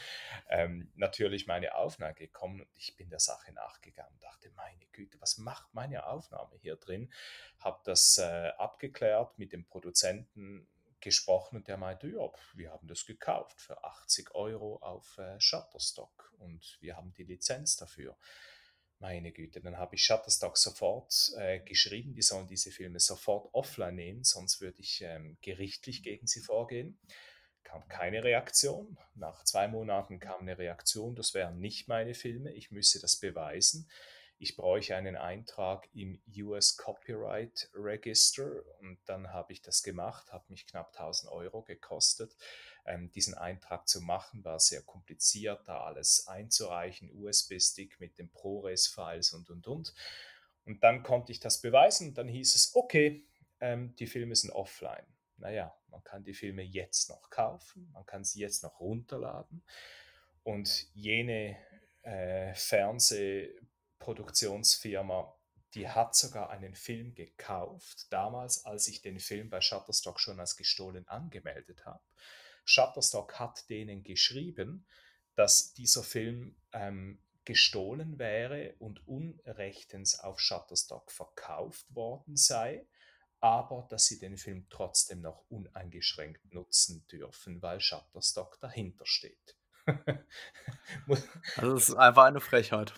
ähm, 0.49 0.91
natürlich 0.95 1.47
meine 1.47 1.73
Aufnahme 1.75 2.13
gekommen 2.13 2.61
und 2.61 2.69
ich 2.75 2.95
bin 2.97 3.09
der 3.09 3.19
Sache 3.19 3.53
nachgegangen, 3.53 4.19
dachte, 4.19 4.51
meine 4.55 4.85
Güte, 4.91 5.19
was 5.21 5.37
macht 5.37 5.73
meine 5.73 6.05
Aufnahme 6.05 6.55
hier 6.57 6.75
drin? 6.75 7.11
Habe 7.59 7.79
das 7.85 8.17
äh, 8.17 8.51
abgeklärt 8.57 9.39
mit 9.39 9.53
dem 9.53 9.65
Produzenten, 9.65 10.67
gesprochen 11.01 11.57
und 11.57 11.67
der 11.67 11.77
meinte, 11.77 12.07
ja, 12.07 12.29
wir 12.53 12.71
haben 12.71 12.87
das 12.87 13.05
gekauft 13.05 13.59
für 13.59 13.83
80 13.83 14.33
Euro 14.35 14.77
auf 14.77 15.17
äh, 15.17 15.39
Shutterstock 15.39 16.33
und 16.39 16.77
wir 16.81 16.95
haben 16.95 17.13
die 17.13 17.23
Lizenz 17.23 17.75
dafür. 17.77 18.17
meine 18.99 19.31
Güte, 19.31 19.61
dann 19.61 19.77
habe 19.77 19.95
ich 19.95 20.03
Shutterstock 20.03 20.57
sofort 20.57 21.31
äh, 21.37 21.59
geschrieben, 21.59 22.13
die 22.13 22.21
sollen 22.21 22.47
diese 22.47 22.71
Filme 22.71 22.99
sofort 22.99 23.49
offline 23.53 23.95
nehmen, 23.95 24.23
sonst 24.23 24.61
würde 24.61 24.79
ich 24.79 25.01
ähm, 25.01 25.37
gerichtlich 25.41 26.03
gegen 26.03 26.27
sie 26.27 26.41
vorgehen. 26.41 26.99
Kam 27.63 27.87
keine 27.87 28.23
Reaktion. 28.23 28.97
Nach 29.15 29.43
zwei 29.43 29.67
Monaten 29.67 30.19
kam 30.19 30.41
eine 30.41 30.57
Reaktion, 30.57 31.15
das 31.15 31.33
wären 31.33 31.59
nicht 31.59 31.87
meine 31.87 32.13
Filme, 32.13 32.53
ich 32.53 32.71
müsse 32.71 32.99
das 32.99 33.15
beweisen 33.15 33.89
ich 34.41 34.55
bräuchte 34.55 34.95
einen 34.95 35.15
Eintrag 35.15 35.87
im 35.93 36.19
US 36.35 36.75
Copyright 36.75 37.69
Register 37.75 38.63
und 38.79 38.97
dann 39.05 39.31
habe 39.31 39.53
ich 39.53 39.61
das 39.61 39.83
gemacht, 39.83 40.33
hat 40.33 40.49
mich 40.49 40.65
knapp 40.65 40.87
1000 40.97 41.31
Euro 41.31 41.61
gekostet. 41.61 42.35
Ähm, 42.87 43.11
diesen 43.11 43.35
Eintrag 43.35 43.87
zu 43.87 44.01
machen 44.01 44.43
war 44.43 44.59
sehr 44.59 44.81
kompliziert, 44.81 45.67
da 45.67 45.81
alles 45.81 46.27
einzureichen, 46.27 47.11
USB-Stick 47.13 47.99
mit 47.99 48.17
den 48.17 48.31
ProRes-Files 48.31 49.33
und 49.33 49.51
und 49.51 49.67
und. 49.67 49.93
Und 50.65 50.83
dann 50.83 51.03
konnte 51.03 51.31
ich 51.31 51.39
das 51.39 51.61
beweisen 51.61 52.09
und 52.09 52.17
dann 52.17 52.27
hieß 52.27 52.55
es, 52.55 52.75
okay, 52.75 53.27
ähm, 53.59 53.95
die 53.97 54.07
Filme 54.07 54.35
sind 54.35 54.49
offline. 54.49 55.05
Naja, 55.37 55.71
man 55.89 56.03
kann 56.03 56.23
die 56.23 56.33
Filme 56.33 56.63
jetzt 56.63 57.09
noch 57.09 57.29
kaufen, 57.29 57.91
man 57.93 58.07
kann 58.07 58.23
sie 58.23 58.39
jetzt 58.39 58.63
noch 58.63 58.79
runterladen. 58.79 59.63
Und 60.41 60.87
jene 60.95 61.57
äh, 62.01 62.53
Fernseh- 62.55 63.61
Produktionsfirma, 64.01 65.33
die 65.73 65.87
hat 65.87 66.15
sogar 66.15 66.49
einen 66.49 66.75
Film 66.75 67.15
gekauft, 67.15 68.11
damals, 68.11 68.65
als 68.65 68.89
ich 68.89 69.01
den 69.01 69.19
Film 69.19 69.49
bei 69.49 69.61
Shutterstock 69.61 70.19
schon 70.19 70.39
als 70.39 70.57
gestohlen 70.57 71.07
angemeldet 71.07 71.85
habe. 71.85 72.03
Shutterstock 72.65 73.39
hat 73.39 73.69
denen 73.69 74.03
geschrieben, 74.03 74.85
dass 75.35 75.73
dieser 75.73 76.03
Film 76.03 76.57
ähm, 76.73 77.21
gestohlen 77.45 78.19
wäre 78.19 78.75
und 78.79 79.07
unrechtens 79.07 80.19
auf 80.19 80.39
Shutterstock 80.39 81.09
verkauft 81.11 81.85
worden 81.95 82.35
sei, 82.35 82.85
aber 83.39 83.87
dass 83.89 84.05
sie 84.05 84.19
den 84.19 84.37
Film 84.37 84.67
trotzdem 84.69 85.21
noch 85.21 85.45
uneingeschränkt 85.49 86.53
nutzen 86.53 87.07
dürfen, 87.07 87.61
weil 87.61 87.79
Shutterstock 87.79 88.59
dahinter 88.59 89.05
steht. 89.05 89.57
also 91.55 91.75
es 91.75 91.89
ist 91.89 91.95
einfach 91.95 92.25
eine 92.25 92.41
Frechheit. 92.41 92.93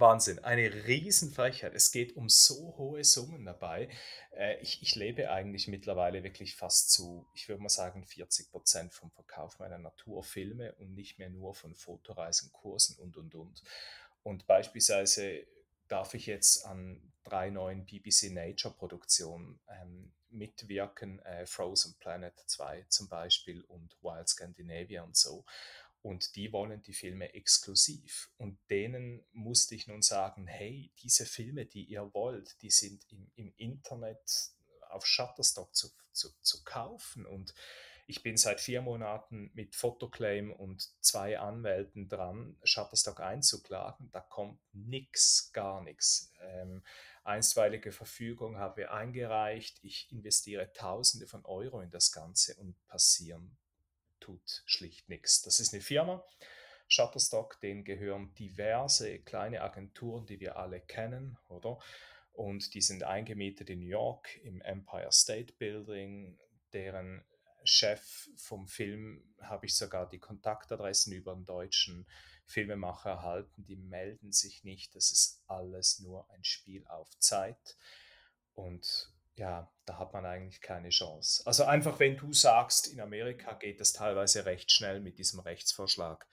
Wahnsinn, 0.00 0.38
eine 0.40 0.86
Riesenfrechheit. 0.86 1.74
Es 1.74 1.92
geht 1.92 2.16
um 2.16 2.28
so 2.28 2.74
hohe 2.76 3.04
Summen 3.04 3.44
dabei. 3.44 3.88
Äh, 4.32 4.60
ich, 4.60 4.82
ich 4.82 4.94
lebe 4.94 5.30
eigentlich 5.30 5.68
mittlerweile 5.68 6.22
wirklich 6.22 6.56
fast 6.56 6.90
zu, 6.90 7.26
ich 7.34 7.48
würde 7.48 7.62
mal 7.62 7.68
sagen, 7.68 8.04
40 8.04 8.50
Prozent 8.50 8.92
vom 8.92 9.10
Verkauf 9.10 9.58
meiner 9.58 9.78
Naturfilme 9.78 10.74
und 10.74 10.94
nicht 10.94 11.18
mehr 11.18 11.30
nur 11.30 11.54
von 11.54 11.74
Fotoreisen, 11.74 12.52
Kursen 12.52 12.96
und, 12.98 13.16
und, 13.16 13.34
und. 13.34 13.62
Und 14.22 14.46
beispielsweise 14.46 15.46
darf 15.88 16.14
ich 16.14 16.26
jetzt 16.26 16.64
an 16.66 17.00
drei 17.24 17.50
neuen 17.50 17.84
BBC 17.86 18.30
Nature 18.30 18.74
Produktionen 18.74 19.60
ähm, 19.68 20.12
mitwirken, 20.30 21.20
äh, 21.20 21.46
Frozen 21.46 21.94
Planet 21.98 22.34
2 22.46 22.86
zum 22.88 23.08
Beispiel 23.08 23.62
und 23.62 23.96
Wild 24.02 24.28
Scandinavia 24.28 25.02
und 25.02 25.16
so. 25.16 25.44
Und 26.04 26.36
die 26.36 26.52
wollen 26.52 26.82
die 26.82 26.92
Filme 26.92 27.32
exklusiv. 27.32 28.30
Und 28.36 28.58
denen 28.68 29.24
musste 29.32 29.74
ich 29.74 29.86
nun 29.86 30.02
sagen, 30.02 30.46
hey, 30.46 30.92
diese 31.02 31.24
Filme, 31.24 31.64
die 31.64 31.84
ihr 31.84 32.12
wollt, 32.12 32.60
die 32.60 32.70
sind 32.70 33.06
im, 33.08 33.32
im 33.36 33.54
Internet 33.56 34.50
auf 34.90 35.06
Shutterstock 35.06 35.74
zu, 35.74 35.88
zu, 36.12 36.28
zu 36.42 36.62
kaufen. 36.62 37.24
Und 37.24 37.54
ich 38.06 38.22
bin 38.22 38.36
seit 38.36 38.60
vier 38.60 38.82
Monaten 38.82 39.50
mit 39.54 39.76
Fotoclaim 39.76 40.52
und 40.52 40.90
zwei 41.02 41.38
Anwälten 41.38 42.06
dran, 42.10 42.58
Shutterstock 42.64 43.20
einzuklagen. 43.20 44.10
Da 44.12 44.20
kommt 44.20 44.60
nichts, 44.74 45.52
gar 45.54 45.82
nichts. 45.82 46.34
Ähm, 46.42 46.84
einstweilige 47.22 47.92
Verfügung 47.92 48.58
haben 48.58 48.76
wir 48.76 48.92
eingereicht. 48.92 49.78
Ich 49.82 50.12
investiere 50.12 50.70
Tausende 50.74 51.26
von 51.26 51.46
Euro 51.46 51.80
in 51.80 51.90
das 51.90 52.12
Ganze 52.12 52.56
und 52.56 52.76
passieren 52.88 53.56
tut 54.24 54.62
schlicht 54.64 55.08
nichts. 55.10 55.42
Das 55.42 55.60
ist 55.60 55.74
eine 55.74 55.82
Firma, 55.82 56.24
Shutterstock, 56.88 57.60
denen 57.60 57.84
gehören 57.84 58.34
diverse 58.34 59.18
kleine 59.18 59.60
Agenturen, 59.60 60.24
die 60.26 60.40
wir 60.40 60.56
alle 60.56 60.80
kennen, 60.80 61.36
oder? 61.48 61.78
Und 62.32 62.74
die 62.74 62.80
sind 62.80 63.04
eingemietet 63.04 63.68
in 63.70 63.80
New 63.80 63.88
York 63.88 64.36
im 64.42 64.60
Empire 64.62 65.12
State 65.12 65.52
Building, 65.54 66.38
deren 66.72 67.24
Chef 67.64 68.28
vom 68.36 68.66
Film 68.66 69.22
habe 69.40 69.66
ich 69.66 69.76
sogar 69.76 70.08
die 70.08 70.18
Kontaktadressen 70.18 71.12
über 71.12 71.32
einen 71.32 71.46
deutschen 71.46 72.06
Filmemacher 72.46 73.10
erhalten. 73.10 73.64
Die 73.64 73.76
melden 73.76 74.32
sich 74.32 74.64
nicht. 74.64 74.94
Das 74.94 75.10
ist 75.10 75.42
alles 75.46 76.00
nur 76.00 76.28
ein 76.30 76.44
Spiel 76.44 76.86
auf 76.86 77.08
Zeit. 77.18 77.76
Und 78.54 79.13
ja, 79.36 79.70
da 79.84 79.98
hat 79.98 80.12
man 80.12 80.24
eigentlich 80.24 80.60
keine 80.60 80.90
Chance. 80.90 81.42
Also 81.46 81.64
einfach, 81.64 81.98
wenn 81.98 82.16
du 82.16 82.32
sagst, 82.32 82.86
in 82.86 83.00
Amerika 83.00 83.54
geht 83.54 83.80
das 83.80 83.92
teilweise 83.92 84.46
recht 84.46 84.70
schnell 84.70 85.00
mit 85.00 85.18
diesem 85.18 85.40
Rechtsvorschlag, 85.40 86.26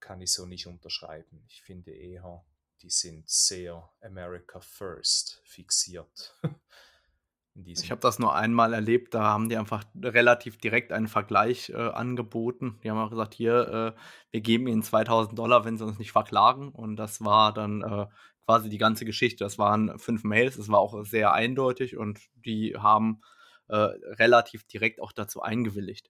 kann 0.00 0.20
ich 0.20 0.32
so 0.32 0.46
nicht 0.46 0.66
unterschreiben. 0.66 1.44
Ich 1.48 1.62
finde 1.62 1.92
eher, 1.92 2.44
die 2.82 2.90
sind 2.90 3.28
sehr 3.28 3.90
America 4.00 4.60
First 4.60 5.42
fixiert. 5.44 6.38
ich 7.64 7.90
habe 7.90 8.00
das 8.00 8.18
nur 8.18 8.34
einmal 8.34 8.74
erlebt, 8.74 9.14
da 9.14 9.24
haben 9.24 9.48
die 9.48 9.56
einfach 9.56 9.84
relativ 10.00 10.58
direkt 10.58 10.92
einen 10.92 11.08
Vergleich 11.08 11.70
äh, 11.70 11.74
angeboten. 11.74 12.78
Die 12.84 12.90
haben 12.90 12.98
auch 12.98 13.10
gesagt, 13.10 13.34
hier, 13.34 13.94
äh, 13.96 14.00
wir 14.30 14.40
geben 14.40 14.68
ihnen 14.68 14.82
2000 14.82 15.36
Dollar, 15.38 15.64
wenn 15.64 15.78
sie 15.78 15.84
uns 15.84 15.98
nicht 15.98 16.12
verklagen. 16.12 16.68
Und 16.68 16.96
das 16.96 17.24
war 17.24 17.52
dann 17.52 17.82
äh, 17.82 18.06
quasi 18.46 18.70
die 18.70 18.78
ganze 18.78 19.04
Geschichte. 19.04 19.44
Das 19.44 19.58
waren 19.58 19.98
fünf 19.98 20.24
Mails, 20.24 20.56
es 20.56 20.68
war 20.68 20.78
auch 20.78 21.04
sehr 21.04 21.32
eindeutig 21.32 21.96
und 21.96 22.20
die 22.34 22.76
haben 22.76 23.20
äh, 23.68 23.76
relativ 23.76 24.64
direkt 24.64 25.00
auch 25.00 25.12
dazu 25.12 25.42
eingewilligt. 25.42 26.08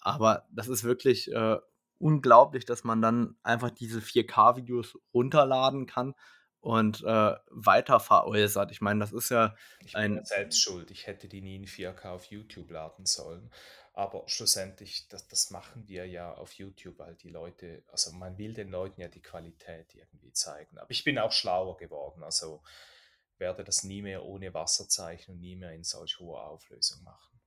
Aber 0.00 0.46
das 0.50 0.68
ist 0.68 0.84
wirklich 0.84 1.30
äh, 1.32 1.58
unglaublich, 1.98 2.64
dass 2.64 2.84
man 2.84 3.02
dann 3.02 3.36
einfach 3.42 3.70
diese 3.70 4.00
4K-Videos 4.00 4.98
runterladen 5.12 5.86
kann 5.86 6.14
und 6.60 7.02
äh, 7.02 7.34
weiter 7.50 7.98
veräußert. 7.98 8.70
Ich 8.70 8.80
meine, 8.80 9.00
das 9.00 9.12
ist 9.12 9.30
ja 9.30 9.54
ich 9.84 9.92
bin 9.92 10.18
ein. 10.18 10.24
selbst 10.24 10.62
schuld. 10.62 10.92
Ich 10.92 11.08
hätte 11.08 11.28
die 11.28 11.42
nie 11.42 11.56
in 11.56 11.66
4K 11.66 12.10
auf 12.10 12.26
YouTube 12.26 12.70
laden 12.70 13.04
sollen. 13.04 13.50
Aber 13.94 14.22
schlussendlich, 14.26 15.06
das, 15.08 15.28
das 15.28 15.50
machen 15.50 15.86
wir 15.86 16.06
ja 16.06 16.32
auf 16.32 16.52
YouTube, 16.54 16.98
weil 16.98 17.14
die 17.16 17.28
Leute, 17.28 17.82
also 17.90 18.12
man 18.12 18.38
will 18.38 18.54
den 18.54 18.70
Leuten 18.70 19.00
ja 19.00 19.08
die 19.08 19.20
Qualität 19.20 19.94
irgendwie 19.94 20.32
zeigen. 20.32 20.78
Aber 20.78 20.90
ich 20.90 21.04
bin 21.04 21.18
auch 21.18 21.32
schlauer 21.32 21.76
geworden, 21.76 22.22
also 22.22 22.62
werde 23.36 23.64
das 23.64 23.84
nie 23.84 24.00
mehr 24.00 24.24
ohne 24.24 24.54
Wasserzeichen 24.54 25.34
und 25.34 25.40
nie 25.40 25.56
mehr 25.56 25.72
in 25.72 25.84
solch 25.84 26.18
hoher 26.18 26.44
Auflösung 26.44 27.02
machen. 27.02 27.40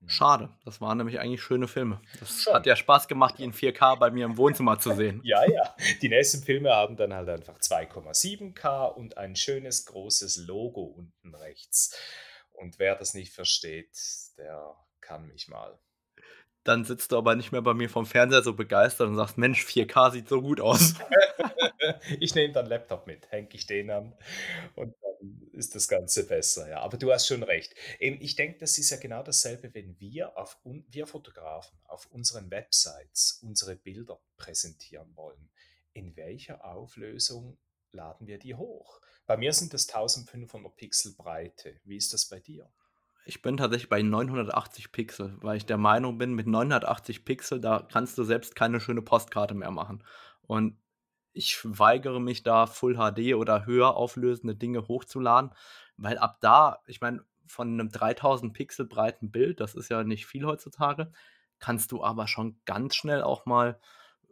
Hm. 0.00 0.08
Schade, 0.08 0.56
das 0.64 0.80
waren 0.80 0.96
nämlich 0.96 1.20
eigentlich 1.20 1.42
schöne 1.42 1.68
Filme. 1.68 2.00
Das 2.18 2.42
Schon. 2.42 2.54
hat 2.54 2.64
ja 2.64 2.74
Spaß 2.74 3.06
gemacht, 3.06 3.36
die 3.38 3.44
in 3.44 3.52
4K 3.52 3.98
bei 3.98 4.10
mir 4.10 4.24
im 4.24 4.38
Wohnzimmer 4.38 4.78
zu 4.78 4.94
sehen. 4.94 5.20
ja, 5.24 5.44
ja. 5.44 5.76
Die 6.00 6.08
nächsten 6.08 6.42
Filme 6.42 6.70
haben 6.70 6.96
dann 6.96 7.12
halt 7.12 7.28
einfach 7.28 7.58
2,7K 7.58 8.86
und 8.86 9.18
ein 9.18 9.36
schönes 9.36 9.84
großes 9.84 10.38
Logo 10.38 10.84
unten 10.84 11.34
rechts. 11.34 11.94
Und 12.52 12.78
wer 12.78 12.96
das 12.96 13.14
nicht 13.14 13.32
versteht, 13.32 13.94
der 14.38 14.74
kann 15.02 15.26
mich 15.26 15.48
mal. 15.48 15.78
Dann 16.64 16.84
sitzt 16.84 17.10
du 17.10 17.18
aber 17.18 17.34
nicht 17.34 17.50
mehr 17.50 17.62
bei 17.62 17.74
mir 17.74 17.90
vom 17.90 18.06
Fernseher 18.06 18.42
so 18.42 18.54
begeistert 18.54 19.08
und 19.08 19.16
sagst, 19.16 19.36
Mensch, 19.36 19.64
4K 19.64 20.12
sieht 20.12 20.28
so 20.28 20.40
gut 20.40 20.60
aus. 20.60 20.94
ich 22.20 22.34
nehme 22.34 22.52
dann 22.52 22.66
Laptop 22.66 23.06
mit, 23.06 23.30
hänge 23.32 23.48
ich 23.52 23.66
den 23.66 23.90
an 23.90 24.14
und 24.76 24.94
dann 25.02 25.50
ist 25.52 25.74
das 25.74 25.88
Ganze 25.88 26.26
besser. 26.26 26.68
Ja. 26.68 26.80
Aber 26.80 26.96
du 26.96 27.12
hast 27.12 27.26
schon 27.26 27.42
recht. 27.42 27.74
ich 27.98 28.36
denke, 28.36 28.58
das 28.58 28.78
ist 28.78 28.90
ja 28.90 28.96
genau 28.96 29.22
dasselbe, 29.22 29.74
wenn 29.74 29.98
wir, 29.98 30.36
auf, 30.38 30.58
wir 30.64 31.06
Fotografen 31.06 31.78
auf 31.84 32.06
unseren 32.06 32.50
Websites 32.50 33.40
unsere 33.42 33.74
Bilder 33.76 34.20
präsentieren 34.36 35.16
wollen. 35.16 35.50
In 35.92 36.16
welcher 36.16 36.64
Auflösung 36.64 37.58
laden 37.90 38.26
wir 38.26 38.38
die 38.38 38.54
hoch? 38.54 39.00
Bei 39.26 39.36
mir 39.36 39.52
sind 39.52 39.74
das 39.74 39.88
1500 39.88 40.74
Pixel 40.76 41.14
Breite. 41.14 41.80
Wie 41.84 41.96
ist 41.96 42.12
das 42.12 42.26
bei 42.26 42.38
dir? 42.38 42.72
Ich 43.24 43.40
bin 43.40 43.56
tatsächlich 43.56 43.88
bei 43.88 44.02
980 44.02 44.90
Pixel, 44.90 45.36
weil 45.40 45.56
ich 45.56 45.66
der 45.66 45.78
Meinung 45.78 46.18
bin, 46.18 46.34
mit 46.34 46.46
980 46.46 47.24
Pixel, 47.24 47.60
da 47.60 47.86
kannst 47.90 48.18
du 48.18 48.24
selbst 48.24 48.56
keine 48.56 48.80
schöne 48.80 49.02
Postkarte 49.02 49.54
mehr 49.54 49.70
machen. 49.70 50.02
Und 50.42 50.76
ich 51.32 51.60
weigere 51.62 52.20
mich 52.20 52.42
da 52.42 52.66
Full 52.66 52.96
HD 52.96 53.34
oder 53.34 53.64
höher 53.64 53.96
auflösende 53.96 54.54
Dinge 54.54 54.88
hochzuladen, 54.88 55.52
weil 55.96 56.18
ab 56.18 56.38
da, 56.40 56.80
ich 56.86 57.00
meine, 57.00 57.24
von 57.46 57.72
einem 57.72 57.90
3000 57.90 58.52
Pixel 58.52 58.86
breiten 58.86 59.30
Bild, 59.30 59.60
das 59.60 59.74
ist 59.74 59.88
ja 59.88 60.04
nicht 60.04 60.26
viel 60.26 60.44
heutzutage, 60.44 61.12
kannst 61.58 61.92
du 61.92 62.02
aber 62.02 62.26
schon 62.26 62.60
ganz 62.64 62.94
schnell 62.94 63.22
auch 63.22 63.46
mal 63.46 63.78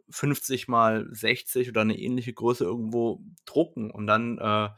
50 0.09 0.67
mal 0.67 1.07
60 1.11 1.69
oder 1.69 1.81
eine 1.81 1.97
ähnliche 1.97 2.33
Größe 2.33 2.63
irgendwo 2.63 3.21
drucken 3.45 3.89
und 3.89 4.07
dann 4.07 4.37
äh, 4.37 4.69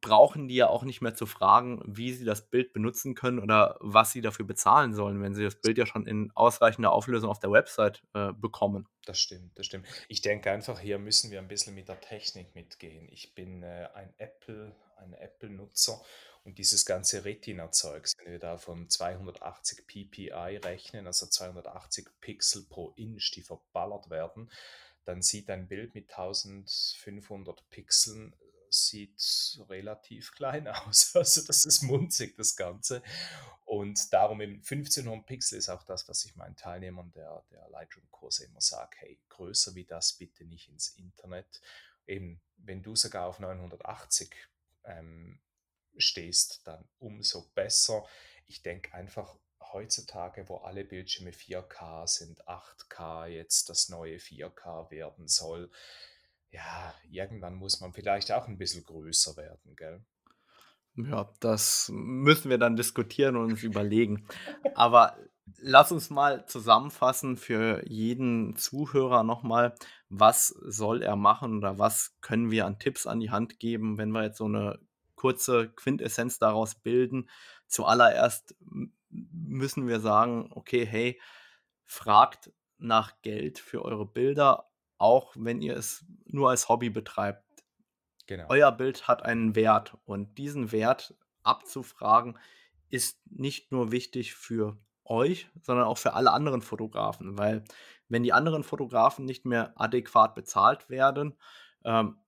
brauchen 0.00 0.48
die 0.48 0.54
ja 0.54 0.68
auch 0.68 0.84
nicht 0.84 1.00
mehr 1.00 1.14
zu 1.14 1.26
fragen, 1.26 1.82
wie 1.84 2.12
sie 2.12 2.24
das 2.24 2.48
Bild 2.48 2.72
benutzen 2.72 3.14
können 3.14 3.38
oder 3.38 3.76
was 3.80 4.12
sie 4.12 4.20
dafür 4.20 4.46
bezahlen 4.46 4.94
sollen, 4.94 5.22
wenn 5.22 5.34
sie 5.34 5.44
das 5.44 5.56
Bild 5.56 5.78
ja 5.78 5.86
schon 5.86 6.06
in 6.06 6.30
ausreichender 6.34 6.92
Auflösung 6.92 7.30
auf 7.30 7.40
der 7.40 7.50
Website 7.50 8.02
äh, 8.14 8.32
bekommen. 8.32 8.88
Das 9.04 9.18
stimmt, 9.18 9.58
das 9.58 9.66
stimmt. 9.66 9.86
Ich 10.08 10.20
denke 10.20 10.50
einfach, 10.50 10.80
hier 10.80 10.98
müssen 10.98 11.30
wir 11.30 11.38
ein 11.38 11.48
bisschen 11.48 11.74
mit 11.74 11.88
der 11.88 12.00
Technik 12.00 12.54
mitgehen. 12.54 13.08
Ich 13.10 13.34
bin 13.34 13.62
äh, 13.62 13.88
ein 13.94 14.12
Apple, 14.18 14.74
ein 14.96 15.14
Apple-Nutzer 15.14 16.00
und 16.44 16.58
dieses 16.58 16.86
ganze 16.86 17.24
Retina-Zeug, 17.24 18.08
wenn 18.18 18.32
wir 18.32 18.38
da 18.38 18.56
von 18.56 18.88
280 18.88 19.86
ppi 19.86 20.30
rechnen, 20.32 21.06
also 21.06 21.26
280 21.26 22.06
Pixel 22.20 22.64
pro 22.68 22.92
Inch, 22.96 23.32
die 23.34 23.42
verballert 23.42 24.08
werden, 24.10 24.50
dann 25.04 25.22
sieht 25.22 25.50
ein 25.50 25.68
Bild 25.68 25.94
mit 25.94 26.10
1500 26.10 27.68
Pixeln 27.70 28.34
sieht 28.70 29.58
relativ 29.68 30.32
klein 30.36 30.68
aus. 30.68 31.14
Also 31.14 31.42
das 31.42 31.64
ist 31.64 31.82
munzig, 31.82 32.36
das 32.36 32.56
Ganze. 32.56 33.02
Und 33.64 34.12
darum 34.12 34.40
eben 34.40 34.54
1500 34.54 35.26
Pixel 35.26 35.58
ist 35.58 35.68
auch 35.68 35.82
das, 35.82 36.08
was 36.08 36.24
ich 36.24 36.36
meinen 36.36 36.56
Teilnehmern 36.56 37.12
der, 37.12 37.44
der 37.50 37.68
Lightroom-Kurse 37.70 38.46
immer 38.46 38.60
sage, 38.60 38.96
hey, 39.00 39.18
größer 39.28 39.74
wie 39.74 39.84
das 39.84 40.14
bitte 40.14 40.44
nicht 40.44 40.68
ins 40.68 40.88
Internet. 40.96 41.60
Eben, 42.06 42.40
wenn 42.56 42.82
du 42.82 42.96
sogar 42.96 43.26
auf 43.26 43.40
980 43.40 44.34
ähm, 44.84 45.38
stehst, 45.98 46.66
dann 46.66 46.88
umso 46.98 47.50
besser. 47.54 48.06
Ich 48.46 48.62
denke 48.62 48.94
einfach, 48.94 49.36
heutzutage, 49.72 50.48
wo 50.48 50.56
alle 50.56 50.84
Bildschirme 50.84 51.30
4K 51.30 52.06
sind, 52.06 52.46
8K 52.46 53.26
jetzt 53.26 53.68
das 53.68 53.88
neue 53.88 54.16
4K 54.16 54.90
werden 54.90 55.28
soll, 55.28 55.70
ja, 56.50 56.94
irgendwann 57.10 57.54
muss 57.54 57.80
man 57.80 57.92
vielleicht 57.92 58.32
auch 58.32 58.48
ein 58.48 58.58
bisschen 58.58 58.84
größer 58.84 59.36
werden, 59.36 59.76
gell? 59.76 60.04
Ja, 60.96 61.32
das 61.40 61.90
müssen 61.92 62.50
wir 62.50 62.58
dann 62.58 62.74
diskutieren 62.74 63.36
und 63.36 63.52
uns 63.52 63.62
überlegen. 63.62 64.26
Aber 64.74 65.16
lass 65.58 65.92
uns 65.92 66.10
mal 66.10 66.46
zusammenfassen 66.46 67.36
für 67.36 67.86
jeden 67.88 68.56
Zuhörer 68.56 69.22
nochmal, 69.22 69.74
was 70.08 70.48
soll 70.48 71.02
er 71.02 71.16
machen 71.16 71.58
oder 71.58 71.78
was 71.78 72.16
können 72.20 72.50
wir 72.50 72.66
an 72.66 72.78
Tipps 72.78 73.06
an 73.06 73.20
die 73.20 73.30
Hand 73.30 73.60
geben, 73.60 73.96
wenn 73.98 74.10
wir 74.10 74.24
jetzt 74.24 74.38
so 74.38 74.46
eine 74.46 74.80
kurze 75.14 75.68
Quintessenz 75.70 76.38
daraus 76.38 76.74
bilden. 76.74 77.28
Zuallererst 77.66 78.56
müssen 79.10 79.86
wir 79.86 80.00
sagen, 80.00 80.50
okay, 80.52 80.84
hey, 80.84 81.20
fragt 81.84 82.52
nach 82.78 83.20
Geld 83.22 83.58
für 83.58 83.84
eure 83.84 84.06
Bilder, 84.06 84.67
auch 84.98 85.34
wenn 85.36 85.60
ihr 85.62 85.76
es 85.76 86.04
nur 86.26 86.50
als 86.50 86.68
Hobby 86.68 86.90
betreibt. 86.90 87.44
Genau. 88.26 88.46
Euer 88.48 88.72
Bild 88.72 89.08
hat 89.08 89.22
einen 89.24 89.54
Wert 89.54 89.96
und 90.04 90.36
diesen 90.36 90.70
Wert 90.70 91.14
abzufragen 91.42 92.38
ist 92.90 93.20
nicht 93.26 93.72
nur 93.72 93.90
wichtig 93.90 94.34
für 94.34 94.76
euch, 95.04 95.48
sondern 95.62 95.86
auch 95.86 95.98
für 95.98 96.14
alle 96.14 96.32
anderen 96.32 96.60
Fotografen, 96.62 97.38
weil 97.38 97.64
wenn 98.08 98.22
die 98.22 98.32
anderen 98.32 98.64
Fotografen 98.64 99.24
nicht 99.24 99.44
mehr 99.44 99.72
adäquat 99.76 100.34
bezahlt 100.34 100.90
werden, 100.90 101.38
ähm, 101.84 102.18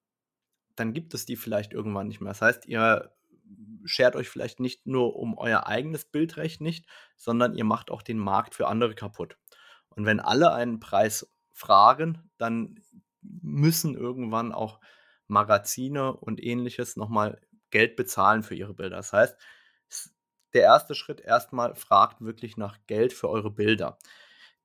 dann 0.77 0.93
gibt 0.93 1.15
es 1.15 1.27
die 1.27 1.37
vielleicht 1.37 1.73
irgendwann 1.73 2.09
nicht 2.09 2.21
mehr. 2.21 2.31
Das 2.31 2.43
heißt, 2.43 2.67
ihr 2.67 3.13
schert 3.85 4.17
euch 4.17 4.29
vielleicht 4.29 4.61
nicht 4.61 4.87
nur 4.87 5.17
um 5.17 5.37
euer 5.37 5.67
eigenes 5.67 6.05
Bildrecht 6.05 6.61
nicht, 6.61 6.87
sondern 7.17 7.55
ihr 7.55 7.65
macht 7.65 7.91
auch 7.91 8.03
den 8.03 8.19
Markt 8.19 8.55
für 8.55 8.69
andere 8.69 8.95
kaputt. 8.95 9.37
Und 9.89 10.07
wenn 10.07 10.21
alle 10.21 10.53
einen 10.53 10.81
Preis 10.81 11.31
fragen, 11.61 12.31
dann 12.39 12.81
müssen 13.23 13.95
irgendwann 13.95 14.53
auch 14.53 14.81
Magazine 15.29 16.15
und 16.17 16.43
ähnliches 16.43 16.97
nochmal 16.97 17.41
Geld 17.71 17.95
bezahlen 17.97 18.43
für 18.43 18.55
ihre 18.55 18.75
Bilder. 18.75 18.97
Das 18.97 19.13
heißt, 19.13 19.37
der 20.55 20.63
erste 20.63 20.95
Schritt 20.95 21.21
erstmal 21.21 21.75
fragt 21.77 22.21
wirklich 22.21 22.57
nach 22.57 22.79
Geld 22.87 23.13
für 23.13 23.29
eure 23.29 23.51
Bilder. 23.51 23.99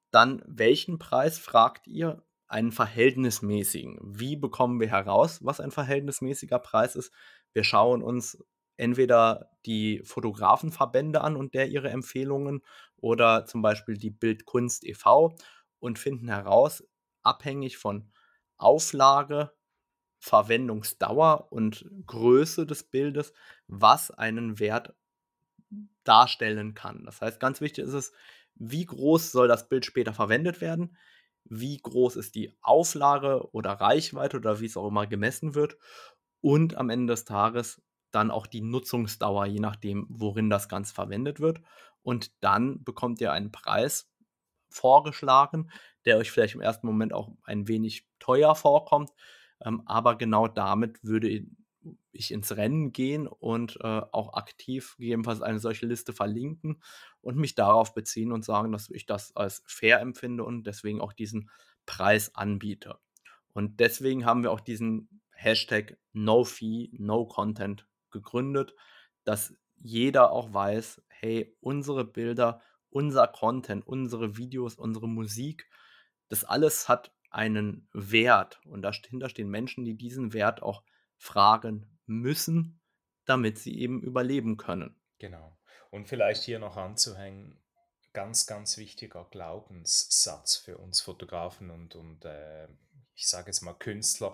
Dann, 0.10 0.42
welchen 0.48 0.98
Preis 0.98 1.38
fragt 1.38 1.88
ihr? 1.88 2.24
Einen 2.48 2.72
verhältnismäßigen. 2.72 4.00
Wie 4.02 4.36
bekommen 4.36 4.80
wir 4.80 4.90
heraus, 4.90 5.44
was 5.44 5.60
ein 5.60 5.72
verhältnismäßiger 5.72 6.60
Preis 6.60 6.96
ist? 6.96 7.12
Wir 7.54 7.64
schauen 7.64 8.04
uns 8.04 8.44
entweder 8.78 9.50
die 9.66 10.02
Fotografenverbände 10.04 11.22
an 11.22 11.36
und 11.36 11.54
der 11.54 11.68
ihre 11.70 11.90
Empfehlungen 11.90 12.62
oder 12.98 13.46
zum 13.46 13.62
Beispiel 13.62 13.98
die 13.98 14.12
Bildkunst 14.12 14.86
e.V. 14.86 15.36
und 15.80 16.00
finden 16.00 16.30
heraus, 16.30 16.84
abhängig 17.24 17.78
von 17.78 18.12
Auflage, 18.58 19.52
Verwendungsdauer 20.20 21.52
und 21.52 21.90
Größe 22.08 22.66
des 22.66 22.84
Bildes, 22.84 23.34
was 23.68 24.12
einen 24.12 24.60
Wert 24.60 24.96
darstellen 26.04 26.74
kann. 26.74 27.04
Das 27.06 27.22
heißt, 27.22 27.40
ganz 27.40 27.62
wichtig 27.62 27.86
ist 27.86 27.94
es, 27.94 28.14
wie 28.56 28.86
groß 28.86 29.32
soll 29.32 29.48
das 29.48 29.68
Bild 29.68 29.86
später 29.86 30.14
verwendet 30.14 30.62
werden, 30.62 30.98
wie 31.44 31.78
groß 31.78 32.16
ist 32.16 32.36
die 32.36 32.58
Auflage 32.62 33.50
oder 33.52 33.74
Reichweite 33.74 34.38
oder 34.38 34.60
wie 34.60 34.66
es 34.66 34.78
auch 34.78 34.88
immer 34.88 35.06
gemessen 35.06 35.54
wird 35.54 35.78
und 36.42 36.76
am 36.76 36.90
Ende 36.90 37.14
des 37.14 37.26
Tages 37.26 37.82
dann 38.12 38.32
auch 38.32 38.48
die 38.48 38.62
Nutzungsdauer, 38.62 39.46
je 39.46 39.60
nachdem, 39.60 40.08
worin 40.10 40.50
das 40.50 40.70
Ganze 40.70 40.94
verwendet 40.94 41.40
wird. 41.40 41.62
Und 42.02 42.32
dann 42.42 42.84
bekommt 42.84 43.20
ihr 43.20 43.34
einen 43.34 43.52
Preis 43.52 44.10
vorgeschlagen, 44.70 45.70
der 46.06 46.18
euch 46.18 46.32
vielleicht 46.32 46.56
im 46.56 46.62
ersten 46.62 46.88
Moment 46.88 47.14
auch 47.14 47.32
ein 47.44 47.68
wenig 47.68 48.08
teuer 48.20 48.56
vorkommt. 48.56 49.12
Ähm, 49.64 49.84
aber 49.86 50.18
genau 50.18 50.48
damit 50.48 51.04
würde 51.04 51.46
ich 52.12 52.32
ins 52.32 52.56
Rennen 52.56 52.92
gehen 52.92 53.28
und 53.28 53.78
äh, 53.82 54.02
auch 54.12 54.34
aktiv 54.34 54.96
gegebenenfalls 54.98 55.42
eine 55.42 55.60
solche 55.60 55.86
Liste 55.86 56.14
verlinken 56.14 56.82
und 57.22 57.38
mich 57.38 57.56
darauf 57.56 57.94
beziehen 57.94 58.32
und 58.32 58.44
sagen, 58.44 58.72
dass 58.72 58.90
ich 58.90 59.06
das 59.06 59.36
als 59.36 59.64
fair 59.66 60.00
empfinde 60.00 60.44
und 60.44 60.66
deswegen 60.66 61.02
auch 61.02 61.14
diesen 61.14 61.50
Preis 61.86 62.34
anbiete. 62.36 62.98
Und 63.54 63.80
deswegen 63.80 64.26
haben 64.26 64.44
wir 64.44 64.52
auch 64.52 64.62
diesen 64.62 65.22
Hashtag 65.32 65.98
No 66.14 66.44
Fee, 66.44 66.90
No 66.94 67.26
Content 67.26 67.88
gegründet, 68.12 68.74
dass 69.24 69.54
jeder 69.78 70.32
auch 70.32 70.54
weiß, 70.54 71.02
hey, 71.08 71.56
unsere 71.60 72.06
Bilder, 72.06 72.62
unser 72.96 73.28
Content, 73.28 73.86
unsere 73.86 74.38
Videos, 74.38 74.76
unsere 74.76 75.10
Musik, 75.10 75.70
das 76.30 76.46
alles 76.46 76.88
hat 76.88 77.14
einen 77.30 77.90
Wert 77.92 78.62
und 78.66 78.84
dahinter 78.84 79.28
stehen 79.28 79.50
Menschen, 79.50 79.84
die 79.84 79.96
diesen 79.96 80.32
Wert 80.32 80.64
auch 80.64 80.82
fragen 81.18 82.00
müssen, 82.06 82.80
damit 83.26 83.60
sie 83.60 83.78
eben 83.78 84.02
überleben 84.02 84.56
können. 84.56 84.96
Genau. 85.20 85.58
Und 85.92 86.08
vielleicht 86.08 86.44
hier 86.44 86.58
noch 86.60 86.78
anzuhängen, 86.78 87.62
ganz, 88.14 88.48
ganz 88.48 88.78
wichtiger 88.78 89.26
Glaubenssatz 89.30 90.56
für 90.56 90.78
uns 90.78 91.02
Fotografen 91.02 91.72
und, 91.72 91.96
und 91.96 92.24
äh, 92.24 92.70
ich 93.14 93.28
sage 93.28 93.48
jetzt 93.48 93.62
mal 93.62 93.74
Künstler, 93.74 94.34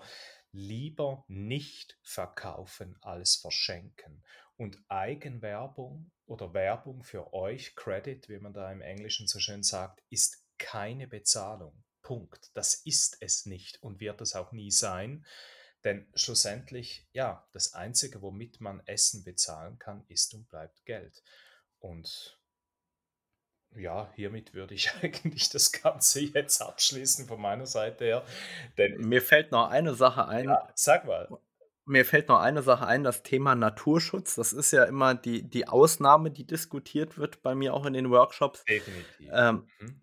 lieber 0.52 1.24
nicht 1.26 1.98
verkaufen 2.04 2.96
als 3.00 3.34
verschenken. 3.34 4.22
Und 4.62 4.78
Eigenwerbung 4.86 6.12
oder 6.24 6.54
Werbung 6.54 7.02
für 7.02 7.34
euch, 7.34 7.74
Credit, 7.74 8.28
wie 8.28 8.38
man 8.38 8.52
da 8.52 8.70
im 8.70 8.80
Englischen 8.80 9.26
so 9.26 9.40
schön 9.40 9.64
sagt, 9.64 10.04
ist 10.08 10.46
keine 10.56 11.08
Bezahlung. 11.08 11.82
Punkt. 12.00 12.52
Das 12.54 12.74
ist 12.84 13.16
es 13.18 13.44
nicht 13.44 13.82
und 13.82 13.98
wird 13.98 14.20
es 14.20 14.36
auch 14.36 14.52
nie 14.52 14.70
sein. 14.70 15.26
Denn 15.82 16.06
schlussendlich, 16.14 17.08
ja, 17.12 17.44
das 17.50 17.74
Einzige, 17.74 18.22
womit 18.22 18.60
man 18.60 18.86
Essen 18.86 19.24
bezahlen 19.24 19.80
kann, 19.80 20.04
ist 20.06 20.32
und 20.32 20.48
bleibt 20.48 20.84
Geld. 20.84 21.24
Und 21.80 22.38
ja, 23.74 24.12
hiermit 24.14 24.54
würde 24.54 24.74
ich 24.76 24.92
eigentlich 25.02 25.50
das 25.50 25.72
Ganze 25.72 26.20
jetzt 26.20 26.62
abschließen 26.62 27.26
von 27.26 27.40
meiner 27.40 27.66
Seite 27.66 28.04
her. 28.04 28.26
Denn 28.78 29.00
Mir 29.08 29.22
fällt 29.22 29.50
noch 29.50 29.70
eine 29.70 29.96
Sache 29.96 30.28
ein. 30.28 30.44
Ja, 30.44 30.70
sag 30.76 31.04
mal. 31.04 31.36
Mir 31.84 32.04
fällt 32.04 32.28
noch 32.28 32.40
eine 32.40 32.62
Sache 32.62 32.86
ein, 32.86 33.02
das 33.02 33.22
Thema 33.22 33.54
Naturschutz. 33.54 34.36
Das 34.36 34.52
ist 34.52 34.70
ja 34.72 34.84
immer 34.84 35.14
die, 35.14 35.48
die 35.48 35.66
Ausnahme, 35.66 36.30
die 36.30 36.46
diskutiert 36.46 37.18
wird 37.18 37.42
bei 37.42 37.54
mir 37.54 37.74
auch 37.74 37.86
in 37.86 37.92
den 37.92 38.10
Workshops. 38.10 38.64
Definitiv. 38.64 39.28
Ähm, 39.32 39.66
mhm. 39.80 40.00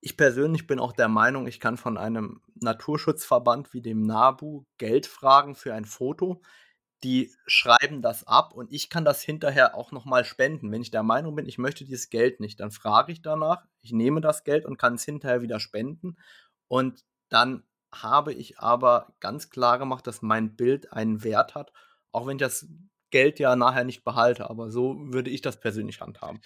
Ich 0.00 0.16
persönlich 0.16 0.68
bin 0.68 0.78
auch 0.78 0.92
der 0.92 1.08
Meinung, 1.08 1.48
ich 1.48 1.58
kann 1.58 1.76
von 1.76 1.98
einem 1.98 2.40
Naturschutzverband 2.60 3.72
wie 3.72 3.82
dem 3.82 4.02
NABU 4.02 4.64
Geld 4.78 5.06
fragen 5.06 5.56
für 5.56 5.74
ein 5.74 5.84
Foto 5.84 6.40
die 7.04 7.32
schreiben 7.46 8.02
das 8.02 8.26
ab 8.26 8.54
und 8.54 8.72
ich 8.72 8.88
kann 8.88 9.04
das 9.04 9.22
hinterher 9.22 9.74
auch 9.74 9.92
nochmal 9.92 10.24
spenden. 10.24 10.72
Wenn 10.72 10.82
ich 10.82 10.90
der 10.90 11.02
Meinung 11.02 11.36
bin, 11.36 11.46
ich 11.46 11.58
möchte 11.58 11.84
dieses 11.84 12.10
Geld 12.10 12.40
nicht, 12.40 12.60
dann 12.60 12.70
frage 12.70 13.12
ich 13.12 13.22
danach, 13.22 13.64
ich 13.82 13.92
nehme 13.92 14.20
das 14.20 14.44
Geld 14.44 14.64
und 14.64 14.78
kann 14.78 14.94
es 14.94 15.04
hinterher 15.04 15.42
wieder 15.42 15.60
spenden. 15.60 16.16
Und 16.68 17.04
dann 17.28 17.64
habe 18.02 18.32
ich 18.32 18.58
aber 18.58 19.14
ganz 19.20 19.50
klar 19.50 19.78
gemacht, 19.78 20.06
dass 20.06 20.22
mein 20.22 20.56
Bild 20.56 20.92
einen 20.92 21.22
Wert 21.24 21.54
hat, 21.54 21.72
auch 22.12 22.26
wenn 22.26 22.36
ich 22.36 22.42
das 22.42 22.66
Geld 23.10 23.38
ja 23.38 23.56
nachher 23.56 23.84
nicht 23.84 24.04
behalte. 24.04 24.50
Aber 24.50 24.70
so 24.70 24.96
würde 24.98 25.30
ich 25.30 25.42
das 25.42 25.60
persönlich 25.60 26.00
handhaben. 26.00 26.40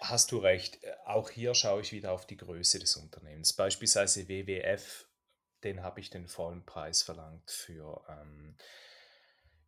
Hast 0.00 0.32
du 0.32 0.38
recht. 0.38 0.78
Auch 1.06 1.30
hier 1.30 1.54
schaue 1.54 1.80
ich 1.80 1.92
wieder 1.92 2.12
auf 2.12 2.26
die 2.26 2.36
Größe 2.36 2.78
des 2.78 2.96
Unternehmens. 2.96 3.54
Beispielsweise 3.54 4.28
WWF, 4.28 5.06
den 5.64 5.82
habe 5.82 6.00
ich 6.00 6.10
den 6.10 6.28
vollen 6.28 6.64
Preis 6.64 7.02
verlangt 7.02 7.50
für. 7.50 8.02
Ähm, 8.08 8.56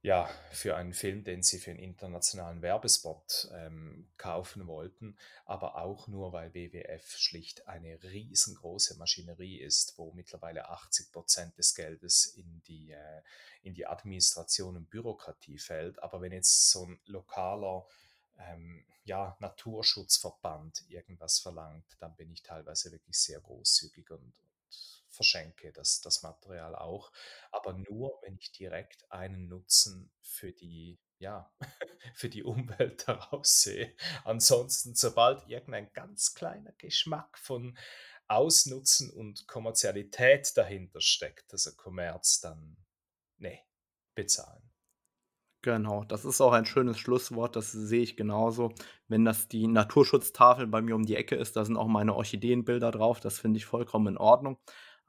ja, 0.00 0.30
für 0.52 0.76
einen 0.76 0.94
Film, 0.94 1.24
den 1.24 1.42
sie 1.42 1.58
für 1.58 1.70
einen 1.70 1.80
internationalen 1.80 2.62
Werbespot 2.62 3.48
ähm, 3.52 4.08
kaufen 4.16 4.68
wollten, 4.68 5.16
aber 5.44 5.76
auch 5.76 6.06
nur, 6.06 6.32
weil 6.32 6.54
WWF 6.54 7.16
schlicht 7.16 7.66
eine 7.66 8.00
riesengroße 8.04 8.96
Maschinerie 8.96 9.58
ist, 9.58 9.98
wo 9.98 10.12
mittlerweile 10.12 10.68
80 10.68 11.10
Prozent 11.10 11.58
des 11.58 11.74
Geldes 11.74 12.26
in 12.26 12.62
die, 12.68 12.92
äh, 12.92 13.22
in 13.62 13.74
die 13.74 13.86
Administration 13.86 14.76
und 14.76 14.88
Bürokratie 14.88 15.58
fällt. 15.58 16.00
Aber 16.00 16.20
wenn 16.20 16.32
jetzt 16.32 16.70
so 16.70 16.86
ein 16.86 17.00
lokaler 17.06 17.84
ähm, 18.38 18.84
ja, 19.04 19.36
Naturschutzverband 19.40 20.84
irgendwas 20.88 21.40
verlangt, 21.40 21.96
dann 21.98 22.14
bin 22.14 22.30
ich 22.30 22.42
teilweise 22.44 22.92
wirklich 22.92 23.18
sehr 23.18 23.40
großzügig 23.40 24.10
und, 24.10 24.32
verschenke 25.18 25.72
das, 25.72 26.00
das 26.00 26.22
Material 26.22 26.76
auch, 26.76 27.10
aber 27.50 27.72
nur, 27.72 28.20
wenn 28.22 28.36
ich 28.38 28.52
direkt 28.52 29.10
einen 29.10 29.48
Nutzen 29.48 30.12
für 30.22 30.52
die, 30.52 31.00
ja, 31.18 31.52
für 32.14 32.28
die 32.28 32.44
Umwelt 32.44 33.02
daraus 33.08 33.62
sehe. 33.62 33.96
Ansonsten, 34.24 34.94
sobald 34.94 35.48
irgendein 35.48 35.92
ganz 35.92 36.34
kleiner 36.34 36.72
Geschmack 36.78 37.36
von 37.36 37.76
Ausnutzen 38.28 39.10
und 39.10 39.48
Kommerzialität 39.48 40.56
dahinter 40.56 41.00
steckt, 41.00 41.52
also 41.52 41.74
Kommerz, 41.74 42.40
dann, 42.40 42.76
nee, 43.38 43.64
bezahlen. 44.14 44.70
Genau, 45.62 46.04
das 46.04 46.24
ist 46.24 46.40
auch 46.40 46.52
ein 46.52 46.66
schönes 46.66 46.98
Schlusswort, 47.00 47.56
das 47.56 47.72
sehe 47.72 48.02
ich 48.02 48.16
genauso. 48.16 48.72
Wenn 49.08 49.24
das 49.24 49.48
die 49.48 49.66
Naturschutztafel 49.66 50.68
bei 50.68 50.80
mir 50.82 50.94
um 50.94 51.04
die 51.04 51.16
Ecke 51.16 51.34
ist, 51.34 51.56
da 51.56 51.64
sind 51.64 51.76
auch 51.76 51.88
meine 51.88 52.14
Orchideenbilder 52.14 52.92
drauf, 52.92 53.18
das 53.18 53.40
finde 53.40 53.56
ich 53.58 53.66
vollkommen 53.66 54.06
in 54.06 54.16
Ordnung. 54.18 54.58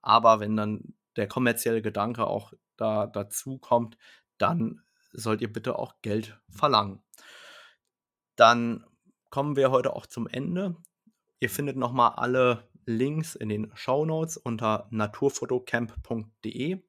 Aber 0.01 0.39
wenn 0.39 0.55
dann 0.55 0.93
der 1.15 1.27
kommerzielle 1.27 1.81
Gedanke 1.81 2.27
auch 2.27 2.53
da 2.77 3.07
dazu 3.07 3.57
kommt, 3.57 3.97
dann 4.37 4.81
sollt 5.11 5.41
ihr 5.41 5.51
bitte 5.51 5.77
auch 5.77 5.95
Geld 6.01 6.39
verlangen. 6.49 7.01
Dann 8.35 8.85
kommen 9.29 9.55
wir 9.55 9.71
heute 9.71 9.95
auch 9.95 10.05
zum 10.05 10.27
Ende. 10.27 10.75
Ihr 11.39 11.49
findet 11.49 11.77
nochmal 11.77 12.13
alle 12.15 12.69
Links 12.85 13.35
in 13.35 13.49
den 13.49 13.71
Show 13.75 14.05
Notes 14.05 14.37
unter 14.37 14.87
naturfotocamp.de. 14.91 16.81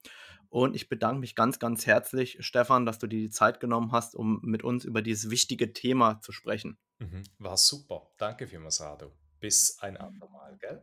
Und 0.48 0.74
ich 0.74 0.88
bedanke 0.88 1.20
mich 1.20 1.36
ganz, 1.36 1.60
ganz 1.60 1.86
herzlich, 1.86 2.38
Stefan, 2.40 2.84
dass 2.84 2.98
du 2.98 3.06
dir 3.06 3.20
die 3.20 3.30
Zeit 3.30 3.60
genommen 3.60 3.92
hast, 3.92 4.16
um 4.16 4.40
mit 4.42 4.64
uns 4.64 4.84
über 4.84 5.00
dieses 5.00 5.30
wichtige 5.30 5.72
Thema 5.72 6.20
zu 6.22 6.32
sprechen. 6.32 6.76
Mhm. 6.98 7.22
War 7.38 7.56
super. 7.56 8.10
Danke 8.18 8.48
vielmals, 8.48 8.80
Rado. 8.80 9.12
Bis 9.38 9.78
ein 9.80 9.96
andermal, 9.96 10.56
gell? 10.58 10.82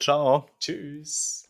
Ciao. 0.00 0.46
Tschüss. 0.58 1.44